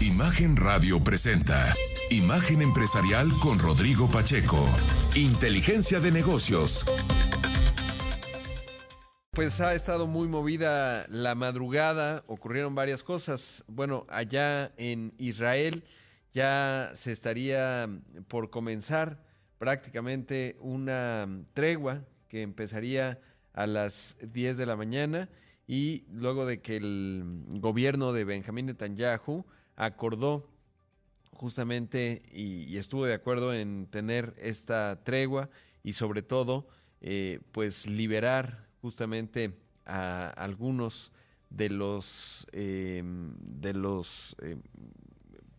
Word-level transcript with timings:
Imagen 0.00 0.56
Radio 0.56 1.02
presenta 1.02 1.72
Imagen 2.10 2.62
Empresarial 2.62 3.28
con 3.42 3.58
Rodrigo 3.58 4.08
Pacheco. 4.10 4.58
Inteligencia 5.16 6.00
de 6.00 6.12
negocios. 6.12 6.84
Pues 9.32 9.60
ha 9.60 9.74
estado 9.74 10.06
muy 10.06 10.28
movida 10.28 11.06
la 11.08 11.34
madrugada, 11.34 12.24
ocurrieron 12.26 12.74
varias 12.74 13.02
cosas. 13.02 13.64
Bueno, 13.68 14.06
allá 14.08 14.72
en 14.76 15.12
Israel 15.18 15.84
ya 16.32 16.90
se 16.94 17.12
estaría 17.12 17.88
por 18.28 18.50
comenzar 18.50 19.22
prácticamente 19.58 20.56
una 20.60 21.28
tregua 21.54 22.04
que 22.28 22.42
empezaría 22.42 23.20
a 23.52 23.66
las 23.66 24.16
10 24.22 24.56
de 24.56 24.66
la 24.66 24.76
mañana 24.76 25.28
y 25.66 26.04
luego 26.10 26.46
de 26.46 26.60
que 26.60 26.76
el 26.76 27.44
gobierno 27.60 28.12
de 28.12 28.24
Benjamín 28.24 28.66
Netanyahu 28.66 29.44
acordó 29.78 30.50
justamente 31.32 32.22
y, 32.32 32.76
estuvo 32.76 33.06
de 33.06 33.14
acuerdo 33.14 33.54
en 33.54 33.86
tener 33.86 34.34
esta 34.38 35.02
tregua 35.04 35.48
y 35.84 35.92
sobre 35.92 36.22
todo 36.22 36.68
eh, 37.00 37.38
pues 37.52 37.86
liberar 37.86 38.66
justamente 38.82 39.56
a 39.86 40.30
algunos 40.30 41.12
de 41.48 41.70
los 41.70 42.46
eh, 42.52 43.02
de 43.04 43.72
los 43.72 44.36
eh, 44.42 44.56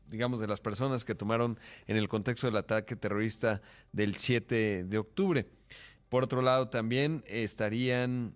digamos 0.07 0.41
de 0.41 0.47
las 0.47 0.59
personas 0.59 1.05
que 1.05 1.15
tomaron 1.15 1.57
en 1.87 1.95
el 1.95 2.09
contexto 2.09 2.47
del 2.47 2.57
ataque 2.57 2.97
terrorista 2.97 3.61
del 3.93 4.17
7 4.17 4.83
de 4.83 4.97
octubre. 4.97 5.47
Por 6.09 6.25
otro 6.25 6.41
lado 6.41 6.67
también 6.67 7.23
estarían 7.25 8.33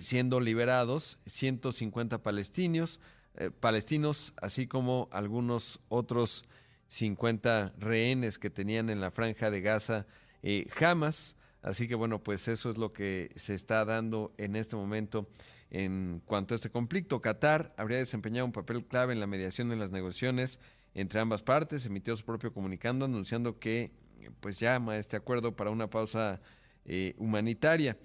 siendo 0.00 0.40
liberados 0.40 1.18
150 1.26 2.22
palestinos, 2.22 3.00
eh, 3.36 3.50
palestinos, 3.50 4.34
así 4.36 4.66
como 4.66 5.08
algunos 5.10 5.80
otros 5.88 6.44
50 6.86 7.74
rehenes 7.78 8.38
que 8.38 8.50
tenían 8.50 8.90
en 8.90 9.00
la 9.00 9.10
franja 9.10 9.50
de 9.50 9.60
Gaza 9.60 10.06
eh, 10.42 10.66
jamás. 10.70 11.36
Así 11.62 11.88
que 11.88 11.94
bueno, 11.94 12.22
pues 12.22 12.48
eso 12.48 12.70
es 12.70 12.76
lo 12.76 12.92
que 12.92 13.30
se 13.36 13.54
está 13.54 13.84
dando 13.84 14.34
en 14.36 14.56
este 14.56 14.76
momento 14.76 15.28
en 15.70 16.20
cuanto 16.26 16.54
a 16.54 16.56
este 16.56 16.70
conflicto. 16.70 17.22
Qatar 17.22 17.72
habría 17.78 17.98
desempeñado 17.98 18.44
un 18.44 18.52
papel 18.52 18.84
clave 18.84 19.14
en 19.14 19.20
la 19.20 19.26
mediación 19.26 19.72
en 19.72 19.78
las 19.78 19.90
negociaciones 19.90 20.60
entre 20.94 21.20
ambas 21.20 21.42
partes. 21.42 21.86
Emitió 21.86 22.14
su 22.16 22.24
propio 22.24 22.52
comunicando 22.52 23.06
anunciando 23.06 23.58
que 23.58 23.92
pues 24.40 24.60
llama 24.60 24.92
a 24.92 24.98
este 24.98 25.16
acuerdo 25.16 25.56
para 25.56 25.70
una 25.70 25.88
pausa 25.88 26.40
eh, 26.84 27.14
humanitaria. 27.16 27.96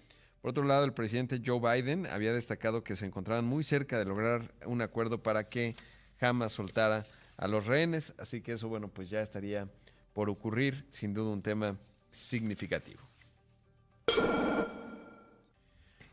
Por 0.47 0.51
otro 0.51 0.63
lado, 0.63 0.85
el 0.85 0.93
presidente 0.93 1.41
Joe 1.45 1.59
Biden 1.59 2.05
había 2.05 2.31
destacado 2.31 2.81
que 2.81 2.95
se 2.95 3.05
encontraban 3.05 3.43
muy 3.43 3.65
cerca 3.65 3.99
de 3.99 4.05
lograr 4.05 4.53
un 4.65 4.81
acuerdo 4.81 5.21
para 5.21 5.49
que 5.49 5.75
Hamas 6.21 6.53
soltara 6.53 7.03
a 7.35 7.49
los 7.49 7.65
rehenes, 7.65 8.13
así 8.17 8.39
que 8.39 8.53
eso, 8.53 8.69
bueno, 8.69 8.87
pues 8.87 9.09
ya 9.09 9.19
estaría 9.19 9.67
por 10.13 10.29
ocurrir, 10.29 10.85
sin 10.87 11.13
duda 11.13 11.33
un 11.33 11.41
tema 11.41 11.77
significativo. 12.11 13.01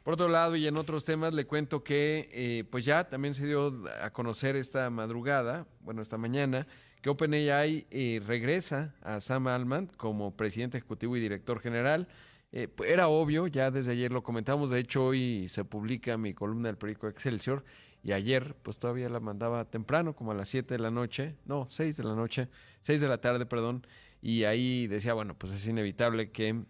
Por 0.02 0.14
otro 0.14 0.26
lado, 0.26 0.56
y 0.56 0.66
en 0.66 0.78
otros 0.78 1.04
temas, 1.04 1.32
le 1.32 1.46
cuento 1.46 1.84
que 1.84 2.28
eh, 2.32 2.64
pues 2.68 2.84
ya 2.84 3.04
también 3.04 3.34
se 3.34 3.46
dio 3.46 3.84
a 4.02 4.10
conocer 4.10 4.56
esta 4.56 4.90
madrugada, 4.90 5.64
bueno, 5.82 6.02
esta 6.02 6.18
mañana, 6.18 6.66
que 7.02 7.08
OpenAI 7.08 7.86
eh, 7.88 8.20
regresa 8.26 8.96
a 9.00 9.20
Sam 9.20 9.46
Altman 9.46 9.92
como 9.96 10.36
presidente 10.36 10.78
ejecutivo 10.78 11.16
y 11.16 11.20
director 11.20 11.60
general. 11.60 12.08
Eh, 12.56 12.68
pues, 12.68 12.88
era 12.88 13.08
obvio, 13.08 13.48
ya 13.48 13.72
desde 13.72 13.90
ayer 13.90 14.12
lo 14.12 14.22
comentamos, 14.22 14.70
de 14.70 14.78
hecho 14.78 15.06
hoy 15.06 15.48
se 15.48 15.64
publica 15.64 16.16
mi 16.16 16.34
columna 16.34 16.68
del 16.68 16.78
periódico 16.78 17.08
Excelsior 17.08 17.64
y 18.04 18.12
ayer 18.12 18.54
pues 18.62 18.78
todavía 18.78 19.08
la 19.08 19.18
mandaba 19.18 19.64
temprano, 19.64 20.14
como 20.14 20.30
a 20.30 20.34
las 20.36 20.50
7 20.50 20.74
de 20.74 20.78
la 20.78 20.92
noche, 20.92 21.34
no, 21.46 21.66
6 21.68 21.96
de 21.96 22.04
la 22.04 22.14
noche, 22.14 22.48
6 22.82 23.00
de 23.00 23.08
la 23.08 23.18
tarde, 23.18 23.44
perdón, 23.44 23.84
y 24.22 24.44
ahí 24.44 24.86
decía, 24.86 25.14
bueno, 25.14 25.34
pues 25.36 25.52
es 25.52 25.66
inevitable 25.66 26.30
que 26.30 26.62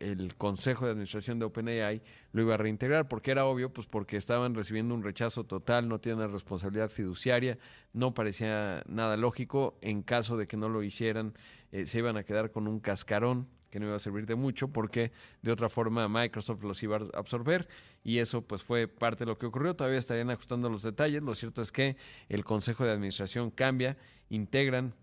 el 0.00 0.36
Consejo 0.36 0.84
de 0.84 0.90
Administración 0.90 1.38
de 1.38 1.46
OpenAI 1.46 2.02
lo 2.32 2.42
iba 2.42 2.52
a 2.52 2.58
reintegrar, 2.58 3.08
porque 3.08 3.30
era 3.30 3.46
obvio, 3.46 3.72
pues 3.72 3.86
porque 3.86 4.18
estaban 4.18 4.54
recibiendo 4.54 4.94
un 4.94 5.02
rechazo 5.02 5.44
total, 5.44 5.88
no 5.88 5.98
tienen 5.98 6.30
responsabilidad 6.30 6.90
fiduciaria, 6.90 7.56
no 7.94 8.12
parecía 8.12 8.82
nada 8.86 9.16
lógico, 9.16 9.78
en 9.80 10.02
caso 10.02 10.36
de 10.36 10.46
que 10.46 10.58
no 10.58 10.68
lo 10.68 10.82
hicieran, 10.82 11.32
eh, 11.70 11.86
se 11.86 12.00
iban 12.00 12.18
a 12.18 12.22
quedar 12.22 12.50
con 12.50 12.68
un 12.68 12.80
cascarón 12.80 13.48
que 13.72 13.80
no 13.80 13.86
iba 13.86 13.96
a 13.96 13.98
servir 13.98 14.26
de 14.26 14.34
mucho 14.34 14.68
porque 14.68 15.12
de 15.40 15.50
otra 15.50 15.70
forma 15.70 16.06
Microsoft 16.06 16.62
los 16.62 16.82
iba 16.82 16.98
a 16.98 17.18
absorber 17.18 17.66
y 18.04 18.18
eso 18.18 18.42
pues 18.42 18.62
fue 18.62 18.86
parte 18.86 19.24
de 19.24 19.30
lo 19.30 19.38
que 19.38 19.46
ocurrió. 19.46 19.74
Todavía 19.74 19.98
estarían 19.98 20.28
ajustando 20.30 20.68
los 20.68 20.82
detalles. 20.82 21.22
Lo 21.22 21.34
cierto 21.34 21.62
es 21.62 21.72
que 21.72 21.96
el 22.28 22.44
Consejo 22.44 22.84
de 22.84 22.92
Administración 22.92 23.50
cambia, 23.50 23.96
integran 24.28 24.94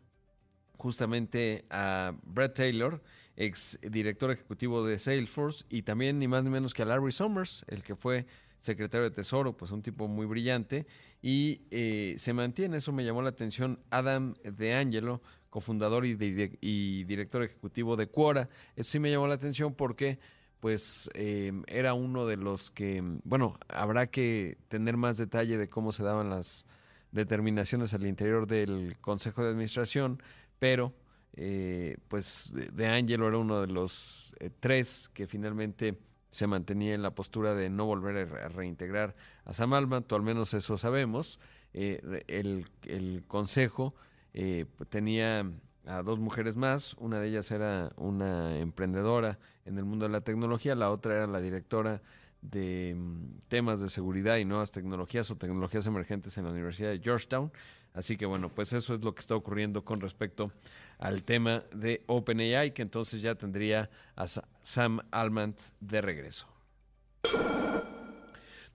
justamente 0.78 1.66
a 1.72 2.14
Brett 2.24 2.54
Taylor, 2.54 3.02
ex 3.36 3.80
director 3.82 4.30
ejecutivo 4.30 4.86
de 4.86 5.00
Salesforce, 5.00 5.66
y 5.70 5.82
también 5.82 6.20
ni 6.20 6.28
más 6.28 6.44
ni 6.44 6.52
menos 6.52 6.76
que 6.76 6.84
a 6.84 6.86
Larry 6.86 7.12
Summers, 7.12 7.66
el 7.70 7.84
que 7.84 7.96
fue 7.96 8.28
secretario 8.60 9.10
de 9.10 9.16
Tesoro, 9.16 9.58
pues 9.58 9.72
un 9.72 9.82
tipo 9.82 10.08
muy 10.08 10.28
brillante, 10.28 10.86
y 11.22 11.64
eh, 11.72 12.14
se 12.18 12.34
mantiene, 12.34 12.78
eso 12.78 12.92
me 12.92 13.04
llamó 13.04 13.22
la 13.22 13.30
atención, 13.30 13.80
Adam 13.90 14.36
De 14.44 14.76
Angelo, 14.76 15.22
cofundador 15.50 16.06
y, 16.06 16.16
director 17.04 17.44
ejecutivo 17.44 17.96
de 17.96 18.08
Quora. 18.08 18.50
Eso 18.76 18.92
sí 18.92 19.00
me 19.00 19.12
llamó 19.12 19.28
la 19.28 19.36
atención 19.36 19.74
porque 19.74 20.20
pues 20.60 21.10
em, 21.14 21.64
era 21.68 21.94
uno 21.94 22.26
de 22.26 22.36
los 22.36 22.70
que, 22.70 23.02
bueno, 23.24 23.58
habrá 23.70 24.08
que 24.08 24.58
tener 24.68 24.98
más 24.98 25.18
detalle 25.18 25.58
de 25.58 25.70
cómo 25.70 25.92
se 25.92 26.04
daban 26.04 26.30
las 26.30 26.66
determinaciones 27.12 27.94
al 27.94 28.06
interior 28.06 28.46
del 28.46 28.98
Consejo 29.00 29.42
de 29.44 29.50
Administración, 29.50 30.22
pero 30.60 30.94
eh, 31.34 31.98
pues 32.10 32.54
De 32.74 32.88
Angelo 32.88 33.28
era 33.28 33.38
uno 33.38 33.62
de 33.62 33.68
los 33.68 34.36
eh, 34.40 34.50
tres 34.60 35.10
que 35.14 35.28
finalmente 35.28 35.98
se 36.30 36.46
mantenía 36.46 36.94
en 36.94 37.02
la 37.02 37.16
postura 37.16 37.56
de 37.56 37.70
no 37.70 37.86
volver 37.86 38.38
a 38.38 38.50
reintegrar 38.50 39.16
a 39.46 39.54
Sam 39.54 39.74
Altman, 39.74 40.06
al 40.10 40.22
menos 40.22 40.54
eso 40.54 40.78
sabemos. 40.78 41.40
Eh, 41.74 42.24
el 42.28 43.24
Consejo 43.28 43.96
eh, 44.34 44.66
tenía 44.90 45.46
a 45.86 46.04
dos 46.04 46.20
mujeres 46.20 46.56
más, 46.56 46.94
una 47.00 47.20
de 47.20 47.30
ellas 47.30 47.50
era 47.52 47.92
una 47.98 48.58
emprendedora 48.60 49.40
en 49.66 49.78
el 49.78 49.86
mundo 49.86 50.06
de 50.06 50.12
la 50.12 50.22
tecnología, 50.22 50.76
la 50.76 50.92
otra 50.92 51.16
era 51.16 51.28
la 51.28 51.42
directora 51.42 52.02
de 52.42 52.96
mm, 52.96 53.48
temas 53.48 53.82
de 53.82 53.90
seguridad 53.90 54.38
y 54.38 54.46
nuevas 54.46 54.72
tecnologías 54.72 55.30
o 55.32 55.36
tecnologías 55.36 55.86
emergentes 55.86 56.38
en 56.38 56.46
la 56.46 56.52
Universidad 56.52 56.92
de 56.92 57.00
Georgetown. 57.00 57.52
Así 57.94 58.18
que 58.18 58.26
bueno, 58.26 58.50
pues 58.50 58.72
eso 58.74 58.94
es 58.94 59.02
lo 59.02 59.16
que 59.16 59.20
está 59.20 59.36
ocurriendo 59.36 59.84
con 59.84 60.00
respecto 60.00 60.52
al 61.00 61.24
tema 61.24 61.64
de 61.74 62.04
OpenAI, 62.06 62.74
que 62.74 62.84
entonces 62.84 63.22
ya 63.22 63.36
tendría 63.36 63.90
a 64.16 64.28
Sam 64.28 65.02
Almant 65.12 65.60
de 65.80 66.02
regreso. 66.02 66.48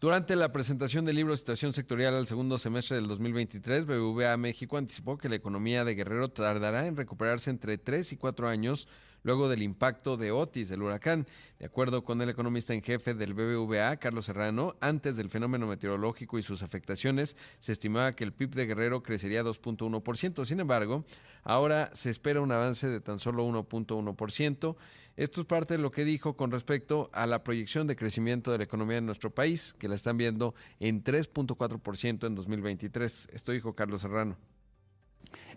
Durante 0.05 0.37
la 0.37 0.53
presentación 0.53 1.07
del 1.07 1.17
libro 1.17 1.35
Situación 1.35 1.73
Sectorial 1.73 2.15
al 2.15 2.27
segundo 2.27 2.59
semestre 2.59 2.97
del 2.97 3.09
2023, 3.09 3.87
BBVA 3.87 4.37
México 4.37 4.77
anticipó 4.77 5.17
que 5.17 5.31
la 5.31 5.37
economía 5.37 5.83
de 5.83 5.95
Guerrero 5.95 6.29
tardará 6.29 6.87
en 6.87 6.95
recuperarse 6.95 7.49
entre 7.49 7.79
3 7.79 8.13
y 8.13 8.17
4 8.19 8.47
años 8.47 8.87
luego 9.23 9.49
del 9.49 9.63
impacto 9.63 10.19
de 10.19 10.31
Otis, 10.31 10.69
del 10.69 10.83
huracán. 10.83 11.27
De 11.59 11.65
acuerdo 11.65 12.05
con 12.05 12.21
el 12.21 12.29
economista 12.29 12.75
en 12.75 12.83
jefe 12.83 13.15
del 13.15 13.33
BBVA, 13.33 13.97
Carlos 13.97 14.27
Serrano, 14.27 14.77
antes 14.81 15.17
del 15.17 15.31
fenómeno 15.31 15.67
meteorológico 15.67 16.39
y 16.39 16.43
sus 16.43 16.63
afectaciones, 16.63 17.35
se 17.59 17.73
estimaba 17.73 18.13
que 18.13 18.25
el 18.25 18.35
PIB 18.35 18.51
de 18.51 18.67
Guerrero 18.67 19.03
crecería 19.03 19.43
2.1%. 19.43 20.45
Sin 20.45 20.61
embargo, 20.61 21.07
ahora 21.43 21.89
se 21.95 22.11
espera 22.11 22.43
un 22.43 22.53
avance 22.53 22.89
de 22.89 23.01
tan 23.01 23.19
solo 23.19 23.47
1.1%. 23.47 24.77
Esto 25.17 25.43
es 25.43 25.47
parte 25.47 25.75
de 25.75 25.79
lo 25.79 25.93
que 25.93 26.05
dijo 26.05 26.37
con 26.37 26.51
respecto 26.51 27.09
a 27.13 27.27
la 27.27 27.45
proyección 27.45 27.87
de 27.87 27.95
crecimiento 27.95 28.51
de 28.51 28.59
la 28.59 28.65
economía 28.65 28.97
de 28.97 29.03
nuestro 29.03 29.31
país, 29.31 29.73
que 29.79 29.89
la 29.89 29.95
están 29.95 30.17
viendo 30.17 30.55
en 30.81 31.05
3.4% 31.05 32.27
en 32.27 32.35
2023. 32.35 33.29
Esto 33.33 33.53
dijo 33.53 33.75
Carlos 33.75 34.03
Serrano. 34.03 34.37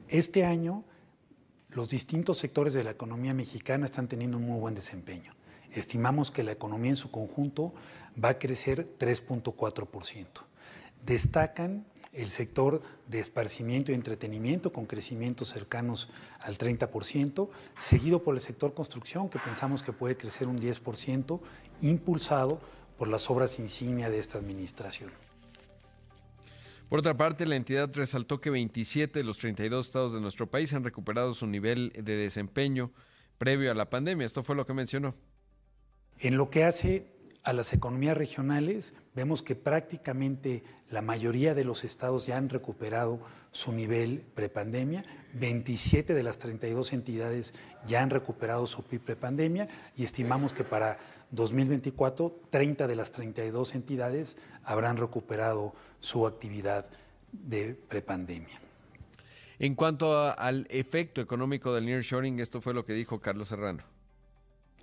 Este 0.07 0.45
año, 0.45 0.83
los 1.69 1.89
distintos 1.89 2.37
sectores 2.37 2.73
de 2.73 2.83
la 2.83 2.91
economía 2.91 3.33
mexicana 3.33 3.85
están 3.85 4.07
teniendo 4.07 4.37
un 4.37 4.43
muy 4.45 4.59
buen 4.59 4.75
desempeño. 4.75 5.33
Estimamos 5.73 6.29
que 6.29 6.43
la 6.43 6.51
economía 6.51 6.91
en 6.91 6.95
su 6.95 7.09
conjunto 7.09 7.73
va 8.23 8.29
a 8.29 8.39
crecer 8.39 8.87
3.4%. 8.99 10.25
Destacan 11.03 11.85
el 12.13 12.29
sector 12.29 12.81
de 13.07 13.19
esparcimiento 13.19 13.91
y 13.91 13.95
entretenimiento 13.95 14.71
con 14.71 14.85
crecimientos 14.85 15.49
cercanos 15.49 16.09
al 16.39 16.57
30%, 16.57 17.49
seguido 17.77 18.23
por 18.23 18.35
el 18.35 18.41
sector 18.41 18.73
construcción 18.73 19.29
que 19.29 19.39
pensamos 19.39 19.83
que 19.83 19.93
puede 19.93 20.17
crecer 20.17 20.47
un 20.47 20.59
10%, 20.59 21.39
impulsado 21.81 22.59
por 22.97 23.07
las 23.07 23.29
obras 23.29 23.59
insignia 23.59 24.09
de 24.09 24.19
esta 24.19 24.37
administración. 24.37 25.11
Por 26.89 26.99
otra 26.99 27.17
parte, 27.17 27.45
la 27.45 27.57
entidad 27.57 27.89
resaltó 27.93 28.39
que 28.39 28.49
27 28.49 29.19
de 29.19 29.25
los 29.25 29.37
32 29.39 29.85
estados 29.85 30.13
de 30.13 30.21
nuestro 30.21 30.47
país 30.47 30.73
han 30.73 30.85
recuperado 30.85 31.33
su 31.33 31.45
nivel 31.45 31.91
de 31.91 32.15
desempeño 32.15 32.91
previo 33.37 33.71
a 33.71 33.75
la 33.75 33.89
pandemia. 33.89 34.25
Esto 34.25 34.41
fue 34.41 34.55
lo 34.55 34.65
que 34.65 34.73
mencionó. 34.73 35.13
En 36.19 36.37
lo 36.37 36.49
que 36.49 36.63
hace 36.63 37.16
a 37.47 37.53
las 37.53 37.71
economías 37.71 38.17
regionales, 38.17 38.93
vemos 39.15 39.41
que 39.41 39.55
prácticamente 39.55 40.63
la 40.89 41.01
mayoría 41.01 41.53
de 41.53 41.63
los 41.63 41.85
estados 41.85 42.25
ya 42.25 42.35
han 42.35 42.49
recuperado 42.49 43.21
su 43.53 43.71
nivel 43.71 44.25
prepandemia, 44.35 45.05
27 45.31 46.13
de 46.13 46.23
las 46.23 46.39
32 46.39 46.91
entidades 46.91 47.53
ya 47.85 48.01
han 48.03 48.09
recuperado 48.09 48.67
su 48.67 48.83
PIB 48.83 48.99
prepandemia 48.99 49.69
y 49.95 50.03
estimamos 50.03 50.51
que 50.51 50.65
para 50.65 50.97
2024 51.31 52.37
30 52.49 52.85
de 52.85 52.95
las 52.97 53.13
32 53.13 53.75
entidades 53.75 54.35
habrán 54.65 54.97
recuperado 54.97 55.73
su 56.01 56.27
actividad 56.27 56.87
de 57.31 57.79
prepandemia. 57.87 58.59
En 59.57 59.75
cuanto 59.75 60.37
al 60.37 60.67
efecto 60.69 61.21
económico 61.21 61.73
del 61.73 61.85
nearshoring, 61.85 62.41
esto 62.41 62.59
fue 62.59 62.73
lo 62.73 62.83
que 62.83 62.91
dijo 62.91 63.21
Carlos 63.21 63.47
Serrano. 63.47 63.83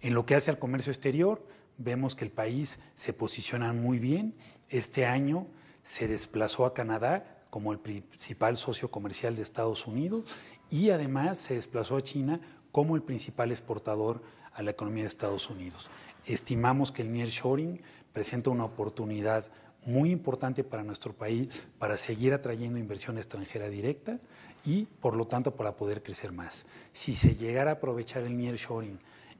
En 0.00 0.14
lo 0.14 0.24
que 0.24 0.34
hace 0.34 0.50
al 0.50 0.58
comercio 0.58 0.92
exterior, 0.92 1.42
vemos 1.78 2.14
que 2.14 2.24
el 2.24 2.30
país 2.30 2.78
se 2.94 3.12
posiciona 3.12 3.72
muy 3.72 3.98
bien. 3.98 4.34
Este 4.68 5.06
año 5.06 5.46
se 5.82 6.08
desplazó 6.08 6.66
a 6.66 6.74
Canadá 6.74 7.44
como 7.50 7.72
el 7.72 7.78
principal 7.78 8.56
socio 8.56 8.90
comercial 8.90 9.36
de 9.36 9.42
Estados 9.42 9.86
Unidos 9.86 10.24
y 10.70 10.90
además 10.90 11.38
se 11.38 11.54
desplazó 11.54 11.96
a 11.96 12.02
China 12.02 12.40
como 12.72 12.96
el 12.96 13.02
principal 13.02 13.52
exportador 13.52 14.22
a 14.52 14.62
la 14.62 14.72
economía 14.72 15.04
de 15.04 15.08
Estados 15.08 15.48
Unidos. 15.50 15.88
Estimamos 16.26 16.90
que 16.90 17.02
el 17.02 17.12
nearshoring 17.12 17.80
presenta 18.12 18.50
una 18.50 18.64
oportunidad 18.64 19.46
muy 19.86 20.10
importante 20.10 20.64
para 20.64 20.82
nuestro 20.82 21.12
país 21.12 21.66
para 21.78 21.96
seguir 21.96 22.32
atrayendo 22.32 22.78
inversión 22.78 23.18
extranjera 23.18 23.68
directa 23.68 24.18
y 24.64 24.86
por 24.86 25.14
lo 25.14 25.26
tanto 25.26 25.54
para 25.54 25.76
poder 25.76 26.02
crecer 26.02 26.32
más. 26.32 26.64
Si 26.92 27.14
se 27.14 27.36
llegara 27.36 27.70
a 27.70 27.74
aprovechar 27.74 28.24
el 28.24 28.36
nearshoring 28.36 28.98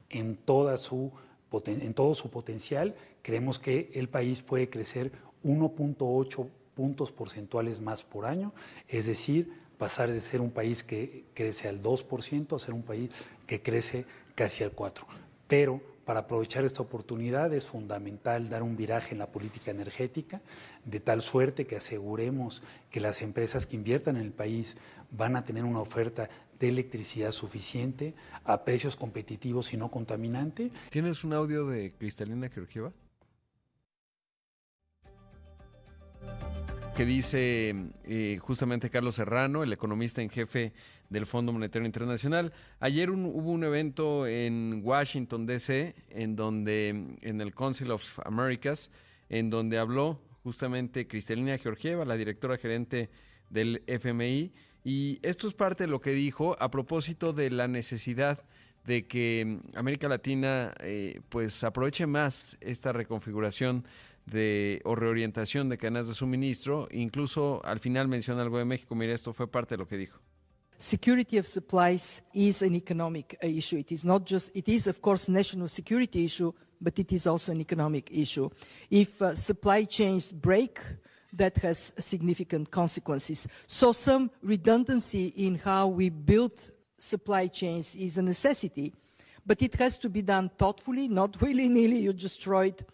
en 0.09 0.37
toda 0.37 0.77
su 0.77 1.11
en 1.65 1.93
todo 1.93 2.13
su 2.13 2.29
potencial, 2.29 2.95
creemos 3.21 3.59
que 3.59 3.91
el 3.93 4.09
país 4.09 4.41
puede 4.41 4.69
crecer 4.69 5.11
1.8 5.43 6.47
puntos 6.75 7.11
porcentuales 7.11 7.81
más 7.81 8.03
por 8.03 8.25
año, 8.25 8.53
es 8.87 9.05
decir, 9.05 9.51
pasar 9.77 10.11
de 10.11 10.19
ser 10.19 10.41
un 10.41 10.51
país 10.51 10.83
que 10.83 11.25
crece 11.33 11.67
al 11.67 11.81
2% 11.81 12.55
a 12.55 12.59
ser 12.59 12.73
un 12.73 12.83
país 12.83 13.09
que 13.45 13.61
crece 13.61 14.05
casi 14.35 14.63
al 14.63 14.75
4%. 14.75 15.05
Pero 15.47 15.81
para 16.05 16.21
aprovechar 16.21 16.63
esta 16.63 16.83
oportunidad 16.83 17.53
es 17.53 17.65
fundamental 17.65 18.47
dar 18.47 18.63
un 18.63 18.77
viraje 18.77 19.13
en 19.13 19.19
la 19.19 19.27
política 19.27 19.71
energética, 19.71 20.39
de 20.85 20.99
tal 20.99 21.21
suerte 21.21 21.65
que 21.65 21.75
aseguremos 21.75 22.61
que 22.91 23.01
las 23.01 23.21
empresas 23.21 23.65
que 23.65 23.75
inviertan 23.75 24.15
en 24.17 24.23
el 24.23 24.31
país 24.31 24.77
van 25.11 25.35
a 25.35 25.43
tener 25.43 25.63
una 25.63 25.79
oferta 25.79 26.29
de 26.59 26.69
electricidad 26.69 27.31
suficiente 27.31 28.13
a 28.43 28.63
precios 28.63 28.95
competitivos 28.95 29.73
y 29.73 29.77
no 29.77 29.89
contaminante. 29.89 30.71
¿Tienes 30.89 31.23
un 31.23 31.33
audio 31.33 31.65
de 31.65 31.91
Cristalina 31.91 32.49
Georgieva? 32.49 32.93
que 36.95 37.05
dice 37.05 37.75
eh, 38.05 38.37
justamente 38.39 38.89
Carlos 38.89 39.15
Serrano, 39.15 39.63
el 39.63 39.73
economista 39.73 40.21
en 40.21 40.29
jefe 40.29 40.71
del 41.09 41.25
Fondo 41.25 41.51
Monetario 41.51 41.85
Internacional. 41.85 42.53
Ayer 42.79 43.11
hubo 43.11 43.51
un 43.51 43.63
evento 43.63 44.27
en 44.27 44.81
Washington, 44.83 45.45
D.C., 45.45 45.95
en 46.09 46.35
donde, 46.35 46.89
en 47.21 47.41
el 47.41 47.53
Council 47.53 47.91
of 47.91 48.19
Americas, 48.25 48.91
en 49.29 49.49
donde 49.49 49.77
habló 49.77 50.19
justamente 50.43 51.07
Cristalina 51.07 51.57
Georgieva, 51.57 52.05
la 52.05 52.17
directora 52.17 52.57
gerente 52.57 53.09
del 53.49 53.83
FMI, 53.87 54.51
y 54.83 55.19
esto 55.23 55.47
es 55.47 55.53
parte 55.53 55.85
de 55.85 55.89
lo 55.89 55.99
que 55.99 56.11
dijo 56.11 56.55
a 56.59 56.69
propósito 56.69 57.33
de 57.33 57.49
la 57.49 57.67
necesidad 57.67 58.43
de 58.85 59.07
que 59.07 59.59
América 59.73 60.07
Latina 60.07 60.75
eh, 60.79 61.21
pues 61.29 61.63
aproveche 61.63 62.05
más 62.05 62.55
esta 62.61 62.93
reconfiguración 62.93 63.83
de 64.27 64.81
o 64.85 64.95
reorientación 64.95 65.69
de 65.69 65.77
cadenas 65.79 66.07
de 66.07 66.13
suministro. 66.13 66.87
Incluso 66.91 67.65
al 67.65 67.79
final 67.79 68.07
menciona 68.07 68.43
algo 68.43 68.59
de 68.59 68.65
México. 68.65 68.93
Mira, 68.93 69.13
esto 69.13 69.33
fue 69.33 69.47
parte 69.49 69.73
de 69.73 69.79
lo 69.79 69.87
que 69.87 69.97
dijo. 69.97 70.19
Security 70.77 71.37
of 71.37 71.45
supplies 71.45 72.21
is 72.33 72.61
an 72.61 72.75
economic 72.75 73.37
uh, 73.43 73.47
issue. 73.47 73.77
It 73.77 73.91
is 73.91 74.03
not 74.03 74.25
just, 74.25 74.51
it 74.55 74.67
is 74.67 74.87
of 74.87 75.01
course 75.01 75.27
a 75.27 75.31
national 75.31 75.67
security 75.67 76.25
issue, 76.25 76.51
but 76.81 76.99
it 76.99 77.11
is 77.13 77.27
also 77.27 77.53
an 77.53 77.61
economic 77.61 78.09
issue. 78.11 78.49
If 78.89 79.21
uh, 79.21 79.35
supply 79.35 79.85
chains 79.85 80.31
break, 80.31 80.79
that 81.33 81.57
has 81.57 81.93
significant 81.99 82.71
consequences. 82.71 83.47
So 83.67 83.91
some 83.91 84.31
redundancy 84.41 85.27
in 85.35 85.55
how 85.55 85.87
we 85.87 86.09
build 86.09 86.71
supply 86.97 87.47
chains 87.47 87.95
is 87.95 88.17
a 88.17 88.21
necessity, 88.21 88.93
but 89.45 89.61
it 89.61 89.75
has 89.75 89.97
to 89.99 90.09
be 90.09 90.21
done 90.21 90.49
thoughtfully, 90.57 91.07
not 91.07 91.39
willy-nilly, 91.41 91.99
you 91.99 92.13
destroy 92.13 92.67
it. 92.67 92.87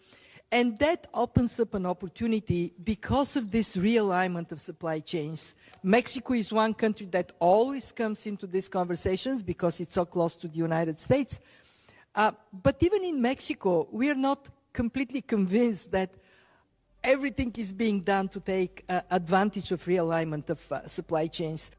And 0.52 0.78
that 0.80 1.06
opens 1.14 1.58
up 1.60 1.72
an 1.72 1.86
opportunity 1.86 2.74
because 2.84 3.36
of 3.36 3.50
this 3.50 3.74
realignment 3.74 4.52
of 4.52 4.60
supply 4.60 5.00
chains. 5.00 5.54
Mexico 5.82 6.34
is 6.34 6.52
one 6.52 6.74
country 6.74 7.06
that 7.06 7.32
always 7.38 7.90
comes 7.90 8.26
into 8.26 8.46
these 8.46 8.68
conversations 8.68 9.42
because 9.42 9.80
it's 9.80 9.94
so 9.94 10.04
close 10.04 10.36
to 10.36 10.48
the 10.48 10.58
United 10.58 11.00
States. 11.00 11.40
Uh, 12.14 12.32
but 12.52 12.76
even 12.80 13.02
in 13.02 13.22
Mexico, 13.22 13.88
we 13.90 14.10
are 14.10 14.14
not 14.14 14.50
completely 14.74 15.22
convinced 15.22 15.90
that 15.90 16.10
everything 17.02 17.50
is 17.56 17.72
being 17.72 18.02
done 18.02 18.28
to 18.28 18.38
take 18.38 18.84
uh, 18.90 19.00
advantage 19.10 19.72
of 19.72 19.82
realignment 19.86 20.50
of 20.50 20.70
uh, 20.70 20.86
supply 20.86 21.28
chains. 21.28 21.70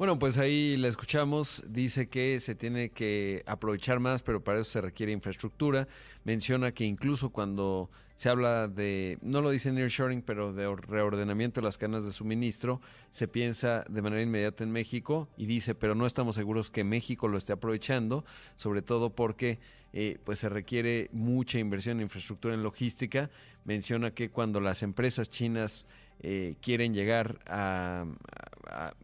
Bueno, 0.00 0.18
pues 0.18 0.38
ahí 0.38 0.78
la 0.78 0.88
escuchamos. 0.88 1.62
Dice 1.68 2.08
que 2.08 2.40
se 2.40 2.54
tiene 2.54 2.88
que 2.88 3.42
aprovechar 3.44 4.00
más, 4.00 4.22
pero 4.22 4.42
para 4.42 4.58
eso 4.58 4.70
se 4.70 4.80
requiere 4.80 5.12
infraestructura. 5.12 5.88
Menciona 6.24 6.72
que 6.72 6.86
incluso 6.86 7.28
cuando 7.28 7.90
se 8.16 8.30
habla 8.30 8.66
de, 8.66 9.18
no 9.20 9.42
lo 9.42 9.50
dice 9.50 9.70
nearshoring, 9.70 10.22
pero 10.22 10.54
de 10.54 10.74
reordenamiento 10.74 11.60
de 11.60 11.66
las 11.66 11.76
cadenas 11.76 12.06
de 12.06 12.12
suministro, 12.12 12.80
se 13.10 13.28
piensa 13.28 13.84
de 13.90 14.00
manera 14.00 14.22
inmediata 14.22 14.64
en 14.64 14.70
México 14.70 15.28
y 15.36 15.44
dice, 15.44 15.74
pero 15.74 15.94
no 15.94 16.06
estamos 16.06 16.34
seguros 16.34 16.70
que 16.70 16.82
México 16.82 17.28
lo 17.28 17.36
esté 17.36 17.52
aprovechando, 17.52 18.24
sobre 18.56 18.80
todo 18.80 19.14
porque 19.14 19.58
eh, 19.92 20.16
pues 20.24 20.38
se 20.38 20.48
requiere 20.48 21.10
mucha 21.12 21.58
inversión 21.58 21.98
en 21.98 22.04
infraestructura 22.04 22.54
en 22.54 22.62
logística. 22.62 23.28
Menciona 23.66 24.12
que 24.12 24.30
cuando 24.30 24.62
las 24.62 24.82
empresas 24.82 25.28
chinas 25.28 25.84
eh, 26.22 26.56
quieren 26.60 26.92
llegar 26.92 27.38
a, 27.46 28.04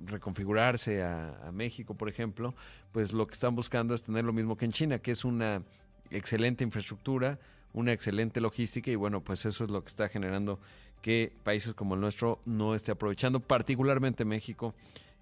reconfigurarse 0.05 1.03
a, 1.03 1.51
México, 1.53 1.95
por 1.95 2.09
ejemplo, 2.09 2.55
pues 2.93 3.13
lo 3.13 3.27
que 3.27 3.35
están 3.35 3.57
buscando 3.57 3.95
es 3.95 4.05
tener 4.05 4.25
lo 4.25 4.33
mismo 4.33 4.57
que 4.57 4.67
en 4.67 4.73
China, 4.73 4.99
que 4.99 5.11
es 5.11 5.25
una 5.25 5.63
excelente 6.11 6.63
infraestructura, 6.63 7.39
una 7.73 7.93
excelente 7.93 8.41
logística 8.41 8.91
y 8.91 8.95
bueno, 8.95 9.23
pues 9.23 9.45
eso 9.45 9.65
es 9.65 9.71
lo 9.71 9.83
que 9.83 9.89
está 9.89 10.09
generando 10.09 10.61
que 11.03 11.33
países 11.43 11.75
como 11.75 11.95
el 11.95 12.01
nuestro 12.01 12.41
no 12.45 12.75
esté 12.75 12.93
aprovechando, 12.93 13.41
particularmente 13.41 14.25
México, 14.25 14.75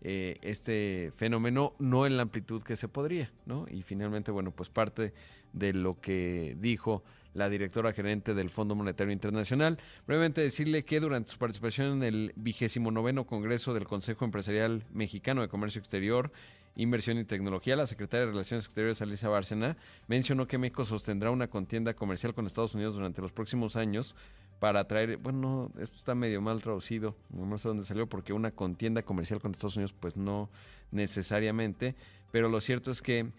eh, 0.02 0.36
este 0.42 1.12
fenómeno 1.16 1.72
no 1.78 2.06
en 2.06 2.16
la 2.16 2.22
amplitud 2.24 2.62
que 2.62 2.76
se 2.76 2.88
podría, 2.88 3.30
¿no? 3.46 3.66
Y 3.70 3.82
finalmente, 3.82 4.30
bueno, 4.30 4.50
pues 4.50 4.68
parte 4.68 5.14
de 5.52 5.72
lo 5.72 6.00
que 6.00 6.56
dijo 6.60 7.02
la 7.34 7.48
directora 7.50 7.92
gerente 7.92 8.32
del 8.32 8.50
Fondo 8.50 8.74
Monetario 8.74 9.12
Internacional. 9.12 9.78
Brevemente 10.06 10.40
decirle 10.40 10.84
que 10.84 11.00
durante 11.00 11.32
su 11.32 11.38
participación 11.38 11.98
en 11.98 12.02
el 12.02 12.32
vigésimo 12.36 12.90
noveno 12.90 13.26
Congreso 13.26 13.74
del 13.74 13.84
Consejo 13.84 14.24
Empresarial 14.24 14.84
Mexicano 14.92 15.42
de 15.42 15.48
Comercio 15.48 15.80
Exterior, 15.80 16.32
Inversión 16.76 17.18
y 17.18 17.24
Tecnología, 17.24 17.76
la 17.76 17.86
secretaria 17.86 18.26
de 18.26 18.32
Relaciones 18.32 18.64
Exteriores, 18.64 19.00
Alicia 19.00 19.28
Bárcena, 19.28 19.76
mencionó 20.08 20.48
que 20.48 20.58
México 20.58 20.84
sostendrá 20.84 21.30
una 21.30 21.48
contienda 21.48 21.94
comercial 21.94 22.34
con 22.34 22.46
Estados 22.46 22.74
Unidos 22.74 22.96
durante 22.96 23.22
los 23.22 23.32
próximos 23.32 23.76
años 23.76 24.16
para 24.58 24.80
atraer, 24.80 25.18
bueno, 25.18 25.70
esto 25.78 25.96
está 25.96 26.14
medio 26.14 26.40
mal 26.40 26.62
traducido, 26.62 27.16
no 27.30 27.58
sé 27.58 27.68
dónde 27.68 27.84
salió, 27.84 28.08
porque 28.08 28.32
una 28.32 28.50
contienda 28.50 29.02
comercial 29.02 29.40
con 29.40 29.52
Estados 29.52 29.76
Unidos, 29.76 29.92
pues 29.92 30.16
no 30.16 30.48
necesariamente, 30.90 31.94
pero 32.32 32.48
lo 32.48 32.60
cierto 32.60 32.90
es 32.90 33.02
que 33.02 33.30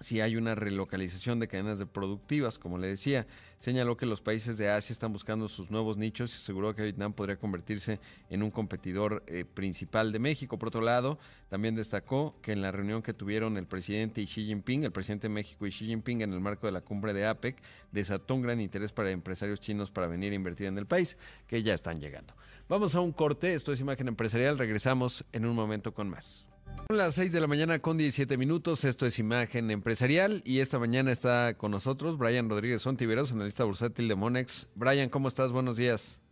si 0.00 0.20
hay 0.20 0.36
una 0.36 0.54
relocalización 0.54 1.38
de 1.40 1.48
cadenas 1.48 1.78
de 1.78 1.86
productivas, 1.86 2.58
como 2.58 2.78
le 2.78 2.88
decía. 2.88 3.26
Señaló 3.60 3.94
que 3.94 4.06
los 4.06 4.22
países 4.22 4.56
de 4.56 4.70
Asia 4.70 4.94
están 4.94 5.12
buscando 5.12 5.46
sus 5.46 5.70
nuevos 5.70 5.98
nichos 5.98 6.32
y 6.32 6.36
aseguró 6.36 6.74
que 6.74 6.80
Vietnam 6.80 7.12
podría 7.12 7.36
convertirse 7.36 8.00
en 8.30 8.42
un 8.42 8.50
competidor 8.50 9.22
eh, 9.26 9.44
principal 9.44 10.12
de 10.12 10.18
México. 10.18 10.58
Por 10.58 10.68
otro 10.68 10.80
lado, 10.80 11.18
también 11.50 11.74
destacó 11.74 12.34
que 12.40 12.52
en 12.52 12.62
la 12.62 12.72
reunión 12.72 13.02
que 13.02 13.12
tuvieron 13.12 13.58
el 13.58 13.66
presidente 13.66 14.22
y 14.22 14.24
Xi 14.24 14.46
Jinping, 14.46 14.84
el 14.84 14.92
presidente 14.92 15.28
de 15.28 15.34
México 15.34 15.66
y 15.66 15.70
Xi 15.70 15.84
Jinping 15.84 16.22
en 16.22 16.32
el 16.32 16.40
marco 16.40 16.68
de 16.68 16.72
la 16.72 16.80
cumbre 16.80 17.12
de 17.12 17.26
APEC, 17.26 17.60
desató 17.92 18.34
un 18.34 18.40
gran 18.40 18.62
interés 18.62 18.92
para 18.92 19.10
empresarios 19.10 19.60
chinos 19.60 19.90
para 19.90 20.06
venir 20.06 20.32
a 20.32 20.36
invertir 20.36 20.66
en 20.66 20.78
el 20.78 20.86
país, 20.86 21.18
que 21.46 21.62
ya 21.62 21.74
están 21.74 22.00
llegando. 22.00 22.32
Vamos 22.66 22.94
a 22.94 23.00
un 23.00 23.12
corte, 23.12 23.52
esto 23.52 23.74
es 23.74 23.80
Imagen 23.80 24.08
Empresarial, 24.08 24.56
regresamos 24.56 25.26
en 25.34 25.44
un 25.44 25.54
momento 25.54 25.92
con 25.92 26.08
más. 26.08 26.48
Son 26.88 26.96
las 26.96 27.14
6 27.14 27.30
de 27.30 27.40
la 27.40 27.46
mañana 27.46 27.78
con 27.78 27.96
17 27.98 28.36
minutos. 28.36 28.84
Esto 28.84 29.06
es 29.06 29.18
Imagen 29.20 29.70
Empresarial 29.70 30.42
y 30.44 30.58
esta 30.58 30.78
mañana 30.78 31.12
está 31.12 31.54
con 31.54 31.70
nosotros 31.70 32.18
Brian 32.18 32.48
Rodríguez 32.48 32.82
Sontiveros, 32.82 33.32
analista 33.50 33.64
bursátil 33.64 34.06
de 34.06 34.14
Monex. 34.14 34.70
Brian, 34.76 35.08
¿cómo 35.08 35.26
estás? 35.26 35.50
Buenos 35.50 35.76
días. 35.76 36.22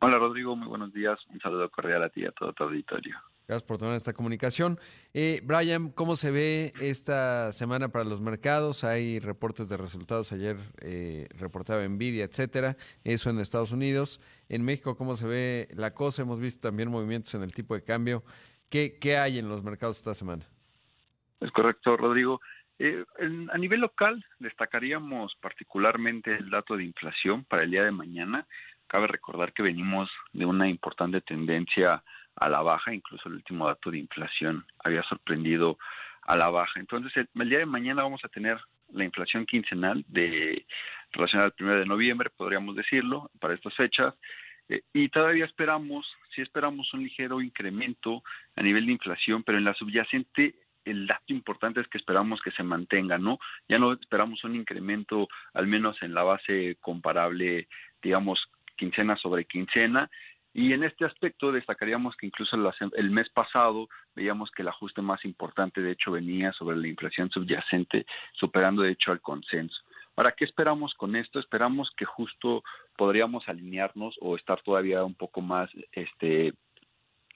Hola 0.00 0.18
Rodrigo, 0.18 0.54
muy 0.56 0.68
buenos 0.68 0.92
días. 0.92 1.18
Un 1.30 1.40
saludo 1.40 1.70
cordial 1.70 2.02
a 2.02 2.10
ti 2.10 2.20
y 2.20 2.26
a 2.26 2.32
todo 2.32 2.52
tu 2.52 2.64
auditorio. 2.64 3.16
Gracias 3.48 3.62
por 3.62 3.78
tomar 3.78 3.94
esta 3.94 4.12
comunicación. 4.12 4.78
Eh, 5.14 5.40
Brian, 5.42 5.88
¿cómo 5.88 6.16
se 6.16 6.30
ve 6.30 6.74
esta 6.78 7.50
semana 7.52 7.88
para 7.88 8.04
los 8.04 8.20
mercados? 8.20 8.84
Hay 8.84 9.20
reportes 9.20 9.70
de 9.70 9.78
resultados. 9.78 10.32
Ayer 10.32 10.58
eh, 10.82 11.28
reportaba 11.38 11.82
Nvidia, 11.88 12.24
etcétera. 12.24 12.76
Eso 13.04 13.30
en 13.30 13.40
Estados 13.40 13.72
Unidos. 13.72 14.20
En 14.50 14.62
México, 14.62 14.98
¿cómo 14.98 15.16
se 15.16 15.26
ve 15.26 15.68
la 15.74 15.94
cosa? 15.94 16.22
Hemos 16.22 16.40
visto 16.40 16.68
también 16.68 16.90
movimientos 16.90 17.34
en 17.34 17.42
el 17.42 17.54
tipo 17.54 17.74
de 17.74 17.84
cambio. 17.84 18.22
¿Qué, 18.68 18.98
qué 19.00 19.16
hay 19.16 19.38
en 19.38 19.48
los 19.48 19.62
mercados 19.62 19.96
esta 19.96 20.12
semana? 20.12 20.44
Es 21.40 21.50
correcto, 21.52 21.96
Rodrigo. 21.96 22.40
Eh, 22.78 23.04
a 23.50 23.58
nivel 23.58 23.80
local, 23.80 24.24
destacaríamos 24.38 25.34
particularmente 25.40 26.34
el 26.36 26.50
dato 26.50 26.76
de 26.76 26.84
inflación 26.84 27.44
para 27.44 27.64
el 27.64 27.70
día 27.70 27.84
de 27.84 27.90
mañana. 27.90 28.46
Cabe 28.86 29.06
recordar 29.06 29.52
que 29.52 29.62
venimos 29.62 30.10
de 30.32 30.44
una 30.44 30.68
importante 30.68 31.20
tendencia 31.20 32.02
a 32.36 32.48
la 32.48 32.60
baja, 32.60 32.92
incluso 32.92 33.28
el 33.28 33.36
último 33.36 33.66
dato 33.66 33.90
de 33.90 33.98
inflación 33.98 34.64
había 34.84 35.02
sorprendido 35.04 35.78
a 36.22 36.36
la 36.36 36.50
baja. 36.50 36.78
Entonces, 36.78 37.16
el, 37.16 37.28
el 37.40 37.48
día 37.48 37.58
de 37.58 37.66
mañana 37.66 38.02
vamos 38.02 38.24
a 38.24 38.28
tener 38.28 38.58
la 38.92 39.04
inflación 39.04 39.46
quincenal 39.46 40.04
de 40.08 40.66
relacionada 41.12 41.46
al 41.46 41.54
primero 41.54 41.78
de 41.78 41.86
noviembre, 41.86 42.30
podríamos 42.30 42.76
decirlo, 42.76 43.30
para 43.40 43.54
estas 43.54 43.74
fechas. 43.74 44.14
Eh, 44.68 44.82
y 44.92 45.08
todavía 45.08 45.44
esperamos, 45.44 46.06
sí 46.34 46.42
esperamos 46.42 46.92
un 46.92 47.02
ligero 47.02 47.40
incremento 47.40 48.22
a 48.56 48.62
nivel 48.62 48.86
de 48.86 48.92
inflación, 48.92 49.42
pero 49.42 49.58
en 49.58 49.64
la 49.64 49.74
subyacente 49.74 50.56
el 50.86 51.06
dato 51.06 51.32
importante 51.32 51.80
es 51.80 51.88
que 51.88 51.98
esperamos 51.98 52.40
que 52.40 52.52
se 52.52 52.62
mantenga, 52.62 53.18
¿no? 53.18 53.38
Ya 53.68 53.78
no 53.78 53.92
esperamos 53.92 54.42
un 54.44 54.54
incremento, 54.54 55.28
al 55.52 55.66
menos 55.66 56.00
en 56.02 56.14
la 56.14 56.22
base 56.22 56.76
comparable, 56.80 57.68
digamos, 58.02 58.40
quincena 58.76 59.16
sobre 59.16 59.44
quincena. 59.44 60.10
Y 60.54 60.72
en 60.72 60.84
este 60.84 61.04
aspecto 61.04 61.52
destacaríamos 61.52 62.16
que 62.16 62.26
incluso 62.26 62.56
el 62.56 63.10
mes 63.10 63.28
pasado 63.28 63.88
veíamos 64.14 64.50
que 64.50 64.62
el 64.62 64.68
ajuste 64.68 65.02
más 65.02 65.22
importante, 65.24 65.82
de 65.82 65.92
hecho, 65.92 66.12
venía 66.12 66.52
sobre 66.52 66.78
la 66.78 66.88
inflación 66.88 67.30
subyacente, 67.30 68.06
superando, 68.32 68.82
de 68.82 68.92
hecho, 68.92 69.12
al 69.12 69.20
consenso. 69.20 69.76
Ahora, 70.16 70.32
¿qué 70.32 70.46
esperamos 70.46 70.94
con 70.94 71.14
esto? 71.14 71.38
Esperamos 71.38 71.90
que 71.94 72.06
justo 72.06 72.64
podríamos 72.96 73.46
alinearnos 73.48 74.16
o 74.22 74.34
estar 74.34 74.62
todavía 74.62 75.04
un 75.04 75.14
poco 75.14 75.42
más, 75.42 75.68
este, 75.92 76.54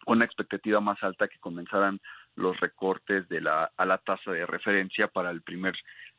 con 0.06 0.16
una 0.16 0.24
expectativa 0.24 0.80
más 0.80 1.02
alta 1.02 1.28
que 1.28 1.38
comenzaran 1.38 2.00
los 2.36 2.58
recortes 2.60 3.28
de 3.28 3.40
la, 3.40 3.70
a 3.76 3.86
la 3.86 3.98
tasa 3.98 4.32
de 4.32 4.46
referencia 4.46 5.08
para 5.08 5.30
el 5.30 5.42
primer 5.42 5.74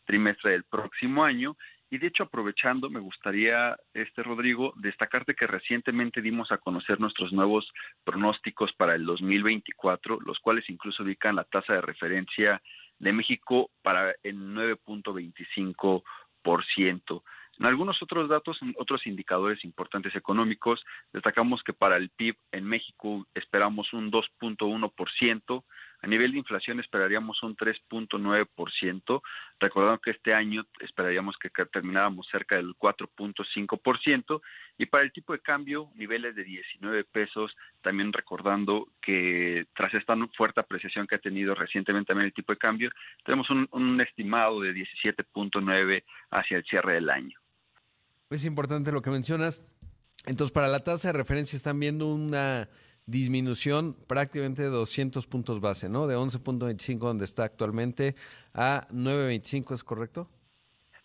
trimestre 0.06 0.52
del 0.52 0.64
próximo 0.64 1.24
año. 1.24 1.58
Y 1.90 1.98
de 1.98 2.08
hecho, 2.08 2.24
aprovechando, 2.24 2.90
me 2.90 3.02
gustaría, 3.02 3.76
este 3.94 4.24
Rodrigo, 4.24 4.74
destacarte 4.78 5.36
que 5.36 5.48
recientemente 5.48 6.22
dimos 6.22 6.52
a 6.52 6.58
conocer 6.58 7.00
nuestros 7.00 7.34
nuevos 7.34 7.70
pronósticos 8.04 8.72
para 8.74 8.96
el 8.96 9.06
2024, 9.06 10.20
los 10.22 10.40
cuales 10.40 10.70
incluso 10.70 11.04
ubican 11.04 11.36
la 11.36 11.44
tasa 11.44 11.74
de 11.74 11.82
referencia 11.82 12.62
de 13.00 13.14
México 13.14 13.72
para 13.82 14.16
el 14.24 14.38
9.25 14.38 16.04
en 17.60 17.68
algunos 17.68 18.02
otros 18.02 18.28
datos, 18.28 18.58
en 18.62 18.74
otros 18.80 19.06
indicadores 19.06 19.64
importantes 19.64 20.16
económicos, 20.16 20.84
destacamos 21.14 21.62
que 21.64 21.74
para 21.74 21.98
el 21.98 22.10
PIB 22.10 22.36
en 22.52 22.66
México 22.66 23.28
esperamos 23.36 23.94
un 23.94 24.12
2.1%, 24.12 25.64
a 26.02 26.08
nivel 26.08 26.32
de 26.32 26.40
inflación 26.40 26.80
esperaríamos 26.80 27.42
un 27.44 27.56
3.9%, 27.56 29.22
recordando 29.60 30.00
que 30.00 30.12
este 30.12 30.34
año 30.34 30.66
esperaríamos 30.80 31.36
que 31.38 31.50
termináramos 31.66 32.28
cerca 32.32 32.56
del 32.56 32.76
4.5%, 32.76 34.42
y 34.78 34.88
para 34.88 35.04
el 35.04 35.12
tipo 35.12 35.34
de 35.34 35.40
cambio, 35.40 35.92
niveles 35.96 36.36
de 36.36 36.44
19 36.44 37.04
pesos, 37.04 37.56
también 37.82 38.12
recordando 38.12 38.90
que 39.00 39.68
tras 39.76 39.94
esta 39.94 40.16
fuerte 40.36 40.60
apreciación 40.60 41.06
que 41.06 41.16
ha 41.16 41.20
tenido 41.20 41.54
recientemente 41.54 42.08
también 42.08 42.28
el 42.28 42.34
tipo 42.34 42.52
de 42.52 42.58
cambio, 42.58 42.92
tenemos 43.24 43.50
un, 43.52 43.68
un 43.72 44.02
estimado 44.02 44.60
de 44.62 44.74
17.9 44.74 46.04
hacia 46.32 46.58
el 46.58 46.66
cierre 46.66 46.96
del 46.96 47.10
año. 47.10 47.40
Es 48.32 48.46
importante 48.46 48.92
lo 48.92 49.02
que 49.02 49.12
mencionas. 49.12 49.64
Entonces, 50.26 50.52
para 50.52 50.68
la 50.68 50.80
tasa 50.80 51.10
de 51.10 51.14
referencia 51.14 51.58
están 51.58 51.80
viendo 51.80 52.08
una 52.08 52.70
disminución 53.06 53.96
prácticamente 54.08 54.64
de 54.64 54.70
200 54.70 55.28
puntos 55.28 55.60
base, 55.60 55.90
¿no? 55.90 56.08
De 56.08 56.16
11.25 56.16 57.00
donde 57.00 57.26
está 57.26 57.44
actualmente 57.44 58.16
a 58.54 58.88
9.25, 58.92 59.74
¿es 59.74 59.84
correcto? 59.84 60.30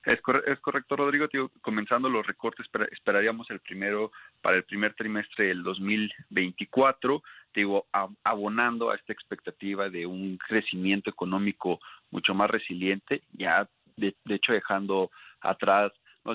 Es, 0.04 0.20
es 0.46 0.60
correcto, 0.60 0.94
Rodrigo. 0.94 1.26
comenzando 1.60 2.08
los 2.08 2.24
recortes, 2.24 2.66
esperaríamos 2.92 3.50
el 3.50 3.58
primero 3.58 4.12
para 4.40 4.56
el 4.56 4.62
primer 4.62 4.94
trimestre 4.94 5.48
del 5.48 5.64
2024, 5.64 7.22
digo, 7.52 7.86
abonando 8.22 8.90
a 8.90 8.94
esta 8.94 9.12
expectativa 9.12 9.90
de 9.90 10.06
un 10.06 10.38
crecimiento 10.38 11.10
económico 11.10 11.80
mucho 12.12 12.34
más 12.34 12.48
resiliente, 12.48 13.22
ya 13.32 13.68
de, 13.96 14.14
de 14.24 14.34
hecho 14.36 14.52
dejando 14.52 15.10
atrás 15.40 15.92
no 16.26 16.34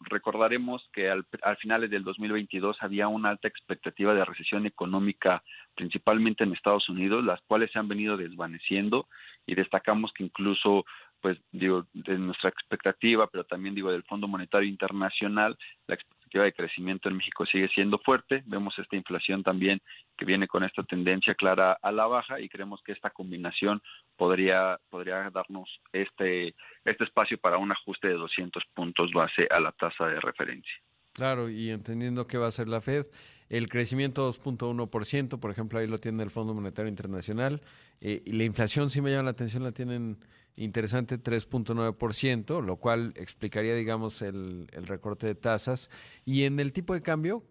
recordaremos 0.00 0.88
que 0.92 1.10
al, 1.10 1.26
al 1.42 1.56
finales 1.56 1.90
del 1.90 2.04
2022 2.04 2.76
había 2.80 3.08
una 3.08 3.30
alta 3.30 3.48
expectativa 3.48 4.14
de 4.14 4.24
recesión 4.24 4.66
económica, 4.66 5.42
principalmente 5.74 6.44
en 6.44 6.52
Estados 6.52 6.88
Unidos, 6.88 7.24
las 7.24 7.40
cuales 7.42 7.70
se 7.72 7.78
han 7.78 7.88
venido 7.88 8.16
desvaneciendo 8.16 9.08
y 9.46 9.54
destacamos 9.54 10.12
que 10.12 10.24
incluso 10.24 10.84
pues 11.20 11.38
digo, 11.52 11.86
de 11.92 12.18
nuestra 12.18 12.48
expectativa, 12.48 13.26
pero 13.26 13.44
también 13.44 13.74
digo 13.74 13.92
del 13.92 14.04
Fondo 14.04 14.26
Monetario 14.26 14.68
Internacional, 14.68 15.58
la 15.86 15.96
expectativa 16.30 16.44
de 16.44 16.52
crecimiento 16.52 17.08
en 17.08 17.16
México 17.16 17.44
sigue 17.46 17.68
siendo 17.68 17.98
fuerte. 17.98 18.42
Vemos 18.46 18.78
esta 18.78 18.96
inflación 18.96 19.42
también 19.42 19.80
que 20.16 20.24
viene 20.24 20.46
con 20.46 20.62
esta 20.62 20.82
tendencia 20.84 21.34
clara 21.34 21.78
a 21.82 21.90
la 21.90 22.06
baja 22.06 22.40
y 22.40 22.48
creemos 22.48 22.80
que 22.84 22.92
esta 22.92 23.10
combinación 23.10 23.82
podría 24.16 24.78
podría 24.90 25.30
darnos 25.30 25.68
este 25.92 26.54
este 26.84 27.04
espacio 27.04 27.38
para 27.38 27.58
un 27.58 27.72
ajuste 27.72 28.08
de 28.08 28.14
200 28.14 28.62
puntos 28.74 29.10
base 29.12 29.48
a 29.50 29.60
la 29.60 29.72
tasa 29.72 30.06
de 30.06 30.20
referencia. 30.20 30.74
Claro, 31.12 31.48
y 31.48 31.70
entendiendo 31.70 32.26
qué 32.26 32.38
va 32.38 32.46
a 32.46 32.52
ser 32.52 32.68
la 32.68 32.80
Fed, 32.80 33.06
el 33.50 33.68
crecimiento 33.68 34.26
2.1%, 34.30 35.38
por 35.38 35.50
ejemplo, 35.50 35.78
ahí 35.78 35.86
lo 35.86 35.98
tiene 35.98 36.22
el 36.22 36.30
Fondo 36.30 36.54
Monetario 36.54 36.88
Internacional, 36.88 37.60
eh, 38.00 38.22
y 38.24 38.32
la 38.32 38.44
inflación 38.44 38.88
sí 38.88 39.02
me 39.02 39.10
llama 39.10 39.24
la 39.24 39.30
atención, 39.30 39.62
la 39.62 39.72
tienen 39.72 40.16
interesante 40.56 41.18
3.9%, 41.18 42.64
lo 42.64 42.76
cual 42.76 43.12
explicaría, 43.16 43.74
digamos, 43.74 44.22
el, 44.22 44.68
el, 44.72 44.86
recorte 44.86 45.26
de 45.26 45.34
tasas. 45.34 45.90
¿Y 46.24 46.44
en 46.44 46.60
el 46.60 46.72
tipo 46.72 46.94
de 46.94 47.02
cambio? 47.02 47.42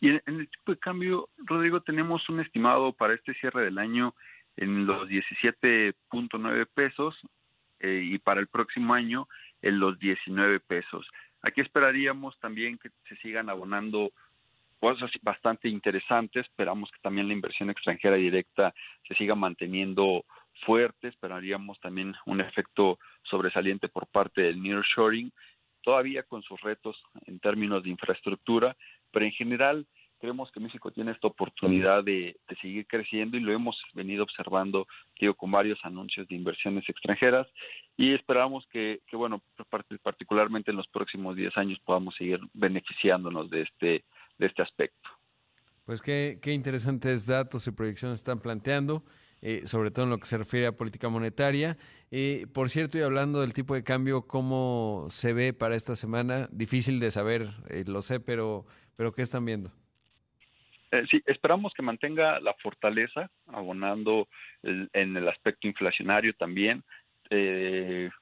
Y 0.00 0.08
en, 0.08 0.22
en 0.26 0.40
el 0.40 0.48
tipo 0.48 0.72
de 0.72 0.78
cambio, 0.78 1.28
Rodrigo, 1.38 1.80
tenemos 1.80 2.28
un 2.28 2.40
estimado 2.40 2.92
para 2.92 3.14
este 3.14 3.34
cierre 3.34 3.64
del 3.64 3.78
año 3.78 4.14
en 4.56 4.86
los 4.86 5.08
17.9 5.08 6.68
pesos 6.74 7.16
eh, 7.80 8.02
y 8.04 8.18
para 8.18 8.40
el 8.40 8.48
próximo 8.48 8.94
año 8.94 9.28
en 9.62 9.80
los 9.80 9.98
19 9.98 10.60
pesos. 10.60 11.06
Aquí 11.42 11.60
esperaríamos 11.60 12.38
también 12.40 12.78
que 12.78 12.90
se 13.08 13.16
sigan 13.16 13.50
abonando 13.50 14.12
cosas 14.84 15.10
bastante 15.22 15.66
interesantes. 15.66 16.44
Esperamos 16.44 16.90
que 16.90 17.00
también 17.00 17.26
la 17.26 17.32
inversión 17.32 17.70
extranjera 17.70 18.16
directa 18.16 18.74
se 19.08 19.14
siga 19.14 19.34
manteniendo 19.34 20.26
fuerte. 20.66 21.08
Esperaríamos 21.08 21.80
también 21.80 22.14
un 22.26 22.42
efecto 22.42 22.98
sobresaliente 23.22 23.88
por 23.88 24.06
parte 24.08 24.42
del 24.42 24.62
nearshoring, 24.62 25.32
todavía 25.82 26.22
con 26.24 26.42
sus 26.42 26.60
retos 26.60 27.02
en 27.24 27.40
términos 27.40 27.82
de 27.82 27.88
infraestructura, 27.88 28.76
pero 29.10 29.24
en 29.24 29.32
general 29.32 29.86
creemos 30.20 30.52
que 30.52 30.60
México 30.60 30.90
tiene 30.90 31.12
esta 31.12 31.28
oportunidad 31.28 32.04
de, 32.04 32.36
seguir 32.60 32.86
creciendo 32.86 33.38
y 33.38 33.40
lo 33.40 33.52
hemos 33.52 33.82
venido 33.94 34.22
observando, 34.22 34.86
digo, 35.18 35.32
con 35.32 35.50
varios 35.50 35.78
anuncios 35.82 36.28
de 36.28 36.34
inversiones 36.34 36.86
extranjeras 36.88 37.46
y 37.96 38.12
esperamos 38.12 38.66
que, 38.70 39.00
que 39.06 39.16
bueno, 39.16 39.42
particularmente 40.02 40.70
en 40.70 40.76
los 40.76 40.88
próximos 40.88 41.36
10 41.36 41.56
años 41.56 41.78
podamos 41.84 42.14
seguir 42.16 42.40
beneficiándonos 42.52 43.48
de 43.48 43.62
este, 43.62 44.04
de 44.38 44.46
este 44.46 44.62
aspecto. 44.62 45.08
Pues 45.84 46.00
qué, 46.00 46.38
qué 46.40 46.52
interesantes 46.52 47.26
datos 47.26 47.66
y 47.66 47.70
proyecciones 47.70 48.20
están 48.20 48.40
planteando. 48.40 49.04
eh, 49.46 49.66
sobre 49.66 49.90
todo 49.90 50.06
en 50.06 50.10
lo 50.10 50.18
que 50.18 50.24
se 50.24 50.38
refiere 50.38 50.66
a 50.66 50.72
política 50.72 51.10
monetaria. 51.10 51.76
Eh, 52.10 52.46
por 52.54 52.70
cierto, 52.70 52.96
y 52.96 53.02
hablando 53.02 53.42
del 53.42 53.52
tipo 53.52 53.74
de 53.74 53.84
cambio, 53.84 54.26
¿cómo 54.26 55.04
se 55.10 55.34
ve 55.34 55.52
para 55.52 55.76
esta 55.76 55.94
semana? 55.94 56.48
Difícil 56.50 56.98
de 56.98 57.10
saber, 57.10 57.50
eh, 57.68 57.84
lo 57.86 58.00
sé, 58.00 58.20
pero, 58.20 58.64
pero 58.96 59.12
¿qué 59.12 59.20
están 59.20 59.44
viendo? 59.44 59.70
sí, 61.10 61.20
esperamos 61.26 61.74
que 61.74 61.82
mantenga 61.82 62.38
la 62.38 62.54
fortaleza, 62.54 63.28
abonando 63.48 64.28
en 64.62 65.16
el 65.16 65.28
aspecto 65.28 65.66
inflacionario 65.66 66.32
también, 66.34 66.84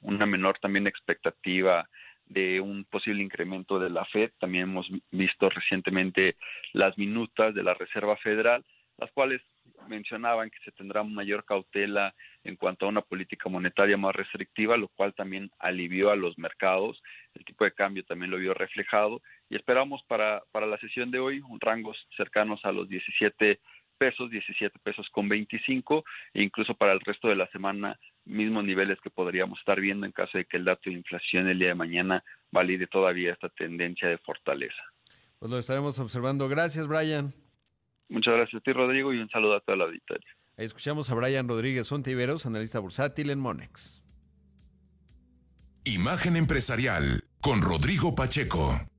una 0.00 0.25
menor 0.25 0.59
también 0.59 0.87
expectativa 0.87 1.87
de 2.32 2.60
un 2.60 2.84
posible 2.84 3.22
incremento 3.22 3.78
de 3.78 3.90
la 3.90 4.04
Fed. 4.06 4.30
También 4.38 4.64
hemos 4.64 4.88
visto 5.10 5.48
recientemente 5.50 6.36
las 6.72 6.96
minutas 6.98 7.54
de 7.54 7.62
la 7.62 7.74
Reserva 7.74 8.16
Federal, 8.16 8.64
las 8.98 9.10
cuales 9.12 9.42
mencionaban 9.88 10.50
que 10.50 10.58
se 10.64 10.72
tendrá 10.72 11.02
mayor 11.02 11.44
cautela 11.44 12.14
en 12.44 12.56
cuanto 12.56 12.86
a 12.86 12.88
una 12.88 13.02
política 13.02 13.48
monetaria 13.48 13.96
más 13.96 14.14
restrictiva, 14.14 14.76
lo 14.76 14.88
cual 14.88 15.14
también 15.14 15.50
alivió 15.58 16.10
a 16.10 16.16
los 16.16 16.38
mercados. 16.38 17.02
El 17.34 17.44
tipo 17.44 17.64
de 17.64 17.72
cambio 17.72 18.04
también 18.04 18.30
lo 18.30 18.38
vio 18.38 18.54
reflejado 18.54 19.22
y 19.48 19.56
esperamos 19.56 20.02
para, 20.04 20.42
para 20.52 20.66
la 20.66 20.78
sesión 20.78 21.10
de 21.10 21.18
hoy 21.18 21.42
rangos 21.60 21.96
cercanos 22.16 22.64
a 22.64 22.72
los 22.72 22.88
17 22.88 23.60
pesos, 23.98 24.30
17 24.30 24.78
pesos 24.80 25.08
con 25.10 25.28
25 25.28 26.04
e 26.34 26.42
incluso 26.42 26.74
para 26.74 26.92
el 26.92 27.00
resto 27.00 27.28
de 27.28 27.36
la 27.36 27.46
semana 27.48 27.98
mismos 28.24 28.64
niveles 28.64 28.98
que 29.00 29.10
podríamos 29.10 29.58
estar 29.58 29.80
viendo 29.80 30.06
en 30.06 30.12
caso 30.12 30.38
de 30.38 30.44
que 30.44 30.56
el 30.56 30.64
dato 30.64 30.82
de 30.90 30.92
inflación 30.92 31.48
el 31.48 31.58
día 31.58 31.68
de 31.68 31.74
mañana 31.74 32.24
valide 32.50 32.86
todavía 32.86 33.32
esta 33.32 33.48
tendencia 33.48 34.08
de 34.08 34.18
fortaleza. 34.18 34.82
Pues 35.38 35.50
lo 35.50 35.58
estaremos 35.58 35.98
observando. 35.98 36.48
Gracias, 36.48 36.86
Brian. 36.86 37.32
Muchas 38.08 38.34
gracias 38.34 38.60
a 38.60 38.64
ti, 38.64 38.72
Rodrigo, 38.72 39.12
y 39.12 39.18
un 39.18 39.28
saludo 39.28 39.56
a 39.56 39.60
toda 39.60 39.78
la 39.78 39.84
auditoría. 39.84 40.30
Ahí 40.56 40.66
escuchamos 40.66 41.10
a 41.10 41.14
Brian 41.14 41.48
Rodríguez 41.48 41.90
Ontiveros, 41.90 42.46
analista 42.46 42.78
bursátil 42.78 43.30
en 43.30 43.40
Monex. 43.40 44.04
Imagen 45.84 46.36
empresarial 46.36 47.24
con 47.40 47.62
Rodrigo 47.62 48.14
Pacheco. 48.14 48.91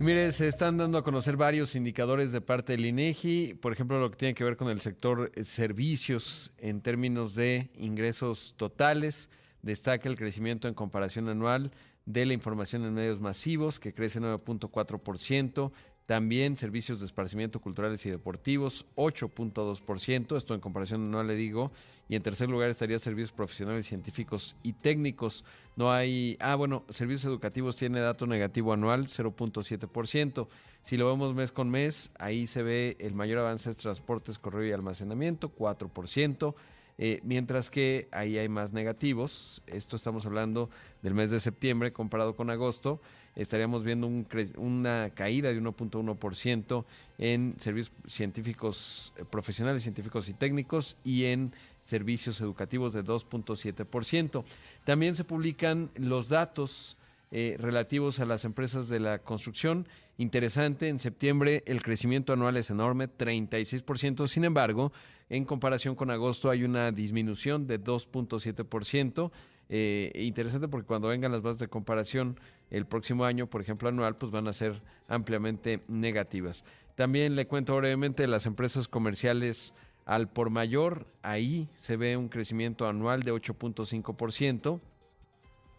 Mire, 0.00 0.30
se 0.30 0.46
están 0.46 0.76
dando 0.76 0.96
a 0.96 1.02
conocer 1.02 1.36
varios 1.36 1.74
indicadores 1.74 2.30
de 2.30 2.40
parte 2.40 2.74
del 2.74 2.86
INEGI, 2.86 3.54
por 3.54 3.72
ejemplo, 3.72 3.98
lo 3.98 4.12
que 4.12 4.16
tiene 4.16 4.34
que 4.34 4.44
ver 4.44 4.56
con 4.56 4.68
el 4.68 4.80
sector 4.80 5.32
servicios 5.42 6.52
en 6.58 6.80
términos 6.82 7.34
de 7.34 7.70
ingresos 7.74 8.54
totales. 8.56 9.28
Destaca 9.60 10.08
el 10.08 10.16
crecimiento 10.16 10.68
en 10.68 10.74
comparación 10.74 11.28
anual 11.28 11.72
de 12.06 12.26
la 12.26 12.32
información 12.32 12.84
en 12.84 12.94
medios 12.94 13.20
masivos, 13.20 13.80
que 13.80 13.92
crece 13.92 14.20
9.4%. 14.20 15.72
También 16.08 16.56
servicios 16.56 17.00
de 17.00 17.04
esparcimiento 17.04 17.60
culturales 17.60 18.06
y 18.06 18.10
deportivos, 18.10 18.86
8.2%. 18.96 20.38
Esto 20.38 20.54
en 20.54 20.60
comparación 20.60 21.04
anual 21.04 21.26
le 21.26 21.34
digo. 21.36 21.70
Y 22.08 22.16
en 22.16 22.22
tercer 22.22 22.48
lugar 22.48 22.70
estaría 22.70 22.98
servicios 22.98 23.30
profesionales, 23.30 23.84
científicos 23.84 24.56
y 24.62 24.72
técnicos. 24.72 25.44
No 25.76 25.92
hay. 25.92 26.38
Ah, 26.40 26.54
bueno, 26.54 26.86
servicios 26.88 27.26
educativos 27.26 27.76
tiene 27.76 28.00
dato 28.00 28.26
negativo 28.26 28.72
anual, 28.72 29.08
0.7%. 29.08 30.48
Si 30.80 30.96
lo 30.96 31.10
vemos 31.10 31.34
mes 31.34 31.52
con 31.52 31.68
mes, 31.68 32.10
ahí 32.18 32.46
se 32.46 32.62
ve 32.62 32.96
el 33.00 33.12
mayor 33.12 33.40
avance 33.40 33.68
es 33.68 33.76
transportes, 33.76 34.38
correo 34.38 34.66
y 34.66 34.72
almacenamiento, 34.72 35.54
4%. 35.54 36.54
Eh, 37.00 37.20
mientras 37.22 37.68
que 37.68 38.08
ahí 38.12 38.38
hay 38.38 38.48
más 38.48 38.72
negativos. 38.72 39.62
Esto 39.66 39.94
estamos 39.94 40.24
hablando 40.24 40.70
del 41.02 41.12
mes 41.12 41.30
de 41.30 41.38
septiembre 41.38 41.92
comparado 41.92 42.34
con 42.34 42.48
agosto. 42.48 43.02
Estaríamos 43.36 43.84
viendo 43.84 44.08
una 44.56 45.10
caída 45.14 45.50
de 45.50 45.60
1.1% 45.60 46.84
en 47.18 47.54
servicios 47.58 47.94
científicos 48.06 49.12
eh, 49.16 49.24
profesionales, 49.28 49.82
científicos 49.82 50.28
y 50.28 50.34
técnicos 50.34 50.96
y 51.04 51.24
en 51.24 51.52
servicios 51.82 52.40
educativos 52.40 52.92
de 52.92 53.04
2.7%. 53.04 54.44
También 54.84 55.14
se 55.14 55.24
publican 55.24 55.90
los 55.96 56.28
datos 56.28 56.96
eh, 57.30 57.56
relativos 57.58 58.20
a 58.20 58.26
las 58.26 58.44
empresas 58.44 58.88
de 58.88 59.00
la 59.00 59.18
construcción. 59.18 59.86
Interesante, 60.16 60.88
en 60.88 60.98
septiembre 60.98 61.62
el 61.66 61.82
crecimiento 61.82 62.32
anual 62.32 62.56
es 62.56 62.70
enorme, 62.70 63.08
36%. 63.08 64.26
Sin 64.26 64.44
embargo, 64.44 64.92
en 65.28 65.44
comparación 65.44 65.94
con 65.94 66.10
agosto 66.10 66.50
hay 66.50 66.64
una 66.64 66.90
disminución 66.90 67.66
de 67.66 67.82
2.7%. 67.82 69.30
Eh, 69.68 70.12
interesante 70.14 70.68
porque 70.68 70.86
cuando 70.86 71.08
vengan 71.08 71.32
las 71.32 71.42
bases 71.42 71.60
de 71.60 71.68
comparación 71.68 72.38
el 72.70 72.86
próximo 72.86 73.24
año, 73.24 73.48
por 73.48 73.60
ejemplo 73.60 73.88
anual, 73.88 74.16
pues 74.16 74.32
van 74.32 74.48
a 74.48 74.52
ser 74.52 74.82
ampliamente 75.08 75.82
negativas. 75.88 76.64
También 76.94 77.36
le 77.36 77.46
cuento 77.46 77.76
brevemente 77.76 78.26
las 78.26 78.46
empresas 78.46 78.88
comerciales 78.88 79.72
al 80.04 80.28
por 80.28 80.48
mayor, 80.48 81.06
ahí 81.22 81.68
se 81.76 81.96
ve 81.96 82.16
un 82.16 82.28
crecimiento 82.28 82.88
anual 82.88 83.22
de 83.22 83.32
8.5% 83.32 84.80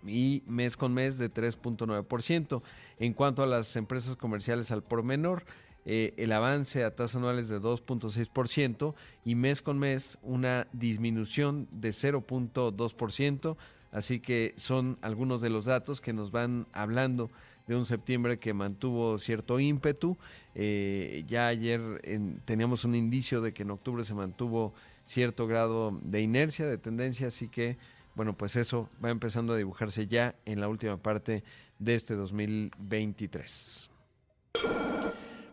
y 0.05 0.43
mes 0.45 0.77
con 0.77 0.93
mes 0.93 1.17
de 1.17 1.33
3.9%. 1.33 2.61
En 2.99 3.13
cuanto 3.13 3.41
a 3.41 3.47
las 3.47 3.75
empresas 3.75 4.15
comerciales 4.15 4.71
al 4.71 4.83
por 4.83 5.03
menor, 5.03 5.45
eh, 5.85 6.13
el 6.17 6.31
avance 6.31 6.83
a 6.83 6.93
tasas 6.95 7.15
anuales 7.15 7.49
de 7.49 7.59
2.6% 7.59 8.93
y 9.25 9.35
mes 9.35 9.61
con 9.61 9.79
mes 9.79 10.19
una 10.21 10.67
disminución 10.73 11.67
de 11.71 11.89
0.2%. 11.89 13.57
Así 13.91 14.19
que 14.19 14.53
son 14.55 14.97
algunos 15.01 15.41
de 15.41 15.49
los 15.49 15.65
datos 15.65 16.01
que 16.01 16.13
nos 16.13 16.31
van 16.31 16.67
hablando 16.73 17.29
de 17.67 17.75
un 17.75 17.85
septiembre 17.85 18.39
que 18.39 18.53
mantuvo 18.53 19.17
cierto 19.17 19.59
ímpetu. 19.59 20.17
Eh, 20.55 21.23
ya 21.27 21.47
ayer 21.47 21.81
teníamos 22.45 22.83
un 22.85 22.95
indicio 22.95 23.41
de 23.41 23.53
que 23.53 23.63
en 23.63 23.71
octubre 23.71 24.03
se 24.03 24.13
mantuvo 24.13 24.73
cierto 25.05 25.47
grado 25.47 25.97
de 26.03 26.21
inercia, 26.21 26.65
de 26.65 26.77
tendencia, 26.77 27.27
así 27.27 27.47
que 27.49 27.77
bueno, 28.15 28.35
pues 28.35 28.55
eso 28.55 28.89
va 29.03 29.11
empezando 29.11 29.53
a 29.53 29.57
dibujarse 29.57 30.07
ya 30.07 30.35
en 30.45 30.59
la 30.59 30.67
última 30.67 30.97
parte 30.97 31.43
de 31.77 31.95
este 31.95 32.15
2023. 32.15 33.89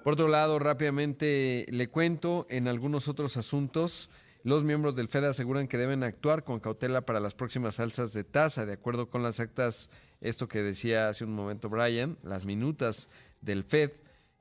Por 0.03 0.13
otro 0.13 0.29
lado, 0.29 0.59
rápidamente 0.59 1.67
le 1.69 1.89
cuento 1.89 2.47
en 2.49 2.67
algunos 2.67 3.09
otros 3.09 3.37
asuntos. 3.37 4.11
Los 4.47 4.63
miembros 4.63 4.95
del 4.95 5.09
FED 5.09 5.25
aseguran 5.25 5.67
que 5.67 5.77
deben 5.77 6.05
actuar 6.05 6.45
con 6.45 6.61
cautela 6.61 7.01
para 7.01 7.19
las 7.19 7.35
próximas 7.35 7.81
alzas 7.81 8.13
de 8.13 8.23
tasa, 8.23 8.65
de 8.65 8.75
acuerdo 8.75 9.11
con 9.11 9.25
las 9.25 9.41
actas, 9.41 9.91
esto 10.21 10.47
que 10.47 10.63
decía 10.63 11.09
hace 11.09 11.25
un 11.25 11.35
momento 11.35 11.69
Brian, 11.69 12.17
las 12.23 12.47
minutas 12.47 13.09
del 13.41 13.65
FED 13.65 13.91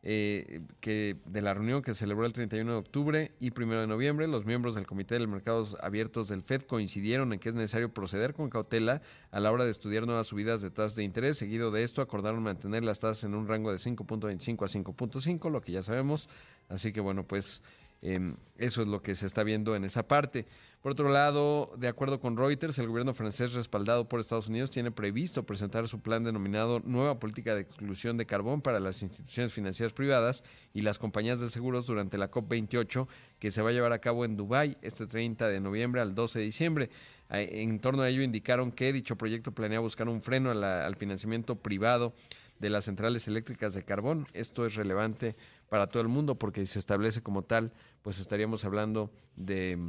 eh, 0.03 0.61
que 0.79 1.17
de 1.25 1.41
la 1.41 1.55
reunión 1.55 1.81
que 1.81 1.95
se 1.95 2.01
celebró 2.01 2.27
el 2.27 2.33
31 2.33 2.71
de 2.71 2.77
octubre 2.77 3.31
y 3.39 3.49
1 3.49 3.81
de 3.81 3.87
noviembre, 3.87 4.27
los 4.27 4.45
miembros 4.45 4.75
del 4.75 4.85
Comité 4.85 5.17
de 5.17 5.25
Mercados 5.25 5.75
Abiertos 5.81 6.27
del 6.27 6.43
FED 6.43 6.61
coincidieron 6.61 7.33
en 7.33 7.39
que 7.39 7.49
es 7.49 7.55
necesario 7.55 7.91
proceder 7.91 8.35
con 8.35 8.51
cautela 8.51 9.01
a 9.31 9.39
la 9.39 9.51
hora 9.51 9.65
de 9.65 9.71
estudiar 9.71 10.05
nuevas 10.05 10.27
subidas 10.27 10.61
de 10.61 10.69
tasas 10.69 10.95
de 10.95 11.03
interés. 11.03 11.39
Seguido 11.39 11.71
de 11.71 11.81
esto, 11.81 12.03
acordaron 12.03 12.43
mantener 12.43 12.83
las 12.83 12.99
tasas 12.99 13.23
en 13.23 13.33
un 13.33 13.47
rango 13.47 13.71
de 13.71 13.79
5.25 13.79 14.65
a 14.65 14.93
5.5, 14.93 15.49
lo 15.49 15.61
que 15.61 15.71
ya 15.71 15.81
sabemos. 15.81 16.29
Así 16.69 16.93
que 16.93 17.01
bueno, 17.01 17.25
pues 17.25 17.63
eso 18.01 18.81
es 18.81 18.87
lo 18.87 19.01
que 19.01 19.15
se 19.15 19.25
está 19.25 19.43
viendo 19.43 19.75
en 19.75 19.83
esa 19.83 20.07
parte. 20.07 20.45
Por 20.81 20.91
otro 20.91 21.09
lado, 21.09 21.71
de 21.77 21.87
acuerdo 21.87 22.19
con 22.19 22.37
Reuters, 22.37 22.77
el 22.77 22.87
gobierno 22.87 23.15
francés 23.15 23.53
respaldado 23.53 24.07
por 24.07 24.19
Estados 24.19 24.49
Unidos 24.49 24.69
tiene 24.69 24.91
previsto 24.91 25.43
presentar 25.43 25.87
su 25.87 25.99
plan 25.99 26.23
denominado 26.23 26.79
Nueva 26.85 27.17
Política 27.17 27.55
de 27.55 27.61
Exclusión 27.61 28.17
de 28.17 28.27
Carbón 28.27 28.61
para 28.61 28.79
las 28.79 29.01
instituciones 29.01 29.51
financieras 29.51 29.93
privadas 29.93 30.43
y 30.75 30.81
las 30.81 30.99
compañías 30.99 31.39
de 31.39 31.49
seguros 31.49 31.87
durante 31.87 32.19
la 32.19 32.29
COP28 32.29 33.07
que 33.39 33.49
se 33.49 33.63
va 33.63 33.71
a 33.71 33.73
llevar 33.73 33.93
a 33.93 33.99
cabo 33.99 34.25
en 34.25 34.37
Dubái 34.37 34.77
este 34.83 35.07
30 35.07 35.47
de 35.47 35.59
noviembre 35.59 36.01
al 36.01 36.13
12 36.13 36.37
de 36.37 36.45
diciembre. 36.45 36.89
En 37.29 37.79
torno 37.79 38.03
a 38.03 38.09
ello 38.09 38.21
indicaron 38.21 38.71
que 38.71 38.93
dicho 38.93 39.15
proyecto 39.15 39.53
planea 39.53 39.79
buscar 39.79 40.07
un 40.07 40.21
freno 40.21 40.51
al 40.51 40.95
financiamiento 40.95 41.55
privado 41.55 42.13
de 42.59 42.69
las 42.69 42.85
centrales 42.85 43.27
eléctricas 43.27 43.73
de 43.73 43.83
carbón. 43.83 44.27
Esto 44.33 44.65
es 44.65 44.75
relevante 44.75 45.35
para 45.69 45.87
todo 45.87 46.01
el 46.01 46.09
mundo 46.09 46.35
porque 46.35 46.65
si 46.65 46.73
se 46.73 46.79
establece 46.79 47.21
como 47.21 47.43
tal, 47.43 47.73
pues 48.01 48.19
estaríamos 48.19 48.65
hablando 48.65 49.11
de, 49.35 49.79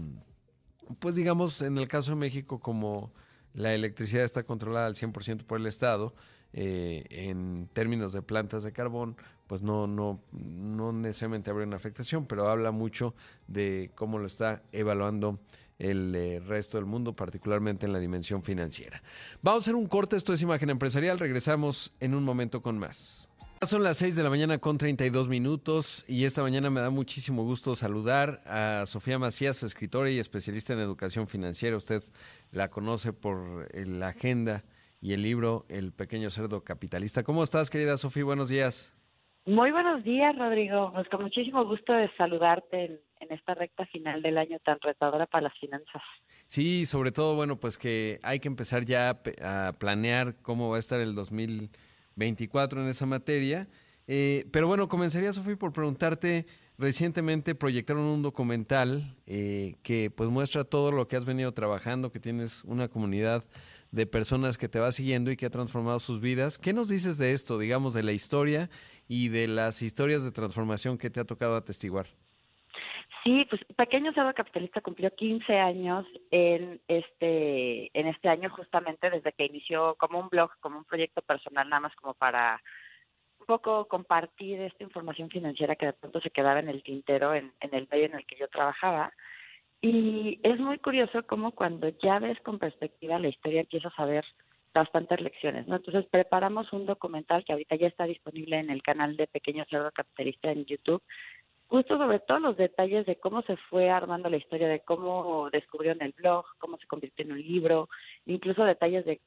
pues 0.99 1.15
digamos, 1.15 1.63
en 1.63 1.79
el 1.79 1.89
caso 1.89 2.13
de 2.13 2.17
México, 2.17 2.61
como 2.61 3.13
la 3.55 3.75
electricidad 3.75 4.25
está 4.25 4.43
controlada 4.43 4.87
al 4.87 4.95
100% 4.95 5.45
por 5.45 5.59
el 5.59 5.67
Estado, 5.67 6.15
eh, 6.53 7.05
en 7.11 7.69
términos 7.73 8.13
de 8.13 8.23
plantas 8.23 8.63
de 8.63 8.73
carbón, 8.73 9.17
pues 9.47 9.63
no, 9.63 9.87
no, 9.87 10.21
no 10.33 10.93
necesariamente 10.93 11.51
habría 11.51 11.67
una 11.67 11.77
afectación, 11.77 12.27
pero 12.27 12.49
habla 12.49 12.71
mucho 12.71 13.15
de 13.47 13.91
cómo 13.95 14.19
lo 14.19 14.27
está 14.27 14.63
evaluando 14.73 15.39
el 15.79 16.15
eh, 16.15 16.41
resto 16.41 16.79
del 16.79 16.87
mundo, 16.87 17.15
particularmente 17.15 17.87
en 17.87 17.93
la 17.93 17.99
dimensión 17.99 18.43
financiera. 18.43 19.03
Vamos 19.43 19.63
a 19.63 19.65
hacer 19.65 19.75
un 19.75 19.87
corte, 19.87 20.17
esto 20.17 20.33
es 20.33 20.43
Imagen 20.43 20.71
Empresarial, 20.71 21.19
regresamos 21.19 21.93
en 22.01 22.15
un 22.15 22.25
momento 22.25 22.63
con 22.63 22.79
más. 22.79 23.26
Son 23.63 23.83
las 23.83 23.97
6 23.97 24.15
de 24.15 24.23
la 24.23 24.29
mañana 24.29 24.59
con 24.59 24.77
32 24.77 25.31
minutos 25.31 26.05
y 26.07 26.25
esta 26.25 26.43
mañana 26.43 26.69
me 26.69 26.83
da 26.83 26.91
muchísimo 26.91 27.43
gusto 27.43 27.75
saludar 27.75 28.43
a 28.45 28.85
Sofía 28.85 29.19
Macías, 29.19 29.63
escritora 29.63 30.11
y 30.11 30.19
especialista 30.19 30.75
en 30.75 30.81
educación 30.81 31.27
financiera. 31.27 31.77
Usted 31.77 32.03
la 32.53 32.69
conoce 32.69 33.15
por 33.15 33.67
eh, 33.73 33.87
la 33.87 34.09
agenda 34.09 34.63
y 35.01 35.15
el 35.15 35.23
libro 35.23 35.65
El 35.71 35.93
pequeño 35.93 36.29
cerdo 36.29 36.65
capitalista. 36.65 37.23
¿Cómo 37.23 37.43
estás, 37.43 37.71
querida 37.71 37.97
Sofía? 37.97 38.25
Buenos 38.25 38.51
días. 38.51 38.95
Muy 39.47 39.73
buenos 39.73 40.05
días, 40.05 40.37
Rodrigo. 40.37 40.93
Pues 40.93 41.09
con 41.09 41.23
muchísimo 41.23 41.65
gusto 41.65 41.95
de 41.95 42.11
saludarte 42.17 42.85
en, 42.85 43.01
en, 43.21 43.33
esta 43.33 43.55
recta 43.55 43.87
final 43.87 44.21
del 44.21 44.37
año 44.37 44.59
tan 44.59 44.79
retadora 44.83 45.27
para 45.27 45.45
las 45.45 45.59
finanzas. 45.59 46.03
Sí, 46.47 46.85
sobre 46.85 47.11
todo, 47.11 47.35
bueno, 47.35 47.59
pues 47.59 47.79
que 47.79 48.21
hay 48.23 48.39
que 48.39 48.49
empezar 48.49 48.85
ya 48.85 49.19
a 49.43 49.73
planear 49.79 50.35
cómo 50.43 50.69
va 50.69 50.77
a 50.77 50.79
estar 50.79 51.01
el 51.01 51.15
2024 52.17 52.83
en 52.83 52.89
esa 52.89 53.07
materia. 53.07 53.69
Eh, 54.07 54.47
pero 54.51 54.67
bueno, 54.67 54.89
comenzaría, 54.89 55.33
Sofía, 55.33 55.57
por 55.57 55.73
preguntarte, 55.73 56.47
recientemente 56.79 57.55
proyectaron 57.55 58.05
un 58.05 58.23
documental 58.23 59.17
eh, 59.27 59.77
que 59.83 60.11
pues 60.11 60.31
muestra 60.31 60.65
todo 60.65 60.93
lo 60.93 61.09
que 61.09 61.17
has 61.17 61.25
venido 61.25 61.53
trabajando, 61.53 62.11
que 62.11 62.21
tienes 62.21 62.65
una 62.65 62.89
comunidad 62.89 63.45
de 63.91 64.07
personas 64.07 64.59
que 64.59 64.69
te 64.69 64.79
va 64.79 64.93
siguiendo 64.93 65.31
y 65.31 65.37
que 65.37 65.47
ha 65.47 65.51
transformado 65.51 66.01
sus 66.01 66.21
vidas. 66.21 66.59
¿Qué 66.59 66.73
nos 66.73 66.89
dices 66.89 67.19
de 67.19 67.33
esto, 67.33 67.59
digamos, 67.59 67.95
de 67.95 68.03
la 68.03 68.13
historia 68.13 68.71
y 69.09 69.29
de 69.29 69.49
las 69.49 69.83
historias 69.83 70.25
de 70.25 70.33
transformación 70.33 70.99
que 70.99 71.11
te 71.11 71.21
ha 71.21 71.25
tocado 71.25 71.57
atestiguar? 71.57 72.07
Sí, 73.27 73.45
pues 73.51 73.61
Pequeño 73.75 74.13
Cerdo 74.13 74.33
Capitalista 74.35 74.81
cumplió 74.81 75.13
15 75.13 75.59
años 75.59 76.07
en 76.31 76.81
este 76.87 77.91
en 77.99 78.07
este 78.07 78.29
año 78.29 78.51
justamente 78.51 79.11
desde 79.11 79.33
que 79.33 79.47
inició 79.47 79.97
como 79.97 80.21
un 80.21 80.29
blog, 80.29 80.53
como 80.61 80.79
un 80.79 80.85
proyecto 80.85 81.23
personal 81.23 81.69
nada 81.69 81.81
más 81.81 81.97
como 81.97 82.15
para 82.15 82.63
un 83.41 83.47
poco 83.47 83.89
compartir 83.89 84.61
esta 84.61 84.85
información 84.85 85.29
financiera 85.29 85.75
que 85.75 85.87
de 85.87 85.93
pronto 85.95 86.21
se 86.21 86.31
quedaba 86.31 86.61
en 86.61 86.69
el 86.69 86.85
tintero 86.85 87.35
en, 87.35 87.53
en 87.59 87.75
el 87.75 87.89
medio 87.91 88.05
en 88.05 88.15
el 88.15 88.27
que 88.27 88.37
yo 88.37 88.47
trabajaba. 88.47 89.13
Y 89.81 90.39
es 90.45 90.61
muy 90.61 90.79
curioso 90.79 91.27
cómo 91.27 91.51
cuando 91.51 91.89
ya 92.01 92.21
ves 92.21 92.39
con 92.43 92.61
perspectiva 92.61 93.19
la 93.19 93.27
historia 93.27 93.63
empiezas 93.63 93.93
a 93.97 94.05
ver 94.05 94.25
bastantes 94.73 95.21
lecciones, 95.21 95.67
¿no? 95.67 95.77
Entonces 95.77 96.07
preparamos 96.09 96.73
un 96.73 96.87
documental 96.87 97.45
que 97.45 97.53
ahorita 97.53 97.75
ya 97.75 97.89
está 97.89 98.05
disponible 98.05 98.59
en 98.61 98.71
el 98.71 98.83
canal 98.83 99.17
de 99.17 99.27
Pequeño 99.27 99.65
Cerdo 99.69 99.91
Capitalista 99.91 100.53
en 100.53 100.65
YouTube, 100.67 101.03
justo 101.69 101.99
sobre 101.99 102.21
todos 102.21 102.41
los 102.41 102.57
detalles 102.57 103.07
de 103.07 103.17
cómo 103.17 103.43
se 103.43 103.57
fue 103.57 103.91
armando 103.91 104.29
la 104.31 104.37
historia, 104.37 104.69
de 104.69 104.81
cómo 104.81 105.51
descubrieron 105.51 106.03
el 106.03 106.13
blog, 106.13 106.45
cómo 106.59 106.79
se 106.79 106.87
convirtió 106.87 107.25
en 107.25 107.33
un 107.33 107.41
libro, 107.43 107.89
incluso 108.25 108.65
detalles 108.65 109.05
de 109.05 109.21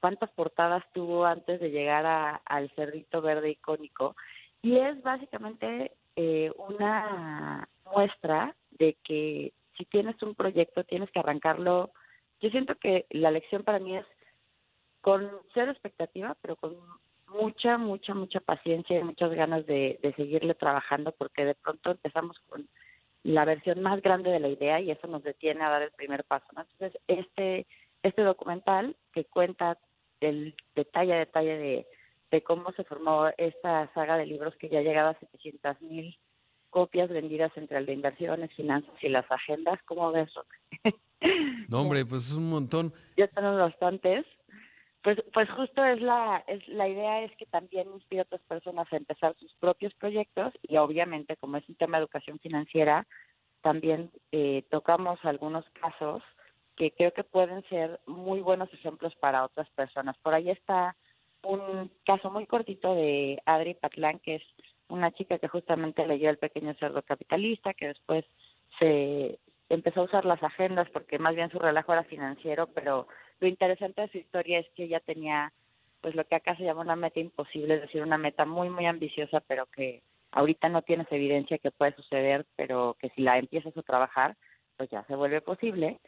cuántas 0.00 0.30
portadas 0.30 0.84
tuvo 0.92 1.26
antes 1.26 1.60
de 1.60 1.70
llegar 1.70 2.06
a, 2.06 2.36
al 2.44 2.70
cerdito 2.70 3.20
verde 3.20 3.50
icónico. 3.50 4.16
Y 4.62 4.78
es 4.78 5.00
básicamente 5.02 5.92
eh, 6.16 6.50
una 6.56 7.68
muestra 7.84 8.56
de 8.70 8.96
que 9.04 9.52
si 9.76 9.84
tienes 9.84 10.20
un 10.22 10.34
proyecto 10.34 10.84
tienes 10.84 11.10
que 11.10 11.20
arrancarlo. 11.20 11.90
Yo 12.40 12.50
siento 12.50 12.74
que 12.76 13.06
la 13.10 13.30
lección 13.30 13.62
para 13.62 13.78
mí 13.78 13.96
es 13.96 14.06
con 15.02 15.30
cero 15.54 15.70
expectativa, 15.70 16.36
pero 16.40 16.56
con 16.56 16.76
mucha, 17.40 17.78
mucha, 17.78 18.14
mucha 18.14 18.40
paciencia 18.40 18.98
y 18.98 19.04
muchas 19.04 19.32
ganas 19.32 19.66
de, 19.66 19.98
de 20.02 20.12
seguirle 20.14 20.54
trabajando 20.54 21.12
porque 21.12 21.44
de 21.44 21.54
pronto 21.54 21.92
empezamos 21.92 22.38
con 22.48 22.68
la 23.22 23.44
versión 23.44 23.82
más 23.82 24.00
grande 24.02 24.30
de 24.30 24.40
la 24.40 24.48
idea 24.48 24.80
y 24.80 24.90
eso 24.90 25.06
nos 25.08 25.22
detiene 25.22 25.64
a 25.64 25.70
dar 25.70 25.82
el 25.82 25.90
primer 25.90 26.24
paso. 26.24 26.46
Entonces, 26.50 27.00
este, 27.08 27.66
este 28.02 28.22
documental 28.22 28.96
que 29.12 29.24
cuenta 29.24 29.78
el 30.20 30.54
detalle 30.74 31.14
a 31.14 31.18
detalle 31.18 31.58
de, 31.58 31.86
de 32.30 32.42
cómo 32.42 32.72
se 32.72 32.84
formó 32.84 33.28
esta 33.36 33.92
saga 33.94 34.16
de 34.16 34.26
libros 34.26 34.54
que 34.56 34.68
ya 34.68 34.80
llegaba 34.80 35.10
a 35.10 35.18
700 35.18 35.82
mil 35.82 36.16
copias 36.70 37.08
vendidas 37.08 37.50
entre 37.56 37.78
el 37.78 37.86
de 37.86 37.94
inversiones, 37.94 38.52
finanzas 38.54 38.94
y 39.02 39.08
las 39.08 39.24
agendas, 39.30 39.80
¿cómo 39.86 40.12
ves? 40.12 40.30
no, 41.68 41.80
hombre, 41.80 42.04
pues 42.06 42.30
es 42.30 42.36
un 42.36 42.50
montón. 42.50 42.92
Ya 43.16 43.26
tenemos 43.28 43.58
bastantes 43.58 44.24
pues, 45.06 45.22
pues 45.32 45.48
justo 45.50 45.84
es 45.84 46.00
la, 46.00 46.42
es, 46.48 46.66
la 46.66 46.88
idea 46.88 47.22
es 47.22 47.30
que 47.36 47.46
también 47.46 47.86
inspire 47.94 48.22
a 48.22 48.24
otras 48.24 48.40
personas 48.42 48.92
a 48.92 48.96
empezar 48.96 49.36
sus 49.38 49.54
propios 49.60 49.94
proyectos 49.94 50.52
y 50.62 50.78
obviamente 50.78 51.36
como 51.36 51.58
es 51.58 51.68
un 51.68 51.76
tema 51.76 51.96
de 51.96 52.02
educación 52.02 52.40
financiera, 52.40 53.06
también 53.62 54.10
eh, 54.32 54.64
tocamos 54.68 55.20
algunos 55.22 55.64
casos 55.80 56.24
que 56.74 56.90
creo 56.90 57.12
que 57.12 57.22
pueden 57.22 57.62
ser 57.68 58.00
muy 58.06 58.40
buenos 58.40 58.68
ejemplos 58.74 59.14
para 59.20 59.44
otras 59.44 59.70
personas. 59.76 60.16
Por 60.24 60.34
ahí 60.34 60.50
está 60.50 60.96
un 61.44 61.88
caso 62.04 62.28
muy 62.28 62.46
cortito 62.46 62.92
de 62.96 63.40
Adri 63.46 63.74
Patlán, 63.74 64.18
que 64.18 64.34
es 64.34 64.42
una 64.88 65.12
chica 65.12 65.38
que 65.38 65.46
justamente 65.46 66.04
leyó 66.04 66.30
El 66.30 66.38
pequeño 66.38 66.74
cerdo 66.80 67.02
capitalista, 67.02 67.74
que 67.74 67.86
después 67.86 68.24
se 68.80 69.38
empezó 69.68 70.00
a 70.00 70.04
usar 70.04 70.24
las 70.24 70.42
agendas 70.42 70.88
porque 70.90 71.18
más 71.18 71.34
bien 71.34 71.50
su 71.50 71.58
relajo 71.58 71.92
era 71.92 72.04
financiero, 72.04 72.68
pero 72.68 73.08
lo 73.40 73.48
interesante 73.48 74.02
de 74.02 74.08
su 74.08 74.18
historia 74.18 74.58
es 74.58 74.66
que 74.74 74.84
ella 74.84 75.00
tenía 75.00 75.52
pues 76.00 76.14
lo 76.14 76.24
que 76.24 76.36
acá 76.36 76.56
se 76.56 76.64
llama 76.64 76.82
una 76.82 76.96
meta 76.96 77.20
imposible, 77.20 77.74
es 77.74 77.80
decir, 77.82 78.02
una 78.02 78.18
meta 78.18 78.44
muy 78.44 78.70
muy 78.70 78.86
ambiciosa, 78.86 79.40
pero 79.40 79.66
que 79.66 80.02
ahorita 80.30 80.68
no 80.68 80.82
tienes 80.82 81.10
evidencia 81.10 81.58
que 81.58 81.70
puede 81.70 81.94
suceder, 81.94 82.46
pero 82.56 82.96
que 83.00 83.08
si 83.10 83.22
la 83.22 83.38
empiezas 83.38 83.76
a 83.76 83.82
trabajar, 83.82 84.36
pues 84.76 84.90
ya 84.90 85.02
se 85.04 85.16
vuelve 85.16 85.40
posible. 85.40 85.98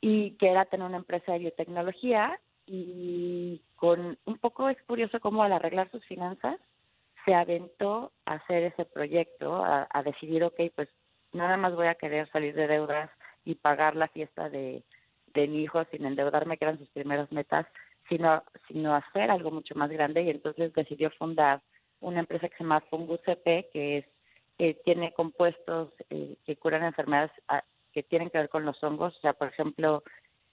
Y 0.00 0.32
que 0.32 0.50
era 0.50 0.66
tener 0.66 0.86
una 0.86 0.98
empresa 0.98 1.32
de 1.32 1.38
biotecnología 1.38 2.38
y 2.66 3.62
con 3.76 4.18
un 4.24 4.38
poco 4.38 4.68
es 4.68 4.80
curioso 4.82 5.18
cómo 5.20 5.42
al 5.42 5.52
arreglar 5.52 5.90
sus 5.90 6.04
finanzas 6.04 6.58
se 7.24 7.34
aventó 7.34 8.12
a 8.26 8.34
hacer 8.34 8.64
ese 8.64 8.84
proyecto, 8.84 9.64
a, 9.64 10.02
decidir, 10.04 10.44
ok, 10.44 10.60
pues 10.74 10.88
nada 11.34 11.56
más 11.56 11.74
voy 11.74 11.88
a 11.88 11.94
querer 11.94 12.30
salir 12.30 12.54
de 12.54 12.66
deudas 12.66 13.10
y 13.44 13.56
pagar 13.56 13.96
la 13.96 14.08
fiesta 14.08 14.48
de, 14.48 14.82
de 15.34 15.48
mi 15.48 15.62
hijo 15.62 15.84
sin 15.90 16.06
endeudarme, 16.06 16.56
que 16.56 16.64
eran 16.64 16.78
sus 16.78 16.88
primeras 16.88 17.30
metas, 17.32 17.66
sino, 18.08 18.42
sino 18.68 18.94
hacer 18.94 19.30
algo 19.30 19.50
mucho 19.50 19.74
más 19.74 19.90
grande 19.90 20.22
y 20.22 20.30
entonces 20.30 20.72
decidió 20.72 21.10
fundar 21.10 21.60
una 22.00 22.20
empresa 22.20 22.48
que 22.48 22.56
se 22.56 22.64
llama 22.64 22.80
Fungus 22.90 23.20
CP, 23.24 23.68
que 23.72 23.98
es 23.98 24.06
tiene 24.84 25.12
compuestos 25.12 25.92
eh, 26.10 26.36
que 26.46 26.56
curan 26.56 26.84
enfermedades 26.84 27.32
ah, 27.48 27.64
que 27.92 28.02
tienen 28.02 28.30
que 28.30 28.38
ver 28.38 28.48
con 28.48 28.64
los 28.64 28.82
hongos. 28.82 29.16
O 29.16 29.20
sea, 29.20 29.32
por 29.32 29.48
ejemplo, 29.48 30.04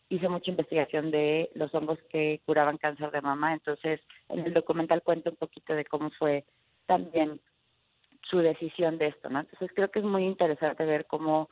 hice 0.09 0.27
mucha 0.27 0.51
investigación 0.51 1.11
de 1.11 1.51
los 1.53 1.73
hongos 1.73 1.99
que 2.09 2.41
curaban 2.45 2.77
cáncer 2.77 3.11
de 3.11 3.21
mama. 3.21 3.53
Entonces, 3.53 4.01
en 4.29 4.39
el 4.39 4.53
documental 4.53 5.03
cuento 5.03 5.29
un 5.29 5.35
poquito 5.35 5.73
de 5.73 5.85
cómo 5.85 6.09
fue 6.11 6.45
también 6.87 7.39
su 8.29 8.39
decisión 8.39 8.97
de 8.97 9.07
esto, 9.07 9.29
¿no? 9.29 9.39
Entonces, 9.41 9.71
creo 9.75 9.89
que 9.91 9.99
es 9.99 10.05
muy 10.05 10.23
interesante 10.25 10.85
ver 10.85 11.05
cómo 11.05 11.49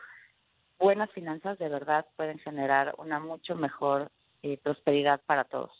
buenas 0.79 1.11
finanzas 1.11 1.59
de 1.59 1.69
verdad 1.69 2.05
pueden 2.15 2.39
generar 2.39 2.95
una 2.97 3.19
mucho 3.19 3.55
mejor 3.55 4.11
eh, 4.41 4.57
prosperidad 4.57 5.21
para 5.25 5.43
todos. 5.43 5.71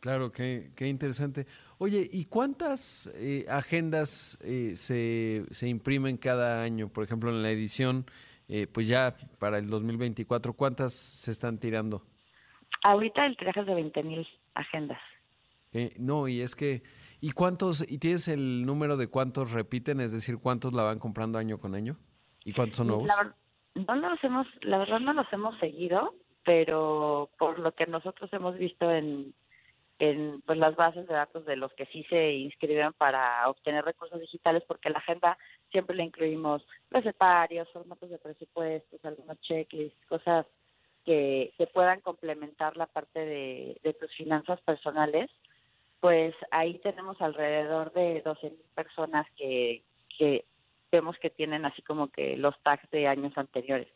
Claro, 0.00 0.32
qué, 0.32 0.72
qué 0.74 0.88
interesante. 0.88 1.46
Oye, 1.78 2.08
¿y 2.10 2.24
cuántas 2.24 3.12
eh, 3.16 3.46
agendas 3.48 4.38
eh, 4.42 4.72
se, 4.74 5.44
se, 5.50 5.68
imprimen 5.68 6.16
cada 6.16 6.62
año? 6.62 6.88
Por 6.88 7.04
ejemplo, 7.04 7.30
en 7.30 7.42
la 7.42 7.50
edición, 7.50 8.06
pues 8.72 8.88
ya 8.88 9.12
para 9.38 9.58
el 9.58 9.70
2024, 9.70 10.54
¿cuántas 10.54 10.92
se 10.92 11.30
están 11.30 11.58
tirando? 11.58 12.02
Ahorita 12.82 13.24
el 13.24 13.36
tiraje 13.36 13.60
es 13.60 13.66
de 13.66 13.74
20 13.74 14.02
mil 14.02 14.26
agendas. 14.54 14.98
no, 15.98 16.26
y 16.26 16.40
es 16.40 16.56
que, 16.56 16.82
¿y 17.20 17.32
cuántos, 17.32 17.88
y 17.90 17.98
tienes 17.98 18.28
el 18.28 18.64
número 18.66 18.96
de 18.96 19.08
cuántos 19.08 19.52
repiten? 19.52 20.00
Es 20.00 20.12
decir, 20.12 20.38
¿cuántos 20.38 20.72
la 20.72 20.82
van 20.82 20.98
comprando 20.98 21.38
año 21.38 21.58
con 21.58 21.74
año? 21.74 21.96
¿Y 22.44 22.52
cuántos 22.52 22.78
son 22.78 22.88
nuevos? 22.88 23.10
no 23.74 23.94
los 23.94 24.24
hemos, 24.24 24.46
la 24.62 24.78
verdad 24.78 25.00
no 25.00 25.12
los 25.12 25.32
hemos 25.32 25.58
seguido, 25.58 26.14
pero 26.44 27.30
por 27.38 27.58
lo 27.58 27.72
que 27.72 27.86
nosotros 27.86 28.32
hemos 28.32 28.56
visto 28.58 28.90
en, 28.90 29.32
en 29.98 30.40
pues 30.46 30.58
las 30.58 30.74
bases 30.74 31.06
de 31.06 31.14
datos 31.14 31.44
de 31.44 31.56
los 31.56 31.72
que 31.74 31.86
sí 31.86 32.04
se 32.08 32.32
inscriben 32.32 32.92
para 32.94 33.48
obtener 33.48 33.84
recursos 33.84 34.20
digitales, 34.20 34.62
porque 34.66 34.90
la 34.90 34.98
agenda 34.98 35.38
siempre 35.70 35.94
le 35.94 36.04
incluimos 36.04 36.66
recetarios, 36.90 37.70
formatos 37.72 38.10
de 38.10 38.18
presupuestos, 38.18 39.04
algunos 39.04 39.38
checklists, 39.42 40.06
cosas 40.06 40.46
que, 41.04 41.52
que 41.56 41.66
puedan 41.66 42.00
complementar 42.00 42.76
la 42.76 42.86
parte 42.86 43.20
de, 43.20 43.80
de 43.82 43.92
tus 43.94 44.10
finanzas 44.16 44.60
personales, 44.62 45.30
pues 46.00 46.34
ahí 46.50 46.78
tenemos 46.78 47.20
alrededor 47.20 47.92
de 47.92 48.24
12.000 48.24 48.52
personas 48.74 49.26
que, 49.36 49.82
que 50.18 50.44
vemos 50.90 51.16
que 51.20 51.30
tienen 51.30 51.64
así 51.64 51.82
como 51.82 52.08
que 52.08 52.36
los 52.36 52.54
tags 52.62 52.90
de 52.90 53.06
años 53.06 53.32
anteriores. 53.36 53.88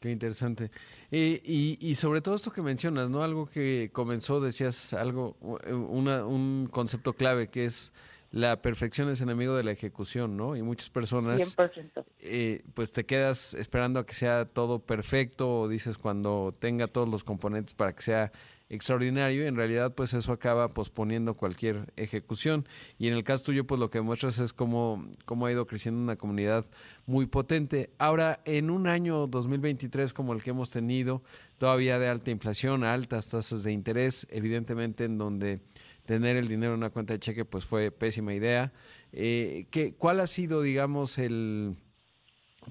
Qué 0.00 0.10
interesante. 0.10 0.70
Eh, 1.10 1.40
y, 1.44 1.78
y, 1.78 1.94
sobre 1.94 2.22
todo 2.22 2.34
esto 2.34 2.50
que 2.50 2.62
mencionas, 2.62 3.10
¿no? 3.10 3.22
Algo 3.22 3.46
que 3.46 3.90
comenzó, 3.92 4.40
decías 4.40 4.94
algo, 4.94 5.36
una, 5.40 6.24
un 6.24 6.68
concepto 6.72 7.12
clave 7.12 7.48
que 7.48 7.66
es 7.66 7.92
la 8.30 8.62
perfección 8.62 9.10
es 9.10 9.20
enemigo 9.20 9.56
de 9.56 9.64
la 9.64 9.72
ejecución, 9.72 10.36
¿no? 10.36 10.56
Y 10.56 10.62
muchas 10.62 10.88
personas, 10.88 11.56
100%. 11.56 12.04
Eh, 12.20 12.62
pues 12.74 12.92
te 12.92 13.04
quedas 13.04 13.54
esperando 13.54 14.00
a 14.00 14.06
que 14.06 14.14
sea 14.14 14.46
todo 14.46 14.78
perfecto 14.78 15.60
o 15.60 15.68
dices 15.68 15.98
cuando 15.98 16.54
tenga 16.58 16.86
todos 16.86 17.08
los 17.08 17.24
componentes 17.24 17.74
para 17.74 17.92
que 17.92 18.02
sea 18.02 18.32
extraordinario 18.70 19.44
y 19.44 19.46
en 19.48 19.56
realidad 19.56 19.94
pues 19.94 20.14
eso 20.14 20.32
acaba 20.32 20.72
posponiendo 20.72 21.34
cualquier 21.34 21.92
ejecución 21.96 22.66
y 22.98 23.08
en 23.08 23.14
el 23.14 23.24
caso 23.24 23.46
tuyo 23.46 23.66
pues 23.66 23.80
lo 23.80 23.90
que 23.90 24.00
muestras 24.00 24.38
es 24.38 24.52
cómo, 24.52 25.04
cómo 25.26 25.46
ha 25.46 25.52
ido 25.52 25.66
creciendo 25.66 26.00
una 26.00 26.16
comunidad 26.16 26.64
muy 27.04 27.26
potente. 27.26 27.90
Ahora, 27.98 28.40
en 28.44 28.70
un 28.70 28.86
año 28.86 29.26
2023 29.26 30.12
como 30.12 30.32
el 30.32 30.42
que 30.42 30.50
hemos 30.50 30.70
tenido, 30.70 31.22
todavía 31.58 31.98
de 31.98 32.08
alta 32.08 32.30
inflación, 32.30 32.84
altas 32.84 33.28
tasas 33.30 33.64
de 33.64 33.72
interés, 33.72 34.26
evidentemente 34.30 35.04
en 35.04 35.18
donde 35.18 35.60
tener 36.06 36.36
el 36.36 36.48
dinero 36.48 36.72
en 36.72 36.78
una 36.78 36.90
cuenta 36.90 37.12
de 37.12 37.20
cheque 37.20 37.44
pues 37.44 37.64
fue 37.64 37.90
pésima 37.90 38.32
idea. 38.34 38.72
Eh, 39.12 39.66
¿qué, 39.72 39.94
¿Cuál 39.94 40.20
ha 40.20 40.28
sido, 40.28 40.62
digamos, 40.62 41.18
el, 41.18 41.74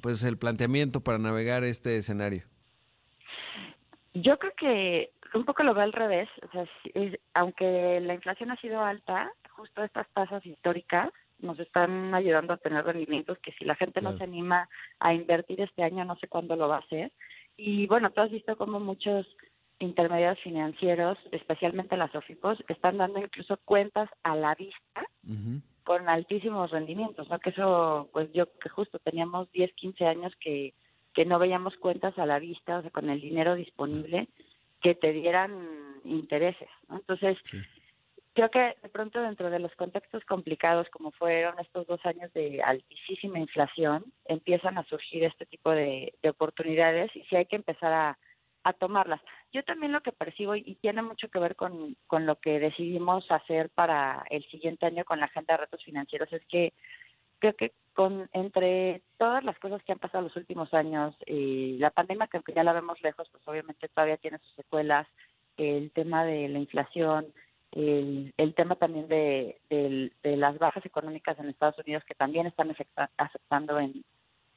pues 0.02 0.24
el 0.24 0.38
planteamiento 0.38 1.02
para 1.02 1.18
navegar 1.18 1.66
este 1.66 1.98
escenario? 1.98 2.44
Yo 4.14 4.38
creo 4.40 4.54
que 4.58 5.12
un 5.34 5.46
poco 5.46 5.64
lo 5.64 5.74
veo 5.74 5.84
al 5.84 5.94
revés. 5.94 6.30
O 6.48 6.52
sea, 6.52 6.66
aunque 7.34 8.00
la 8.02 8.14
inflación 8.14 8.52
ha 8.52 8.58
sido 8.58 8.82
alta, 8.82 9.32
justo 9.52 9.84
estas 9.84 10.08
tasas 10.10 10.46
históricas 10.46 11.12
nos 11.40 11.60
están 11.60 12.14
ayudando 12.14 12.54
a 12.54 12.58
tener 12.58 12.86
rendimientos 12.86 13.38
que 13.40 13.54
si 13.54 13.66
la 13.66 13.76
gente 13.76 14.02
no 14.02 14.18
se 14.18 14.24
anima 14.24 14.68
a 15.00 15.14
invertir 15.14 15.62
este 15.62 15.84
año, 15.84 16.04
no 16.04 16.18
sé 16.18 16.28
cuándo 16.28 16.56
lo 16.56 16.68
va 16.68 16.78
a 16.78 16.80
hacer. 16.80 17.12
Y 17.56 17.88
bueno, 17.88 18.10
tú 18.12 18.22
has 18.22 18.32
visto 18.32 18.58
como 18.58 18.80
muchos 18.80 19.26
intermediarios 19.80 20.44
financieros, 20.44 21.18
especialmente 21.32 21.98
las 21.98 22.14
OFIPOS, 22.14 22.64
están 22.68 22.98
dando 22.98 23.20
incluso 23.20 23.58
cuentas 23.64 24.10
a 24.24 24.36
la 24.36 24.54
vista 24.56 25.06
con 25.84 26.10
altísimos 26.10 26.72
rendimientos, 26.72 27.30
¿no? 27.30 27.40
Que 27.40 27.52
eso, 27.52 28.10
pues 28.12 28.32
yo 28.34 28.46
que 28.60 28.70
justo 28.70 29.00
teníamos 29.00 29.52
10, 29.52 29.74
15 29.74 30.06
años 30.06 30.34
que, 30.40 30.74
que 31.14 31.26
no 31.26 31.40
veíamos 31.40 31.76
cuentas 31.78 32.18
a 32.20 32.26
la 32.26 32.40
vista, 32.40 32.78
o 32.78 32.82
sea, 32.82 32.92
con 32.92 33.10
el 33.10 33.22
dinero 33.22 33.56
disponible, 33.56 34.28
que 34.82 34.96
te 34.96 35.12
dieran 35.12 36.02
intereses, 36.04 36.70
¿no? 36.88 36.98
Entonces, 36.98 37.38
creo 38.34 38.50
que 38.50 38.76
de 38.82 38.90
pronto 38.90 39.22
dentro 39.22 39.50
de 39.50 39.60
los 39.60 39.76
contextos 39.76 40.24
complicados 40.26 40.88
como 40.90 41.12
fueron 41.12 41.60
estos 41.60 41.88
dos 41.88 42.00
años 42.06 42.32
de 42.34 42.62
altísima 42.64 43.40
inflación, 43.40 44.06
empiezan 44.26 44.78
a 44.78 44.86
surgir 44.86 45.24
este 45.24 45.46
tipo 45.46 45.72
de, 45.72 46.14
oportunidades 46.28 47.14
y 47.16 47.24
sí 47.24 47.36
hay 47.36 47.46
que 47.46 47.58
empezar 47.58 47.92
a, 47.94 48.18
tomarlas. 48.78 49.20
Yo 49.52 49.64
también 49.64 49.92
lo 49.92 50.02
que 50.02 50.12
percibo 50.12 50.56
y 50.56 50.76
tiene 50.76 51.02
mucho 51.02 51.28
que 51.30 51.40
ver 51.40 51.56
con, 51.56 51.98
con 52.06 52.28
lo 52.28 52.36
que 52.36 52.60
decidimos 52.60 53.26
hacer 53.32 53.72
para 53.72 54.24
el 54.30 54.44
siguiente 54.52 54.86
año 54.86 55.06
con 55.06 55.20
la 55.20 55.26
agenda 55.26 55.56
de 55.56 55.62
retos 55.62 55.84
financieros 55.84 56.32
es 56.32 56.46
que 56.46 56.74
creo 57.40 57.56
que 57.56 57.74
con 57.94 58.30
entre 58.34 59.02
todas 59.18 59.44
las 59.44 59.58
cosas 59.60 59.84
que 59.84 59.92
han 59.92 60.00
pasado 60.00 60.24
los 60.24 60.36
últimos 60.36 60.74
años, 60.74 61.16
y 61.26 61.78
la 61.80 61.90
pandemia 61.90 62.28
que 62.28 62.38
aunque 62.38 62.54
ya 62.54 62.64
la 62.64 62.74
vemos 62.74 63.02
lejos, 63.02 63.28
pues 63.32 63.46
obviamente 63.48 63.90
todavía 63.90 64.18
tiene 64.18 64.40
sus 64.40 64.54
secuelas, 64.56 65.08
el 65.58 65.92
tema 65.92 66.24
de 66.24 66.48
la 66.48 66.60
inflación, 66.60 67.28
el, 67.72 68.34
el 68.38 68.54
tema 68.56 68.76
también 68.76 69.08
de, 69.08 69.60
de, 69.70 70.38
las 70.38 70.58
bajas 70.58 70.86
económicas 70.86 71.38
en 71.40 71.50
Estados 71.50 71.78
Unidos 71.80 72.04
que 72.06 72.16
también 72.16 72.48
están 72.48 72.74
afectando 73.18 73.80
en, 73.80 74.04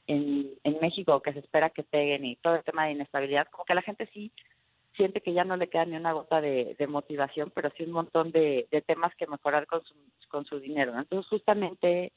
en, 0.06 0.50
en 0.62 0.80
México, 0.80 1.20
que 1.20 1.32
se 1.32 1.40
espera 1.40 1.70
que 1.70 1.82
peguen 1.82 2.24
y 2.24 2.36
todo 2.36 2.56
el 2.56 2.64
tema 2.64 2.86
de 2.86 2.92
inestabilidad, 2.92 3.48
como 3.50 3.64
que 3.64 3.74
la 3.74 3.82
gente 3.82 4.08
sí 4.12 4.32
siente 4.96 5.20
que 5.20 5.32
ya 5.32 5.44
no 5.44 5.56
le 5.56 5.68
queda 5.68 5.84
ni 5.86 5.96
una 5.96 6.12
gota 6.12 6.40
de, 6.40 6.76
de 6.78 6.86
motivación, 6.86 7.50
pero 7.54 7.70
sí 7.76 7.84
un 7.84 7.92
montón 7.92 8.30
de, 8.30 8.68
de 8.70 8.82
temas 8.82 9.14
que 9.16 9.26
mejorar 9.26 9.66
con 9.66 9.82
su, 9.84 9.94
con 10.28 10.44
su 10.44 10.60
dinero. 10.60 10.96
Entonces, 10.96 11.28
justamente 11.28 12.12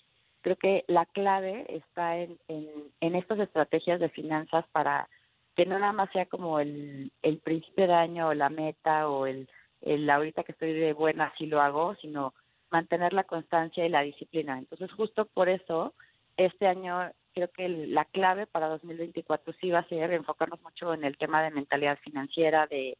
creo 0.45 0.58
que 0.58 0.86
la 0.88 1.08
clave 1.08 1.65
está 1.69 2.17
en, 2.17 2.38
en, 2.47 2.69
en 3.01 3.15
estas 3.15 3.39
estrategias 3.39 3.99
de 3.99 4.10
finanzas 4.10 4.63
para 4.71 5.10
que 5.55 5.65
no 5.65 5.79
nada 5.79 5.91
más 5.91 6.12
sea 6.12 6.27
como 6.27 6.60
el, 6.60 7.12
el 7.23 7.39
principio 7.39 7.88
de 7.88 7.95
año 7.95 8.27
o 8.27 8.36
la 8.36 8.49
meta 8.49 9.10
o 9.10 9.25
el 9.25 9.49
el 9.81 10.08
ahorita 10.08 10.43
que 10.43 10.51
estoy 10.51 10.73
de 10.73 10.93
buena 10.93 11.34
sí 11.36 11.47
lo 11.47 11.62
hago, 11.62 11.95
sino 11.95 12.36
mantener 12.69 13.13
la 13.13 13.23
constancia 13.23 13.84
y 13.86 13.89
la 13.89 14.01
disciplina. 14.01 14.60
Entonces, 14.60 14.91
justo 14.91 15.25
por 15.25 15.49
eso, 15.49 15.95
este 16.38 16.67
año 16.67 17.12
creo 17.34 17.49
que 17.49 17.67
la 17.67 18.05
clave 18.05 18.45
para 18.45 18.67
2024 18.67 19.51
sí 19.60 19.71
va 19.71 19.79
a 19.79 19.89
ser 19.89 20.12
enfocarnos 20.13 20.62
mucho 20.62 20.93
en 20.93 21.05
el 21.05 21.17
tema 21.17 21.41
de 21.41 21.49
mentalidad 21.49 21.97
financiera, 22.03 22.67
de, 22.67 22.99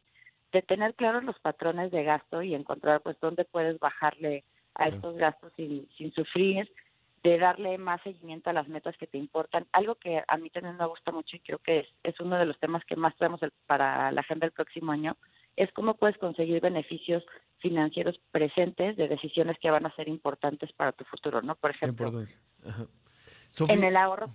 de 0.50 0.62
tener 0.62 0.94
claros 0.94 1.22
los 1.22 1.38
patrones 1.38 1.92
de 1.92 2.02
gasto 2.02 2.42
y 2.42 2.56
encontrar 2.56 3.02
pues 3.02 3.16
dónde 3.20 3.44
puedes 3.44 3.78
bajarle 3.78 4.42
a 4.74 4.88
estos 4.88 5.16
gastos 5.16 5.52
sin, 5.56 5.88
sin 5.96 6.12
sufrir, 6.12 6.70
de 7.26 7.38
darle 7.38 7.76
más 7.76 8.00
seguimiento 8.02 8.50
a 8.50 8.52
las 8.52 8.68
metas 8.68 8.96
que 8.98 9.08
te 9.08 9.18
importan. 9.18 9.66
Algo 9.72 9.96
que 9.96 10.22
a 10.26 10.36
mí 10.36 10.48
también 10.50 10.76
me 10.76 10.86
gusta 10.86 11.10
mucho 11.10 11.34
y 11.34 11.40
creo 11.40 11.58
que 11.58 11.80
es, 11.80 11.88
es 12.04 12.20
uno 12.20 12.38
de 12.38 12.46
los 12.46 12.58
temas 12.60 12.84
que 12.84 12.94
más 12.94 13.16
traemos 13.16 13.40
para 13.66 14.12
la 14.12 14.20
agenda 14.20 14.46
del 14.46 14.52
próximo 14.52 14.92
año, 14.92 15.16
es 15.56 15.72
cómo 15.72 15.94
puedes 15.94 16.16
conseguir 16.18 16.60
beneficios 16.60 17.24
financieros 17.58 18.20
presentes 18.30 18.96
de 18.96 19.08
decisiones 19.08 19.56
que 19.60 19.70
van 19.70 19.86
a 19.86 19.96
ser 19.96 20.08
importantes 20.08 20.70
para 20.72 20.92
tu 20.92 21.04
futuro, 21.04 21.42
¿no? 21.42 21.56
Por 21.56 21.72
ejemplo, 21.72 22.24
en 23.68 23.84
el 23.84 23.96
ahorro 23.96 24.26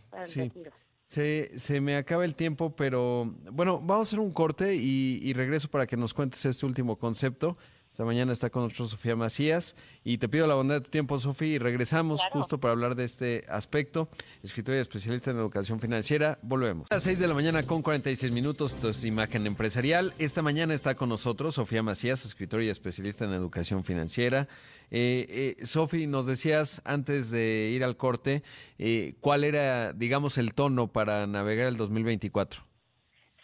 Se, 1.05 1.57
se, 1.57 1.81
me 1.81 1.95
acaba 1.95 2.25
el 2.25 2.35
tiempo, 2.35 2.75
pero 2.75 3.25
bueno, 3.51 3.79
vamos 3.79 3.99
a 3.99 4.01
hacer 4.09 4.19
un 4.19 4.33
corte 4.33 4.75
y, 4.75 5.19
y 5.21 5.33
regreso 5.33 5.69
para 5.69 5.85
que 5.85 5.97
nos 5.97 6.13
cuentes 6.13 6.45
este 6.45 6.65
último 6.65 6.97
concepto. 6.97 7.57
Esta 7.91 8.05
mañana 8.05 8.31
está 8.31 8.49
con 8.49 8.63
nosotros 8.63 8.91
Sofía 8.91 9.17
Macías 9.17 9.75
y 10.05 10.17
te 10.17 10.29
pido 10.29 10.47
la 10.47 10.55
bondad 10.55 10.75
de 10.75 10.81
tu 10.81 10.89
tiempo, 10.89 11.19
Sofía, 11.19 11.55
y 11.55 11.57
regresamos 11.57 12.21
justo 12.31 12.57
para 12.57 12.71
hablar 12.71 12.95
de 12.95 13.03
este 13.03 13.43
aspecto. 13.49 14.07
Escritora 14.43 14.77
y 14.77 14.79
especialista 14.79 15.31
en 15.31 15.37
educación 15.37 15.81
financiera. 15.81 16.39
Volvemos. 16.41 16.87
A 16.89 16.95
las 16.95 17.03
6 17.03 17.19
de 17.19 17.27
la 17.27 17.33
mañana 17.33 17.63
con 17.63 17.81
46 17.81 18.31
minutos, 18.31 18.75
esto 18.75 18.87
es 18.87 19.03
Imagen 19.03 19.45
Empresarial. 19.45 20.13
Esta 20.19 20.41
mañana 20.41 20.73
está 20.73 20.95
con 20.95 21.09
nosotros 21.09 21.55
Sofía 21.55 21.83
Macías, 21.83 22.23
escritora 22.23 22.63
y 22.63 22.69
especialista 22.69 23.25
en 23.25 23.33
educación 23.33 23.83
financiera. 23.83 24.47
Eh, 24.89 25.57
eh, 25.59 25.65
Sofi, 25.65 26.07
nos 26.07 26.25
decías 26.25 26.81
antes 26.85 27.29
de 27.29 27.71
ir 27.75 27.83
al 27.83 27.97
corte, 27.97 28.41
eh, 28.79 29.15
¿cuál 29.19 29.43
era, 29.43 29.91
digamos, 29.91 30.37
el 30.37 30.53
tono 30.53 30.87
para 30.87 31.27
navegar 31.27 31.67
el 31.67 31.75
2024? 31.75 32.70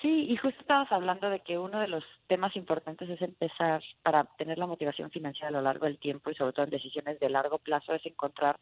Sí, 0.08 0.28
y 0.30 0.38
justo 0.38 0.62
estabas 0.62 0.90
hablando 0.94 1.30
de 1.30 1.42
que 1.42 1.58
uno 1.58 1.82
de 1.82 1.90
los 1.90 2.02
temas 2.28 2.56
importantes 2.56 3.10
es 3.10 3.22
empezar 3.22 3.84
para 4.04 4.24
tener 4.38 4.58
la 4.58 4.66
motivación 4.66 5.12
financiera 5.12 5.50
a 5.50 5.52
lo 5.52 5.62
largo 5.62 5.86
del 5.86 5.98
tiempo 5.98 6.30
y 6.30 6.36
sobre 6.36 6.54
todo 6.54 6.64
en 6.64 6.72
decisiones 6.72 7.20
de 7.20 7.30
largo 7.30 7.58
plazo 7.58 7.94
es 7.94 8.06
encontrar 8.06 8.58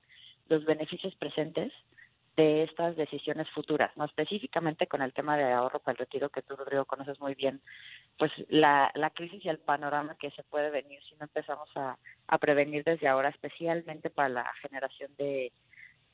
los 0.49 0.65
beneficios 0.65 1.13
presentes 1.13 1.71
de 2.35 2.63
estas 2.63 2.95
decisiones 2.95 3.47
futuras, 3.51 3.95
no 3.95 4.05
específicamente 4.05 4.87
con 4.87 5.03
el 5.03 5.13
tema 5.13 5.37
de 5.37 5.53
ahorro 5.53 5.77
para 5.77 5.91
el 5.91 5.99
retiro 5.99 6.29
que 6.29 6.41
tú 6.41 6.55
Rodrigo 6.55 6.85
conoces 6.85 7.19
muy 7.19 7.35
bien, 7.35 7.61
pues 8.17 8.31
la, 8.49 8.91
la 8.95 9.11
crisis 9.11 9.45
y 9.45 9.49
el 9.49 9.59
panorama 9.59 10.17
que 10.19 10.31
se 10.31 10.41
puede 10.41 10.71
venir 10.71 10.99
si 11.03 11.13
no 11.17 11.25
empezamos 11.25 11.69
a, 11.75 11.95
a 12.27 12.37
prevenir 12.39 12.83
desde 12.83 13.07
ahora, 13.07 13.29
especialmente 13.29 14.09
para 14.09 14.29
la 14.29 14.51
generación 14.63 15.11
de 15.19 15.51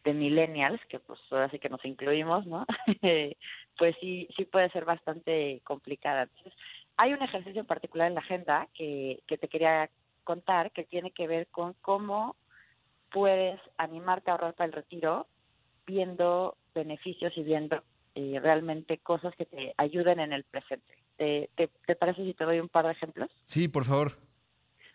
de 0.03 0.13
millennials, 0.13 0.81
que 0.89 0.99
pues 0.99 1.19
ahora 1.31 1.49
sí 1.49 1.59
que 1.59 1.69
nos 1.69 1.83
incluimos, 1.85 2.45
¿no? 2.45 2.65
pues 3.77 3.95
sí, 3.99 4.27
sí 4.35 4.45
puede 4.45 4.69
ser 4.69 4.85
bastante 4.85 5.61
complicada. 5.63 6.23
Entonces, 6.23 6.53
hay 6.97 7.13
un 7.13 7.21
ejercicio 7.21 7.61
en 7.61 7.67
particular 7.67 8.07
en 8.07 8.15
la 8.15 8.21
agenda 8.21 8.67
que, 8.73 9.21
que 9.27 9.37
te 9.37 9.47
quería 9.47 9.89
contar 10.23 10.71
que 10.71 10.83
tiene 10.83 11.11
que 11.11 11.27
ver 11.27 11.47
con 11.47 11.73
cómo 11.81 12.35
puedes 13.11 13.59
animarte 13.77 14.29
a 14.29 14.33
ahorrar 14.33 14.53
para 14.53 14.67
el 14.67 14.73
retiro 14.73 15.27
viendo 15.85 16.57
beneficios 16.73 17.33
y 17.35 17.43
viendo 17.43 17.83
eh, 18.15 18.39
realmente 18.41 18.97
cosas 18.99 19.35
que 19.35 19.45
te 19.45 19.73
ayuden 19.77 20.19
en 20.19 20.33
el 20.33 20.43
presente. 20.43 20.93
¿Te, 21.17 21.49
te, 21.55 21.69
¿Te 21.85 21.95
parece 21.95 22.23
si 22.23 22.33
te 22.33 22.45
doy 22.45 22.59
un 22.59 22.69
par 22.69 22.85
de 22.85 22.91
ejemplos? 22.91 23.29
Sí, 23.45 23.67
por 23.67 23.83
favor. 23.83 24.17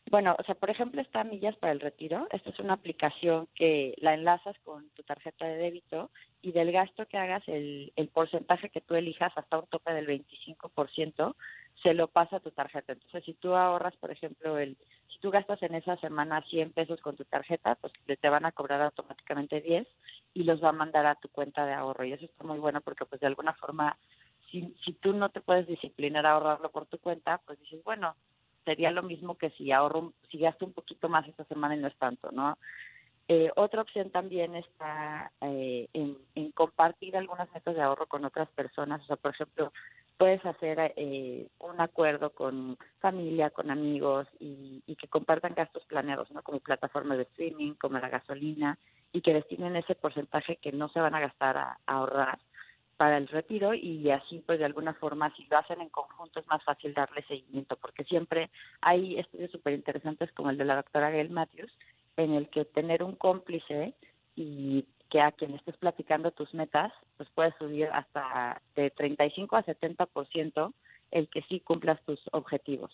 Bueno, 0.09 0.37
o 0.39 0.43
sea, 0.45 0.55
por 0.55 0.71
ejemplo, 0.71 1.01
está 1.01 1.25
Millas 1.25 1.57
para 1.57 1.73
el 1.73 1.81
Retiro. 1.81 2.29
Esta 2.31 2.51
es 2.51 2.59
una 2.61 2.75
aplicación 2.75 3.49
que 3.55 3.95
la 3.99 4.15
enlazas 4.15 4.57
con 4.61 4.89
tu 4.91 5.03
tarjeta 5.03 5.47
de 5.47 5.57
débito 5.57 6.11
y 6.43 6.53
del 6.53 6.71
gasto 6.71 7.07
que 7.07 7.19
hagas, 7.19 7.43
el, 7.49 7.93
el 7.97 8.09
porcentaje 8.09 8.71
que 8.71 8.81
tú 8.81 8.95
elijas, 8.95 9.33
hasta 9.37 9.59
un 9.59 9.67
tope 9.67 9.93
del 9.93 10.07
25%, 10.07 11.35
se 11.83 11.93
lo 11.93 12.07
pasa 12.07 12.37
a 12.37 12.41
tu 12.41 12.53
tarjeta. 12.53 12.93
Entonces, 12.93 13.25
si 13.25 13.35
tú 13.35 13.55
ahorras, 13.55 13.97
por 13.97 14.13
ejemplo, 14.13 14.59
el 14.59 14.77
si 15.09 15.19
tú 15.19 15.31
gastas 15.31 15.61
en 15.63 15.75
esa 15.75 15.97
semana 15.97 16.43
100 16.43 16.73
pesos 16.73 17.01
con 17.01 17.17
tu 17.17 17.25
tarjeta, 17.25 17.75
pues 17.77 17.93
te 18.21 18.29
van 18.29 18.45
a 18.45 18.53
cobrar 18.53 18.83
automáticamente 18.83 19.61
10 19.61 19.89
y 20.35 20.45
los 20.45 20.63
va 20.63 20.69
a 20.69 20.73
mandar 20.73 21.07
a 21.07 21.15
tu 21.17 21.29
cuenta 21.31 21.65
de 21.67 21.73
ahorro. 21.73 22.05
Y 22.05 22.13
eso 22.13 22.27
está 22.27 22.45
muy 22.45 22.59
bueno 22.59 22.81
porque, 22.81 23.07
pues, 23.07 23.21
de 23.21 23.27
alguna 23.27 23.55
forma, 23.55 23.97
si, 24.51 24.75
si 24.85 24.93
tú 24.93 25.15
no 25.15 25.31
te 25.31 25.41
puedes 25.41 25.67
disciplinar 25.67 26.27
a 26.27 26.33
ahorrarlo 26.33 26.71
por 26.71 26.87
tu 26.87 26.99
cuenta, 26.99 27.41
pues 27.47 27.59
dices, 27.61 27.83
bueno, 27.83 28.15
sería 28.67 28.91
lo 28.91 29.03
mismo 29.03 29.39
que 29.39 29.51
si 29.51 29.73
ahorro, 29.73 30.13
si 30.31 30.39
gasto 30.39 30.67
un 30.67 30.73
poquito 30.73 31.09
más 31.09 31.27
esta 31.27 31.45
semana 31.45 31.77
y 31.77 31.79
no 31.79 31.89
es 31.89 31.97
tanto, 31.97 32.31
¿no? 32.33 32.59
Eh, 33.29 33.51
otra 33.57 33.83
opción 33.83 34.11
también 34.11 34.55
está 34.55 35.33
eh, 35.41 35.89
en, 35.95 36.53
compartir 36.53 37.17
algunas 37.17 37.53
metas 37.53 37.75
de 37.75 37.83
ahorro 37.83 38.07
con 38.07 38.25
otras 38.25 38.49
personas. 38.51 39.03
O 39.03 39.07
sea, 39.07 39.17
por 39.17 39.33
ejemplo, 39.33 39.73
puedes 40.17 40.45
hacer 40.45 40.93
eh, 40.97 41.49
un 41.59 41.81
acuerdo 41.81 42.31
con 42.31 42.77
familia, 43.01 43.51
con 43.51 43.71
amigos 43.71 44.29
y, 44.39 44.83
que 44.97 45.09
compartan 45.09 45.55
gastos 45.55 45.85
planeados, 45.87 46.31
¿no? 46.31 46.43
Como 46.43 46.61
plataformas 46.61 47.19
de 47.19 47.25
streaming, 47.25 47.75
como 47.75 47.99
la 47.99 48.09
gasolina, 48.09 48.79
y 49.13 49.21
que 49.23 49.35
destinen 49.35 49.77
ese 49.77 49.95
porcentaje 49.95 50.57
que 50.57 50.73
no 50.73 50.89
se 50.89 51.01
van 51.01 51.15
a 51.15 51.21
gastar 51.21 51.57
a 51.57 51.79
ahorrar 51.87 52.39
para 52.97 53.19
el 53.19 53.29
retiro 53.29 53.75
y 53.75 54.11
así 54.11 54.43
pues 54.47 54.59
de 54.59 54.65
alguna 54.65 54.95
forma 54.95 55.35
si 55.37 55.45
lo 55.45 55.59
hacen 55.59 55.81
en 55.81 55.89
conjunto 55.89 56.41
es 56.41 56.47
más 56.47 56.63
fácil 56.65 56.95
darle 56.95 57.23
seguimiento 57.23 57.77
porque 57.77 58.05
siempre 58.05 58.51
hay 58.81 59.19
estudios 59.19 59.51
súper 59.51 59.75
interesantes 59.75 60.33
como 60.33 60.51
el 60.51 60.59
de 60.59 60.65
la 60.65 60.77
doctora 60.77 61.11
Gail 61.11 61.31
Matthews 61.31 61.73
en 62.17 62.33
el 62.33 62.49
que 62.49 62.65
tener 62.65 63.03
un 63.03 63.15
cómplice 63.15 63.95
y 64.35 64.87
que 65.11 65.21
a 65.21 65.33
quien 65.33 65.55
estés 65.55 65.77
platicando 65.77 66.31
tus 66.31 66.53
metas 66.55 66.93
pues 67.17 67.29
puedes 67.35 67.55
subir 67.57 67.89
hasta 67.93 68.61
de 68.75 68.91
35 68.91 69.57
a 69.57 69.65
70% 69.65 70.73
el 71.11 71.29
que 71.29 71.43
sí 71.43 71.61
cumplas 71.61 72.03
tus 72.05 72.21
objetivos. 72.33 72.91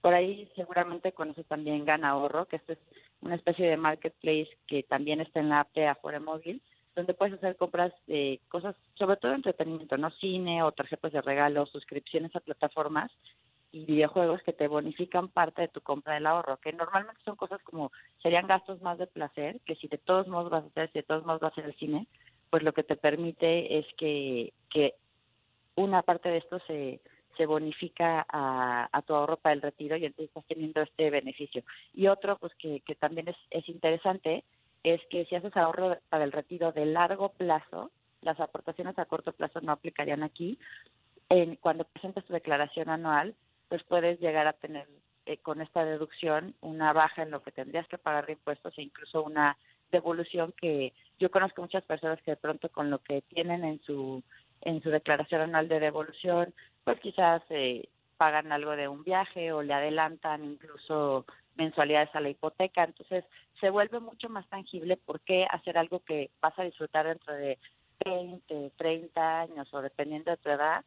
Por 0.00 0.14
ahí 0.14 0.50
seguramente 0.56 1.12
con 1.12 1.30
eso 1.30 1.44
también 1.44 1.84
gana 1.84 2.10
ahorro, 2.10 2.46
que 2.46 2.56
esto 2.56 2.72
es 2.72 2.78
una 3.20 3.36
especie 3.36 3.68
de 3.68 3.76
marketplace 3.76 4.48
que 4.66 4.82
también 4.82 5.20
está 5.20 5.40
en 5.40 5.48
la 5.48 5.60
app 5.60 5.72
de 5.74 5.86
Afore 5.86 6.18
Móvil, 6.18 6.60
donde 6.94 7.14
puedes 7.14 7.34
hacer 7.34 7.56
compras 7.56 7.92
de 8.06 8.40
cosas, 8.48 8.76
sobre 8.94 9.16
todo 9.16 9.34
entretenimiento, 9.34 9.96
no 9.96 10.10
cine 10.10 10.62
o 10.62 10.72
tarjetas 10.72 11.12
de 11.12 11.22
regalo, 11.22 11.66
suscripciones 11.66 12.34
a 12.36 12.40
plataformas 12.40 13.10
y 13.72 13.86
videojuegos 13.86 14.42
que 14.42 14.52
te 14.52 14.68
bonifican 14.68 15.28
parte 15.28 15.62
de 15.62 15.68
tu 15.68 15.80
compra 15.80 16.14
del 16.14 16.26
ahorro, 16.26 16.58
que 16.58 16.72
normalmente 16.72 17.22
son 17.24 17.36
cosas 17.36 17.60
como 17.62 17.90
serían 18.22 18.46
gastos 18.46 18.82
más 18.82 18.98
de 18.98 19.06
placer, 19.06 19.60
que 19.64 19.76
si 19.76 19.88
de 19.88 19.96
todos 19.96 20.28
modos 20.28 20.50
vas 20.50 20.64
a 20.64 20.66
hacer, 20.66 20.92
si 20.92 20.98
de 20.98 21.04
todos 21.04 21.24
modos 21.24 21.40
vas 21.40 21.52
a 21.52 21.60
hacer 21.60 21.64
el 21.64 21.78
cine, 21.78 22.06
pues 22.50 22.62
lo 22.62 22.74
que 22.74 22.82
te 22.82 22.96
permite 22.96 23.78
es 23.78 23.86
que, 23.96 24.52
que 24.68 24.94
una 25.74 26.02
parte 26.02 26.28
de 26.28 26.36
esto 26.36 26.60
se, 26.66 27.00
se 27.38 27.46
bonifica 27.46 28.26
a, 28.28 28.90
a, 28.92 29.02
tu 29.02 29.14
ahorro 29.14 29.38
para 29.38 29.54
el 29.54 29.62
retiro 29.62 29.96
y 29.96 30.04
entonces 30.04 30.28
estás 30.28 30.44
teniendo 30.46 30.82
este 30.82 31.08
beneficio. 31.08 31.62
Y 31.94 32.08
otro, 32.08 32.36
pues 32.36 32.52
que, 32.56 32.80
que 32.80 32.94
también 32.94 33.28
es, 33.28 33.36
es 33.50 33.66
interesante, 33.70 34.44
es 34.82 35.00
que 35.10 35.24
si 35.26 35.34
haces 35.34 35.56
ahorro 35.56 35.98
para 36.08 36.24
el 36.24 36.32
retiro 36.32 36.72
de 36.72 36.86
largo 36.86 37.30
plazo, 37.30 37.90
las 38.20 38.38
aportaciones 38.40 38.98
a 38.98 39.04
corto 39.04 39.32
plazo 39.32 39.60
no 39.60 39.72
aplicarían 39.72 40.22
aquí. 40.22 40.58
En, 41.28 41.56
cuando 41.56 41.84
presentas 41.84 42.24
tu 42.24 42.32
declaración 42.32 42.88
anual, 42.88 43.34
pues 43.68 43.82
puedes 43.84 44.20
llegar 44.20 44.46
a 44.46 44.52
tener 44.52 44.86
eh, 45.26 45.38
con 45.38 45.60
esta 45.60 45.84
deducción 45.84 46.54
una 46.60 46.92
baja 46.92 47.22
en 47.22 47.30
lo 47.30 47.42
que 47.42 47.52
tendrías 47.52 47.86
que 47.88 47.98
pagar 47.98 48.26
de 48.26 48.32
impuestos 48.32 48.76
e 48.76 48.82
incluso 48.82 49.22
una 49.22 49.56
devolución 49.90 50.52
que 50.60 50.92
yo 51.18 51.30
conozco 51.30 51.62
muchas 51.62 51.84
personas 51.84 52.20
que 52.22 52.32
de 52.32 52.36
pronto 52.36 52.68
con 52.70 52.90
lo 52.90 52.98
que 52.98 53.22
tienen 53.22 53.64
en 53.64 53.80
su 53.82 54.22
en 54.62 54.82
su 54.82 54.90
declaración 54.90 55.40
anual 55.42 55.68
de 55.68 55.80
devolución, 55.80 56.54
pues 56.84 56.98
quizás 57.00 57.42
eh, 57.50 57.88
pagan 58.16 58.52
algo 58.52 58.72
de 58.72 58.86
un 58.86 59.02
viaje 59.02 59.52
o 59.52 59.62
le 59.62 59.74
adelantan 59.74 60.44
incluso 60.44 61.26
mensualidades 61.56 62.14
a 62.14 62.20
la 62.20 62.30
hipoteca. 62.30 62.84
Entonces 62.84 63.24
se 63.60 63.70
vuelve 63.70 64.00
mucho 64.00 64.28
más 64.28 64.46
tangible 64.48 64.96
por 64.96 65.20
qué 65.20 65.46
hacer 65.50 65.78
algo 65.78 66.00
que 66.00 66.30
vas 66.40 66.58
a 66.58 66.64
disfrutar 66.64 67.06
dentro 67.06 67.34
de 67.34 67.58
20, 68.04 68.72
30 68.76 69.40
años 69.40 69.72
o 69.72 69.80
dependiendo 69.80 70.30
de 70.30 70.36
tu 70.36 70.50
edad, 70.50 70.84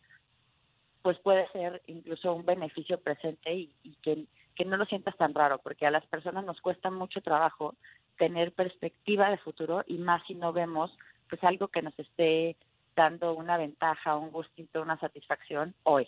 pues 1.01 1.17
puede 1.19 1.47
ser 1.49 1.82
incluso 1.88 2.34
un 2.34 2.45
beneficio 2.45 2.99
presente 2.99 3.54
y, 3.54 3.71
y 3.84 3.95
que, 4.01 4.25
que 4.56 4.65
no 4.65 4.75
lo 4.75 4.86
sientas 4.86 5.15
tan 5.17 5.34
raro, 5.34 5.60
porque 5.60 5.86
a 5.86 5.91
las 5.91 6.06
personas 6.08 6.43
nos 6.45 6.60
cuesta 6.62 6.89
mucho 6.89 7.21
trabajo 7.21 7.75
tener 8.17 8.51
perspectiva 8.54 9.30
de 9.30 9.38
futuro 9.38 9.84
y 9.88 9.97
más 9.97 10.23
si 10.25 10.36
no 10.36 10.51
vemos 10.54 10.97
pues 11.30 11.43
algo 11.43 11.67
que 11.67 11.82
nos 11.82 11.97
esté 11.99 12.56
dando 12.95 13.34
una 13.34 13.58
ventaja, 13.58 14.15
un 14.15 14.32
gustito, 14.32 14.82
una 14.82 14.97
satisfacción 14.97 15.73
hoy. 15.84 16.08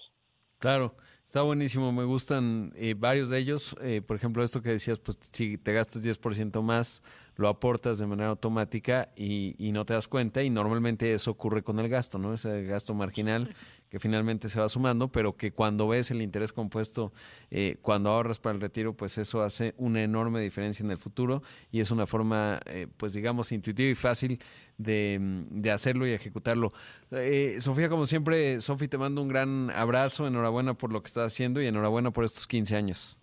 Claro, 0.59 0.95
está 1.25 1.43
buenísimo, 1.43 1.91
me 1.91 2.03
gustan 2.03 2.73
eh, 2.75 2.95
varios 2.97 3.29
de 3.29 3.37
ellos. 3.37 3.75
Eh, 3.81 4.01
por 4.01 4.17
ejemplo, 4.17 4.43
esto 4.43 4.61
que 4.61 4.69
decías, 4.71 4.97
pues 4.97 5.19
si 5.31 5.57
te 5.57 5.71
gastas 5.71 6.01
10% 6.01 6.63
más, 6.63 7.03
lo 7.35 7.47
aportas 7.47 7.99
de 7.99 8.07
manera 8.07 8.29
automática 8.29 9.09
y, 9.15 9.55
y, 9.59 9.71
no 9.71 9.85
te 9.85 9.93
das 9.93 10.07
cuenta 10.07 10.41
y 10.41 10.49
normalmente 10.49 11.13
eso 11.13 11.29
ocurre 11.29 11.61
con 11.61 11.77
el 11.79 11.89
gasto, 11.89 12.17
¿no? 12.17 12.33
Ese 12.33 12.63
gasto 12.63 12.95
marginal 12.95 13.53
que 13.89 13.99
finalmente 13.99 14.49
se 14.49 14.59
va 14.59 14.69
sumando, 14.69 15.09
pero 15.09 15.37
que 15.37 15.51
cuando 15.51 15.87
ves 15.87 16.11
el 16.11 16.21
interés 16.21 16.53
compuesto, 16.53 17.11
eh, 17.51 17.77
cuando 17.81 18.09
ahorras 18.09 18.39
para 18.39 18.55
el 18.55 18.61
retiro, 18.61 18.93
pues 18.93 19.17
eso 19.17 19.41
hace 19.41 19.73
una 19.77 20.03
enorme 20.03 20.41
diferencia 20.41 20.83
en 20.83 20.91
el 20.91 20.97
futuro 20.97 21.41
y 21.71 21.79
es 21.79 21.91
una 21.91 22.05
forma, 22.05 22.59
eh, 22.65 22.87
pues 22.97 23.13
digamos, 23.13 23.51
intuitiva 23.51 23.89
y 23.89 23.95
fácil 23.95 24.39
de, 24.77 25.17
de 25.49 25.71
hacerlo 25.71 26.07
y 26.07 26.11
ejecutarlo. 26.11 26.71
Eh, 27.11 27.57
Sofía, 27.59 27.89
como 27.89 28.05
siempre, 28.05 28.61
Sofía, 28.61 28.87
te 28.87 28.97
mando 28.97 29.21
un 29.21 29.27
gran 29.27 29.71
abrazo, 29.71 30.27
enhorabuena 30.27 30.73
por 30.73 30.91
lo 30.91 31.01
que 31.01 31.07
estás 31.07 31.33
haciendo 31.33 31.61
y 31.61 31.67
enhorabuena 31.67 32.11
por 32.11 32.25
estos 32.25 32.47
15 32.47 32.75
años. 32.75 33.17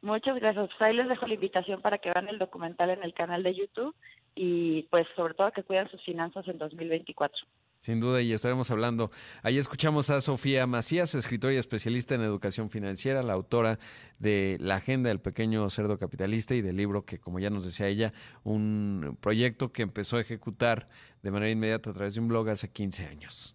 Muchas 0.00 0.36
gracias. 0.36 0.68
Pues 0.68 0.82
ahí 0.82 0.94
les 0.94 1.08
dejo 1.08 1.26
la 1.26 1.34
invitación 1.34 1.80
para 1.80 1.98
que 1.98 2.10
vean 2.10 2.28
el 2.28 2.38
documental 2.38 2.90
en 2.90 3.02
el 3.02 3.14
canal 3.14 3.42
de 3.42 3.54
YouTube 3.54 3.94
y 4.34 4.82
pues 4.84 5.06
sobre 5.16 5.34
todo 5.34 5.50
que 5.50 5.64
cuiden 5.64 5.90
sus 5.90 6.02
finanzas 6.04 6.46
en 6.46 6.58
2024. 6.58 7.36
Sin 7.80 8.00
duda, 8.00 8.20
y 8.20 8.32
estaremos 8.32 8.70
hablando. 8.72 9.12
Ahí 9.42 9.56
escuchamos 9.56 10.10
a 10.10 10.20
Sofía 10.20 10.66
Macías, 10.66 11.14
escritora 11.14 11.54
y 11.54 11.58
especialista 11.58 12.16
en 12.16 12.22
educación 12.22 12.70
financiera, 12.70 13.22
la 13.22 13.34
autora 13.34 13.78
de 14.18 14.56
La 14.60 14.76
Agenda 14.76 15.10
del 15.10 15.20
Pequeño 15.20 15.70
Cerdo 15.70 15.96
Capitalista 15.96 16.56
y 16.56 16.60
del 16.60 16.76
libro 16.76 17.04
que, 17.04 17.18
como 17.20 17.38
ya 17.38 17.50
nos 17.50 17.64
decía 17.64 17.86
ella, 17.86 18.12
un 18.42 19.16
proyecto 19.20 19.72
que 19.72 19.82
empezó 19.82 20.16
a 20.16 20.20
ejecutar 20.20 20.88
de 21.22 21.30
manera 21.30 21.52
inmediata 21.52 21.90
a 21.90 21.92
través 21.92 22.14
de 22.14 22.20
un 22.20 22.28
blog 22.28 22.48
hace 22.48 22.68
15 22.68 23.06
años. 23.06 23.54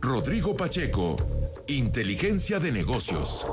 Rodrigo 0.00 0.56
Pacheco, 0.56 1.16
Inteligencia 1.66 2.58
de 2.58 2.72
Negocios. 2.72 3.46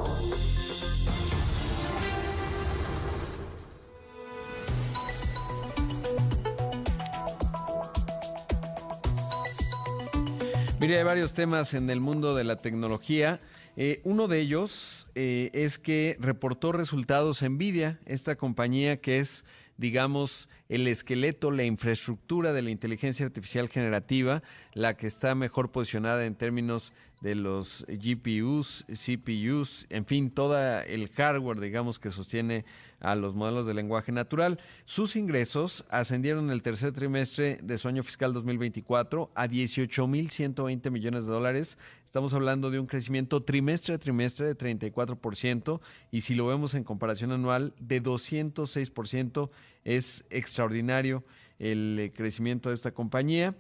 Mire, 10.83 10.97
hay 10.97 11.05
varios 11.05 11.31
temas 11.31 11.73
en 11.75 11.89
el 11.89 12.01
mundo 12.01 12.35
de 12.35 12.43
la 12.43 12.57
tecnología. 12.57 13.39
Eh, 13.77 14.01
uno 14.03 14.27
de 14.27 14.41
ellos 14.41 15.07
eh, 15.15 15.49
es 15.53 15.79
que 15.79 16.17
reportó 16.19 16.73
resultados 16.73 17.41
Nvidia, 17.41 18.01
esta 18.05 18.35
compañía 18.35 18.97
que 18.97 19.19
es, 19.19 19.45
digamos, 19.77 20.49
el 20.67 20.85
esqueleto, 20.89 21.51
la 21.51 21.63
infraestructura 21.63 22.51
de 22.51 22.63
la 22.63 22.69
inteligencia 22.69 23.25
artificial 23.25 23.69
generativa, 23.69 24.43
la 24.73 24.97
que 24.97 25.07
está 25.07 25.35
mejor 25.35 25.71
posicionada 25.71 26.25
en 26.25 26.35
términos 26.35 26.91
de 27.23 27.35
los 27.35 27.85
GPUs, 27.87 28.85
CPUs, 28.89 29.87
en 29.89 30.05
fin, 30.05 30.29
todo 30.29 30.59
el 30.59 31.07
hardware, 31.07 31.61
digamos, 31.61 31.97
que 31.97 32.11
sostiene 32.11 32.65
a 32.99 33.15
los 33.15 33.33
modelos 33.33 33.65
de 33.65 33.73
lenguaje 33.73 34.11
natural. 34.11 34.59
Sus 34.83 35.15
ingresos 35.15 35.85
ascendieron 35.89 36.45
en 36.45 36.51
el 36.51 36.61
tercer 36.61 36.91
trimestre 36.91 37.59
de 37.63 37.77
su 37.77 37.87
año 37.87 38.03
fiscal 38.03 38.33
2024 38.33 39.31
a 39.35 39.47
18.120 39.47 40.91
millones 40.91 41.25
de 41.25 41.31
dólares. 41.31 41.77
Estamos 42.03 42.33
hablando 42.33 42.69
de 42.69 42.79
un 42.79 42.87
crecimiento 42.87 43.41
trimestre 43.41 43.95
a 43.95 43.99
trimestre 43.99 44.47
de 44.47 44.57
34% 44.57 45.79
y 46.11 46.21
si 46.21 46.35
lo 46.35 46.47
vemos 46.47 46.73
en 46.73 46.83
comparación 46.83 47.31
anual 47.31 47.73
de 47.79 48.03
206%, 48.03 49.49
es 49.85 50.25
extraordinario 50.29 51.23
el 51.57 52.11
crecimiento 52.13 52.67
de 52.67 52.75
esta 52.75 52.91
compañía. 52.91 53.55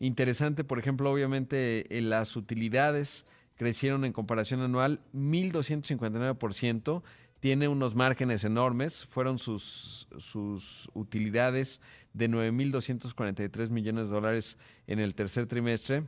Interesante, 0.00 0.64
por 0.64 0.78
ejemplo, 0.78 1.10
obviamente 1.10 1.96
eh, 1.96 2.00
las 2.00 2.36
utilidades 2.36 3.26
crecieron 3.56 4.04
en 4.04 4.12
comparación 4.12 4.60
anual 4.60 5.00
1.259%, 5.12 7.02
tiene 7.40 7.68
unos 7.68 7.94
márgenes 7.94 8.44
enormes, 8.44 9.04
fueron 9.06 9.38
sus, 9.38 10.08
sus 10.18 10.88
utilidades 10.94 11.80
de 12.12 12.30
9.243 12.30 13.70
millones 13.70 14.08
de 14.08 14.14
dólares 14.14 14.56
en 14.86 15.00
el 15.00 15.14
tercer 15.14 15.46
trimestre. 15.46 16.04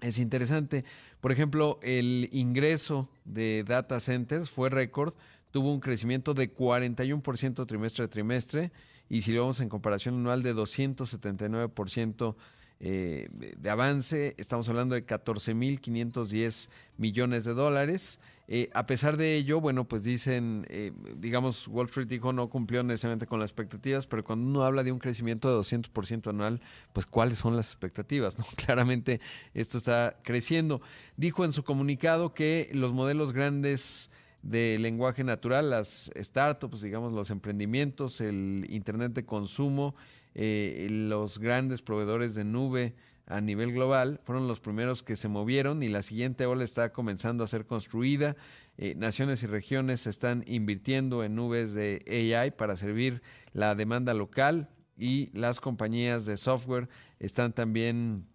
Es 0.00 0.18
interesante, 0.18 0.84
por 1.20 1.32
ejemplo, 1.32 1.78
el 1.82 2.28
ingreso 2.32 3.10
de 3.24 3.64
data 3.64 4.00
centers 4.00 4.50
fue 4.50 4.70
récord, 4.70 5.14
tuvo 5.50 5.72
un 5.72 5.80
crecimiento 5.80 6.32
de 6.34 6.54
41% 6.54 7.66
trimestre 7.66 8.04
a 8.04 8.08
trimestre 8.08 8.72
y 9.08 9.22
si 9.22 9.32
lo 9.32 9.42
vemos 9.42 9.60
en 9.60 9.68
comparación 9.68 10.14
anual 10.14 10.42
de 10.42 10.54
279% 10.54 12.36
eh, 12.80 13.28
de 13.30 13.70
avance, 13.70 14.34
estamos 14.38 14.68
hablando 14.70 14.94
de 14.94 15.04
14.510 15.04 16.68
millones 16.96 17.44
de 17.44 17.52
dólares. 17.52 18.18
Eh, 18.52 18.68
a 18.74 18.84
pesar 18.84 19.16
de 19.16 19.36
ello, 19.36 19.60
bueno, 19.60 19.84
pues 19.84 20.02
dicen, 20.02 20.66
eh, 20.70 20.90
digamos, 21.16 21.68
Wall 21.68 21.86
Street 21.86 22.08
dijo 22.08 22.32
no 22.32 22.48
cumplió 22.48 22.82
necesariamente 22.82 23.26
con 23.28 23.38
las 23.38 23.50
expectativas, 23.50 24.08
pero 24.08 24.24
cuando 24.24 24.44
uno 24.44 24.64
habla 24.64 24.82
de 24.82 24.90
un 24.90 24.98
crecimiento 24.98 25.48
de 25.48 25.56
200% 25.60 26.30
anual, 26.30 26.60
pues 26.92 27.06
cuáles 27.06 27.38
son 27.38 27.54
las 27.54 27.68
expectativas, 27.70 28.38
¿no? 28.38 28.44
Claramente 28.56 29.20
esto 29.54 29.78
está 29.78 30.16
creciendo. 30.24 30.80
Dijo 31.16 31.44
en 31.44 31.52
su 31.52 31.62
comunicado 31.62 32.34
que 32.34 32.70
los 32.72 32.92
modelos 32.92 33.32
grandes 33.32 34.10
de 34.42 34.78
lenguaje 34.80 35.22
natural, 35.22 35.70
las 35.70 36.10
startups, 36.16 36.80
digamos, 36.80 37.12
los 37.12 37.30
emprendimientos, 37.30 38.20
el 38.20 38.66
Internet 38.68 39.12
de 39.12 39.24
consumo, 39.24 39.94
eh, 40.34 40.86
los 40.90 41.38
grandes 41.38 41.82
proveedores 41.82 42.34
de 42.34 42.44
nube 42.44 42.94
a 43.26 43.40
nivel 43.40 43.72
global 43.72 44.20
fueron 44.24 44.48
los 44.48 44.60
primeros 44.60 45.02
que 45.02 45.16
se 45.16 45.28
movieron 45.28 45.82
y 45.82 45.88
la 45.88 46.02
siguiente 46.02 46.46
ola 46.46 46.64
está 46.64 46.92
comenzando 46.92 47.44
a 47.44 47.48
ser 47.48 47.64
construida. 47.64 48.36
Eh, 48.76 48.94
naciones 48.96 49.42
y 49.42 49.46
regiones 49.46 50.06
están 50.06 50.42
invirtiendo 50.46 51.22
en 51.22 51.36
nubes 51.36 51.72
de 51.72 52.02
AI 52.08 52.50
para 52.50 52.76
servir 52.76 53.22
la 53.52 53.74
demanda 53.74 54.14
local 54.14 54.68
y 54.96 55.30
las 55.32 55.60
compañías 55.60 56.26
de 56.26 56.36
software 56.36 56.88
están 57.18 57.52
también 57.52 58.26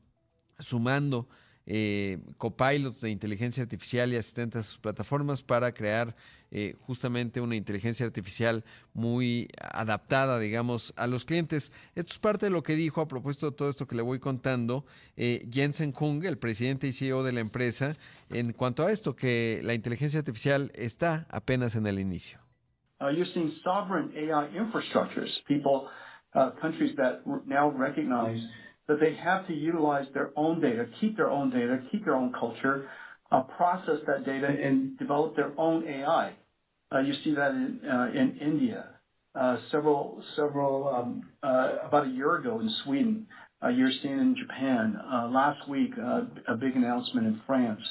sumando 0.59 1.27
eh, 1.67 2.19
copilots 2.37 3.01
de 3.01 3.09
inteligencia 3.09 3.63
artificial 3.63 4.13
y 4.13 4.17
asistentes 4.17 4.59
a 4.61 4.63
sus 4.63 4.77
plataformas 4.77 5.41
para 5.41 5.71
crear 5.71 6.13
eh, 6.51 6.75
justamente 6.81 7.41
una 7.41 7.55
inteligencia 7.55 8.05
artificial 8.05 8.63
muy 8.93 9.47
adaptada, 9.59 10.39
digamos, 10.39 10.93
a 10.95 11.07
los 11.07 11.25
clientes. 11.25 11.73
Esto 11.95 12.13
es 12.13 12.19
parte 12.19 12.45
de 12.45 12.51
lo 12.51 12.63
que 12.63 12.75
dijo 12.75 13.01
a 13.01 13.07
propósito 13.07 13.49
de 13.49 13.57
todo 13.57 13.69
esto 13.69 13.87
que 13.87 13.95
le 13.95 14.03
voy 14.03 14.19
contando 14.19 14.85
eh, 15.17 15.47
Jensen 15.51 15.91
Kung, 15.91 16.23
el 16.23 16.37
presidente 16.37 16.87
y 16.87 16.91
CEO 16.91 17.23
de 17.23 17.33
la 17.33 17.39
empresa, 17.39 17.95
en 18.29 18.53
cuanto 18.53 18.85
a 18.85 18.91
esto, 18.91 19.15
que 19.15 19.61
la 19.63 19.73
inteligencia 19.73 20.19
artificial 20.19 20.71
está 20.75 21.25
apenas 21.29 21.75
en 21.75 21.87
el 21.87 21.99
inicio. 21.99 22.39
Uh, 23.01 23.09
you're 23.09 23.27
seeing 23.33 23.51
sovereign 23.63 24.09
AI 24.15 24.47
infrastructures, 24.55 25.29
people, 25.47 25.89
uh, 26.35 26.51
countries 26.61 26.95
that 26.95 27.25
now 27.45 27.69
recognize 27.69 28.39
that 28.87 28.99
they 28.99 29.15
have 29.15 29.47
to 29.47 29.53
utilize 29.53 30.05
their 30.13 30.31
own 30.35 30.61
data, 30.61 30.85
keep 31.01 31.17
their 31.17 31.29
own 31.29 31.49
data, 31.49 31.79
keep 31.91 32.05
their 32.05 32.15
own 32.15 32.33
culture, 32.39 32.87
uh, 33.31 33.41
process 33.57 33.97
that 34.07 34.25
data, 34.25 34.47
and 34.47 34.97
develop 34.97 35.35
their 35.35 35.51
own 35.57 35.87
AI. 35.87 36.33
Uh, 36.93 36.99
you 36.99 37.13
see 37.23 37.33
that 37.35 37.51
in, 37.51 37.79
uh, 37.89 38.11
in 38.13 38.37
India. 38.39 38.85
Uh, 39.33 39.57
several, 39.71 40.23
several, 40.37 40.87
um, 40.87 41.23
about 41.43 42.05
a 42.05 42.09
year 42.09 42.35
ago 42.37 42.59
in 42.59 42.69
Sweden. 42.85 43.27
you're 43.73 43.91
seeing 44.03 44.19
in 44.19 44.35
Japan. 44.39 44.95
last 45.31 45.67
week, 45.67 45.91
a 45.97 46.55
big 46.55 46.75
announcement 46.75 47.27
in 47.27 47.41
France. 47.45 47.81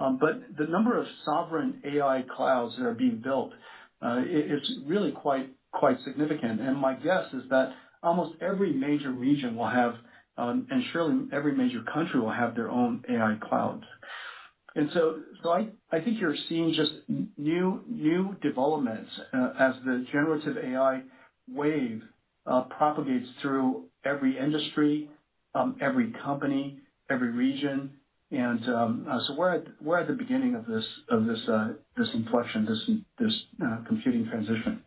Um, 0.00 0.18
but 0.20 0.56
the 0.56 0.70
number 0.70 0.98
of 0.98 1.06
sovereign 1.24 1.82
AI 1.84 2.24
clouds 2.36 2.74
that 2.78 2.86
are 2.86 2.94
being 2.94 3.20
built 3.22 3.52
is 4.02 4.62
really 4.86 5.12
quite 5.12 5.50
quite 5.74 5.96
significant. 6.04 6.60
And 6.60 6.76
my 6.78 6.94
guess 6.94 7.32
is 7.34 7.42
that 7.50 7.72
almost 8.02 8.36
every 8.40 8.72
major 8.72 9.10
region 9.10 9.56
will 9.56 9.68
have, 9.68 9.94
um, 10.36 10.66
and 10.70 10.82
surely 10.92 11.26
every 11.32 11.54
major 11.54 11.82
country 11.92 12.20
will 12.20 12.32
have 12.32 12.54
their 12.54 12.70
own 12.70 13.04
AI 13.08 13.36
clouds. 13.48 13.84
And 14.76 14.90
so, 14.92 15.20
so 15.42 15.50
I, 15.50 15.68
I 15.92 16.00
think 16.00 16.20
you're 16.20 16.34
seeing 16.48 16.74
just 16.74 17.30
new 17.38 17.82
new 17.86 18.36
developments 18.42 19.08
uh, 19.32 19.50
as 19.58 19.74
the 19.84 20.04
generative 20.10 20.56
AI 20.58 21.02
wave 21.48 22.02
uh, 22.46 22.62
propagates 22.76 23.26
through 23.40 23.84
every 24.04 24.36
industry, 24.36 25.08
um, 25.54 25.76
every 25.80 26.12
company, 26.24 26.80
every 27.08 27.30
region, 27.30 27.90
and 28.30 28.64
um, 28.68 29.06
uh, 29.08 29.18
so 29.28 29.34
we're 29.36 29.54
at 29.54 29.64
we're 29.80 29.98
at 29.98 30.08
the 30.08 30.14
beginning 30.14 30.56
of 30.56 30.66
this 30.66 30.84
of 31.08 31.24
this 31.24 31.38
uh, 31.48 31.68
this 31.96 32.08
inflection, 32.14 32.66
this 32.66 32.96
this 33.18 33.32
uh, 33.64 33.76
computing 33.86 34.26
transition. 34.28 34.82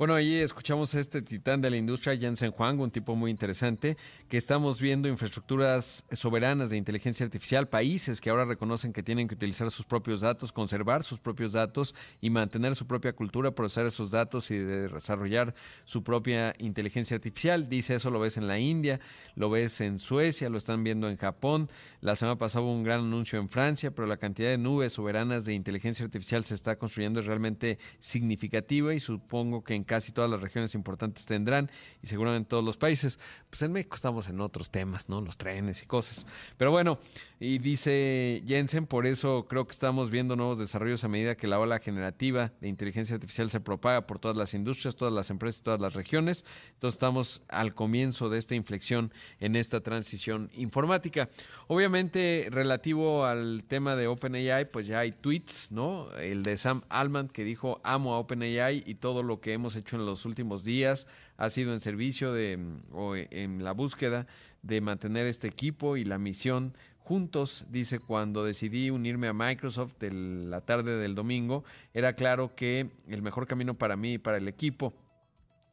Bueno, 0.00 0.14
ahí 0.14 0.36
escuchamos 0.36 0.94
a 0.94 1.00
este 1.00 1.20
titán 1.20 1.60
de 1.60 1.68
la 1.68 1.76
industria, 1.76 2.16
Jensen 2.16 2.54
Huang, 2.56 2.80
un 2.80 2.90
tipo 2.90 3.14
muy 3.16 3.30
interesante, 3.30 3.98
que 4.30 4.38
estamos 4.38 4.80
viendo 4.80 5.08
infraestructuras 5.08 6.06
soberanas 6.12 6.70
de 6.70 6.78
inteligencia 6.78 7.26
artificial, 7.26 7.68
países 7.68 8.18
que 8.18 8.30
ahora 8.30 8.46
reconocen 8.46 8.94
que 8.94 9.02
tienen 9.02 9.28
que 9.28 9.34
utilizar 9.34 9.70
sus 9.70 9.84
propios 9.84 10.22
datos, 10.22 10.52
conservar 10.52 11.04
sus 11.04 11.20
propios 11.20 11.52
datos 11.52 11.94
y 12.22 12.30
mantener 12.30 12.76
su 12.76 12.86
propia 12.86 13.12
cultura, 13.12 13.50
procesar 13.50 13.84
esos 13.84 14.10
datos 14.10 14.50
y 14.50 14.56
desarrollar 14.56 15.54
su 15.84 16.02
propia 16.02 16.54
inteligencia 16.56 17.16
artificial. 17.16 17.68
Dice 17.68 17.96
eso, 17.96 18.10
lo 18.10 18.20
ves 18.20 18.38
en 18.38 18.48
la 18.48 18.58
India, 18.58 19.00
lo 19.34 19.50
ves 19.50 19.82
en 19.82 19.98
Suecia, 19.98 20.48
lo 20.48 20.56
están 20.56 20.82
viendo 20.82 21.10
en 21.10 21.18
Japón. 21.18 21.68
La 22.00 22.16
semana 22.16 22.38
pasada 22.38 22.64
hubo 22.64 22.72
un 22.72 22.84
gran 22.84 23.00
anuncio 23.00 23.38
en 23.38 23.50
Francia, 23.50 23.90
pero 23.90 24.08
la 24.08 24.16
cantidad 24.16 24.48
de 24.48 24.56
nubes 24.56 24.94
soberanas 24.94 25.44
de 25.44 25.52
inteligencia 25.52 26.06
artificial 26.06 26.42
se 26.44 26.54
está 26.54 26.76
construyendo 26.76 27.20
es 27.20 27.26
realmente 27.26 27.78
significativa 27.98 28.94
y 28.94 29.00
supongo 29.00 29.62
que 29.62 29.74
en 29.74 29.89
casi 29.90 30.12
todas 30.12 30.30
las 30.30 30.40
regiones 30.40 30.76
importantes 30.76 31.26
tendrán 31.26 31.68
y 32.00 32.06
seguramente 32.06 32.48
todos 32.48 32.64
los 32.64 32.76
países. 32.76 33.18
Pues 33.50 33.60
en 33.62 33.72
México 33.72 33.96
estamos 33.96 34.28
en 34.28 34.40
otros 34.40 34.70
temas, 34.70 35.08
¿no? 35.08 35.20
Los 35.20 35.36
trenes 35.36 35.82
y 35.82 35.86
cosas. 35.86 36.26
Pero 36.56 36.70
bueno, 36.70 37.00
y 37.40 37.58
dice 37.58 38.44
Jensen, 38.46 38.86
por 38.86 39.04
eso 39.04 39.46
creo 39.48 39.64
que 39.64 39.72
estamos 39.72 40.10
viendo 40.10 40.36
nuevos 40.36 40.58
desarrollos 40.58 41.02
a 41.02 41.08
medida 41.08 41.34
que 41.34 41.48
la 41.48 41.58
ola 41.58 41.80
generativa 41.80 42.52
de 42.60 42.68
inteligencia 42.68 43.16
artificial 43.16 43.50
se 43.50 43.58
propaga 43.58 44.06
por 44.06 44.20
todas 44.20 44.36
las 44.36 44.54
industrias, 44.54 44.94
todas 44.94 45.12
las 45.12 45.28
empresas, 45.28 45.62
todas 45.64 45.80
las 45.80 45.94
regiones. 45.94 46.44
Entonces 46.74 46.94
estamos 46.94 47.42
al 47.48 47.74
comienzo 47.74 48.28
de 48.28 48.38
esta 48.38 48.54
inflexión 48.54 49.12
en 49.40 49.56
esta 49.56 49.80
transición 49.80 50.50
informática. 50.54 51.30
Obviamente, 51.66 52.46
relativo 52.50 53.24
al 53.24 53.64
tema 53.66 53.96
de 53.96 54.06
OpenAI, 54.06 54.70
pues 54.70 54.86
ya 54.86 55.00
hay 55.00 55.10
tweets, 55.10 55.72
¿no? 55.72 56.12
El 56.12 56.44
de 56.44 56.56
Sam 56.56 56.82
Altman 56.88 57.28
que 57.28 57.42
dijo 57.42 57.80
amo 57.82 58.14
a 58.14 58.18
OpenAI 58.18 58.84
y 58.86 58.94
todo 58.94 59.24
lo 59.24 59.40
que 59.40 59.52
hemos 59.52 59.74
hecho 59.74 59.79
en 59.96 60.06
los 60.06 60.24
últimos 60.24 60.64
días 60.64 61.06
ha 61.36 61.50
sido 61.50 61.72
en 61.72 61.80
servicio 61.80 62.32
de 62.32 62.58
o 62.92 63.16
en 63.16 63.64
la 63.64 63.72
búsqueda 63.72 64.26
de 64.62 64.80
mantener 64.80 65.26
este 65.26 65.48
equipo 65.48 65.96
y 65.96 66.04
la 66.04 66.18
misión 66.18 66.74
juntos, 66.98 67.66
dice, 67.70 67.98
cuando 67.98 68.44
decidí 68.44 68.90
unirme 68.90 69.26
a 69.26 69.32
Microsoft 69.32 69.94
de 69.98 70.12
la 70.12 70.60
tarde 70.60 70.96
del 70.96 71.16
domingo, 71.16 71.64
era 71.92 72.12
claro 72.12 72.54
que 72.54 72.90
el 73.08 73.20
mejor 73.20 73.48
camino 73.48 73.74
para 73.74 73.96
mí 73.96 74.12
y 74.12 74.18
para 74.18 74.36
el 74.36 74.46
equipo, 74.46 74.94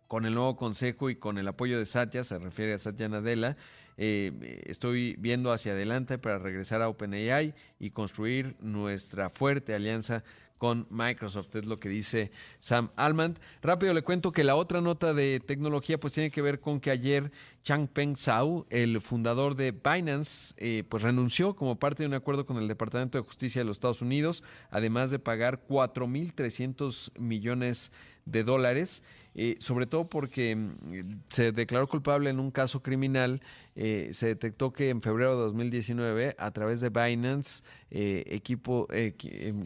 con 0.08 0.26
el 0.26 0.34
nuevo 0.34 0.55
consejo 0.55 1.12
y 1.12 1.16
con 1.16 1.38
el 1.38 1.47
apoyo 1.47 1.78
de 1.78 1.86
Satya, 1.86 2.24
se 2.24 2.39
refiere 2.39 2.74
a 2.74 2.78
Satya 2.80 3.08
Nadella, 3.08 3.55
eh, 3.97 4.64
estoy 4.66 5.16
viendo 5.20 5.51
hacia 5.51 5.74
adelante 5.74 6.18
para 6.18 6.39
regresar 6.39 6.82
a 6.82 6.89
OpenAI 6.89 7.53
y 7.80 7.89
construir 7.89 8.55
nuestra 8.60 9.30
fuerte 9.30 9.76
alianza 9.76 10.24
con 10.58 10.88
Microsoft, 10.89 11.55
es 11.55 11.66
lo 11.66 11.78
que 11.78 11.89
dice 11.89 12.32
Sam 12.60 12.89
Almond. 12.95 13.39
Rápido 13.62 13.93
le 13.93 14.01
cuento 14.01 14.32
que 14.32 14.43
la 14.43 14.55
otra 14.55 14.82
nota 14.82 15.14
de 15.14 15.39
tecnología 15.39 15.99
pues 15.99 16.14
tiene 16.14 16.32
que 16.32 16.41
ver 16.41 16.60
con 16.60 16.80
que 16.80 16.91
ayer 16.91 17.32
Changpeng 17.64 18.16
Zhao, 18.16 18.66
el 18.70 19.01
fundador 19.01 19.55
de 19.55 19.72
Binance, 19.72 20.55
eh, 20.58 20.84
pues 20.88 21.03
renunció 21.03 21.55
como 21.55 21.78
parte 21.78 22.03
de 22.03 22.08
un 22.08 22.14
acuerdo 22.14 22.45
con 22.45 22.58
el 22.58 22.68
Departamento 22.68 23.18
de 23.18 23.24
Justicia 23.26 23.62
de 23.62 23.66
los 23.66 23.78
Estados 23.78 24.01
Unidos, 24.01 24.43
además 24.70 25.12
de 25.12 25.20
pagar 25.20 25.68
4.300 25.68 27.12
millones 27.20 27.91
de 28.26 28.43
dólares, 28.43 29.03
eh, 29.36 29.55
sobre 29.60 29.86
todo 29.86 30.10
porque 30.10 30.55
mm, 30.55 31.22
se 31.30 31.51
declaró 31.51 31.88
culpable 31.88 32.30
en 32.30 32.39
un 32.39 32.51
caso 32.51 32.82
criminal 32.82 33.41
eh, 33.80 34.09
se 34.11 34.25
detectó 34.25 34.73
que 34.73 34.89
en 34.89 35.03
febrero 35.03 35.38
de 35.38 35.43
2019, 35.43 36.36
a 36.39 36.49
través 36.49 36.82
de 36.82 36.89
Binance, 36.89 37.63
eh, 37.91 38.23
equipo, 38.25 38.88
eh, 38.89 39.13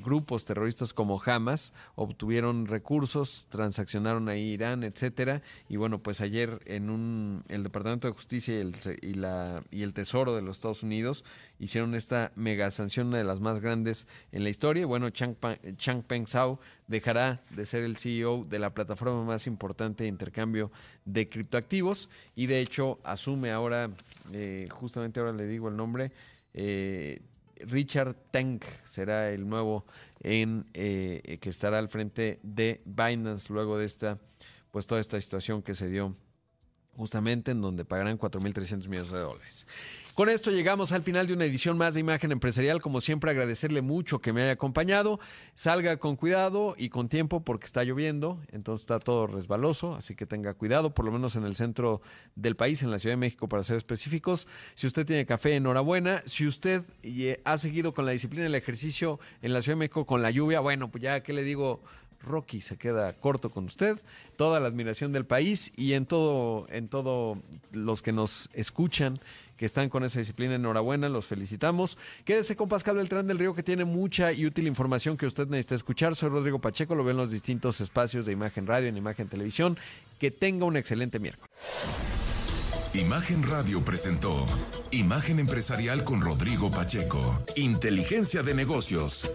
grupos 0.03 0.43
terroristas 0.43 0.93
como 0.93 1.21
Hamas 1.25 1.71
obtuvieron 1.95 2.67
recursos, 2.67 3.47
transaccionaron 3.49 4.27
ahí 4.27 4.51
Irán, 4.51 4.83
etcétera. 4.83 5.41
Y 5.69 5.77
bueno, 5.77 5.99
pues 5.99 6.19
ayer 6.19 6.59
en 6.65 6.89
un, 6.89 7.45
el 7.47 7.63
Departamento 7.63 8.09
de 8.09 8.13
Justicia 8.13 8.53
y 8.53 8.57
el, 8.57 8.75
y, 9.01 9.13
la, 9.13 9.63
y 9.71 9.83
el 9.83 9.93
Tesoro 9.93 10.35
de 10.35 10.41
los 10.41 10.57
Estados 10.57 10.83
Unidos 10.83 11.23
hicieron 11.57 11.95
esta 11.95 12.33
mega 12.35 12.69
sanción, 12.69 13.07
una 13.07 13.19
de 13.19 13.23
las 13.23 13.39
más 13.39 13.61
grandes 13.61 14.07
en 14.33 14.43
la 14.43 14.49
historia. 14.49 14.85
Bueno, 14.85 15.09
Changpeng 15.09 16.27
Zhao 16.27 16.59
dejará 16.87 17.41
de 17.51 17.65
ser 17.65 17.83
el 17.83 17.95
CEO 17.95 18.43
de 18.43 18.59
la 18.59 18.73
plataforma 18.73 19.23
más 19.23 19.47
importante 19.47 20.03
de 20.03 20.09
intercambio 20.09 20.69
de 21.05 21.29
criptoactivos 21.29 22.09
y 22.35 22.47
de 22.47 22.59
hecho 22.59 22.99
asume 23.03 23.51
ahora 23.51 23.89
eh, 24.31 24.67
justamente 24.71 25.19
ahora 25.19 25.33
le 25.33 25.45
digo 25.45 25.69
el 25.69 25.75
nombre, 25.75 26.11
eh, 26.53 27.21
Richard 27.57 28.15
Tank 28.31 28.63
será 28.83 29.31
el 29.31 29.47
nuevo 29.47 29.85
en 30.21 30.65
eh, 30.73 31.37
que 31.41 31.49
estará 31.49 31.79
al 31.79 31.89
frente 31.89 32.39
de 32.43 32.81
Binance 32.85 33.51
luego 33.51 33.77
de 33.77 33.85
esta, 33.85 34.19
pues 34.71 34.87
toda 34.87 35.01
esta 35.01 35.19
situación 35.19 35.61
que 35.61 35.73
se 35.73 35.89
dio 35.89 36.15
justamente 36.95 37.51
en 37.51 37.61
donde 37.61 37.85
pagarán 37.85 38.17
4.300 38.17 38.87
millones 38.87 39.11
de 39.11 39.19
dólares. 39.19 39.67
Con 40.13 40.27
esto 40.27 40.51
llegamos 40.51 40.91
al 40.91 41.03
final 41.03 41.25
de 41.25 41.33
una 41.33 41.45
edición 41.45 41.77
más 41.77 41.93
de 41.93 42.01
Imagen 42.01 42.33
Empresarial. 42.33 42.81
Como 42.81 42.99
siempre, 42.99 43.31
agradecerle 43.31 43.81
mucho 43.81 44.19
que 44.19 44.33
me 44.33 44.43
haya 44.43 44.51
acompañado. 44.51 45.21
Salga 45.53 45.95
con 45.97 46.17
cuidado 46.17 46.75
y 46.77 46.89
con 46.89 47.07
tiempo 47.07 47.45
porque 47.45 47.65
está 47.65 47.85
lloviendo, 47.85 48.41
entonces 48.51 48.83
está 48.83 48.99
todo 48.99 49.25
resbaloso, 49.25 49.95
así 49.95 50.13
que 50.13 50.25
tenga 50.25 50.53
cuidado, 50.53 50.93
por 50.93 51.05
lo 51.05 51.13
menos 51.13 51.37
en 51.37 51.45
el 51.45 51.55
centro 51.55 52.01
del 52.35 52.57
país, 52.57 52.83
en 52.83 52.91
la 52.91 52.99
Ciudad 52.99 53.13
de 53.13 53.21
México, 53.21 53.47
para 53.47 53.63
ser 53.63 53.77
específicos. 53.77 54.47
Si 54.75 54.85
usted 54.85 55.05
tiene 55.05 55.25
café, 55.25 55.55
enhorabuena. 55.55 56.23
Si 56.25 56.45
usted 56.45 56.83
eh, 57.03 57.39
ha 57.45 57.57
seguido 57.57 57.93
con 57.93 58.05
la 58.05 58.11
disciplina 58.11 58.43
del 58.43 58.55
ejercicio 58.55 59.17
en 59.41 59.53
la 59.53 59.61
Ciudad 59.61 59.77
de 59.77 59.79
México 59.79 60.05
con 60.05 60.21
la 60.21 60.29
lluvia, 60.29 60.59
bueno, 60.59 60.91
pues 60.91 61.03
ya, 61.03 61.23
¿qué 61.23 61.31
le 61.31 61.43
digo? 61.43 61.81
Rocky 62.23 62.61
se 62.61 62.77
queda 62.77 63.13
corto 63.13 63.49
con 63.49 63.65
usted, 63.65 63.99
toda 64.35 64.59
la 64.59 64.67
admiración 64.67 65.11
del 65.11 65.25
país 65.25 65.73
y 65.75 65.93
en 65.93 66.05
todo, 66.05 66.67
en 66.69 66.87
todo 66.87 67.41
los 67.71 68.01
que 68.01 68.11
nos 68.11 68.49
escuchan 68.53 69.19
que 69.61 69.67
están 69.67 69.89
con 69.89 70.03
esa 70.03 70.17
disciplina. 70.17 70.55
Enhorabuena, 70.55 71.07
los 71.07 71.27
felicitamos. 71.27 71.95
Quédese 72.25 72.55
con 72.55 72.67
Pascal 72.67 72.95
Beltrán 72.95 73.27
del 73.27 73.37
Río, 73.37 73.53
que 73.53 73.61
tiene 73.61 73.85
mucha 73.85 74.33
y 74.33 74.47
útil 74.47 74.65
información 74.65 75.17
que 75.17 75.27
usted 75.27 75.45
necesita 75.49 75.75
escuchar. 75.75 76.15
Soy 76.15 76.29
Rodrigo 76.29 76.57
Pacheco, 76.57 76.95
lo 76.95 77.03
ven 77.03 77.11
en 77.11 77.17
los 77.17 77.29
distintos 77.29 77.79
espacios 77.79 78.25
de 78.25 78.31
Imagen 78.31 78.65
Radio, 78.65 78.89
en 78.89 78.97
Imagen 78.97 79.27
Televisión. 79.27 79.77
Que 80.17 80.31
tenga 80.31 80.65
un 80.65 80.77
excelente 80.77 81.19
miércoles. 81.19 81.47
Imagen 82.95 83.43
Radio 83.43 83.85
presentó 83.85 84.47
Imagen 84.89 85.37
Empresarial 85.37 86.03
con 86.03 86.21
Rodrigo 86.21 86.71
Pacheco. 86.71 87.45
Inteligencia 87.55 88.41
de 88.41 88.55
negocios. 88.55 89.31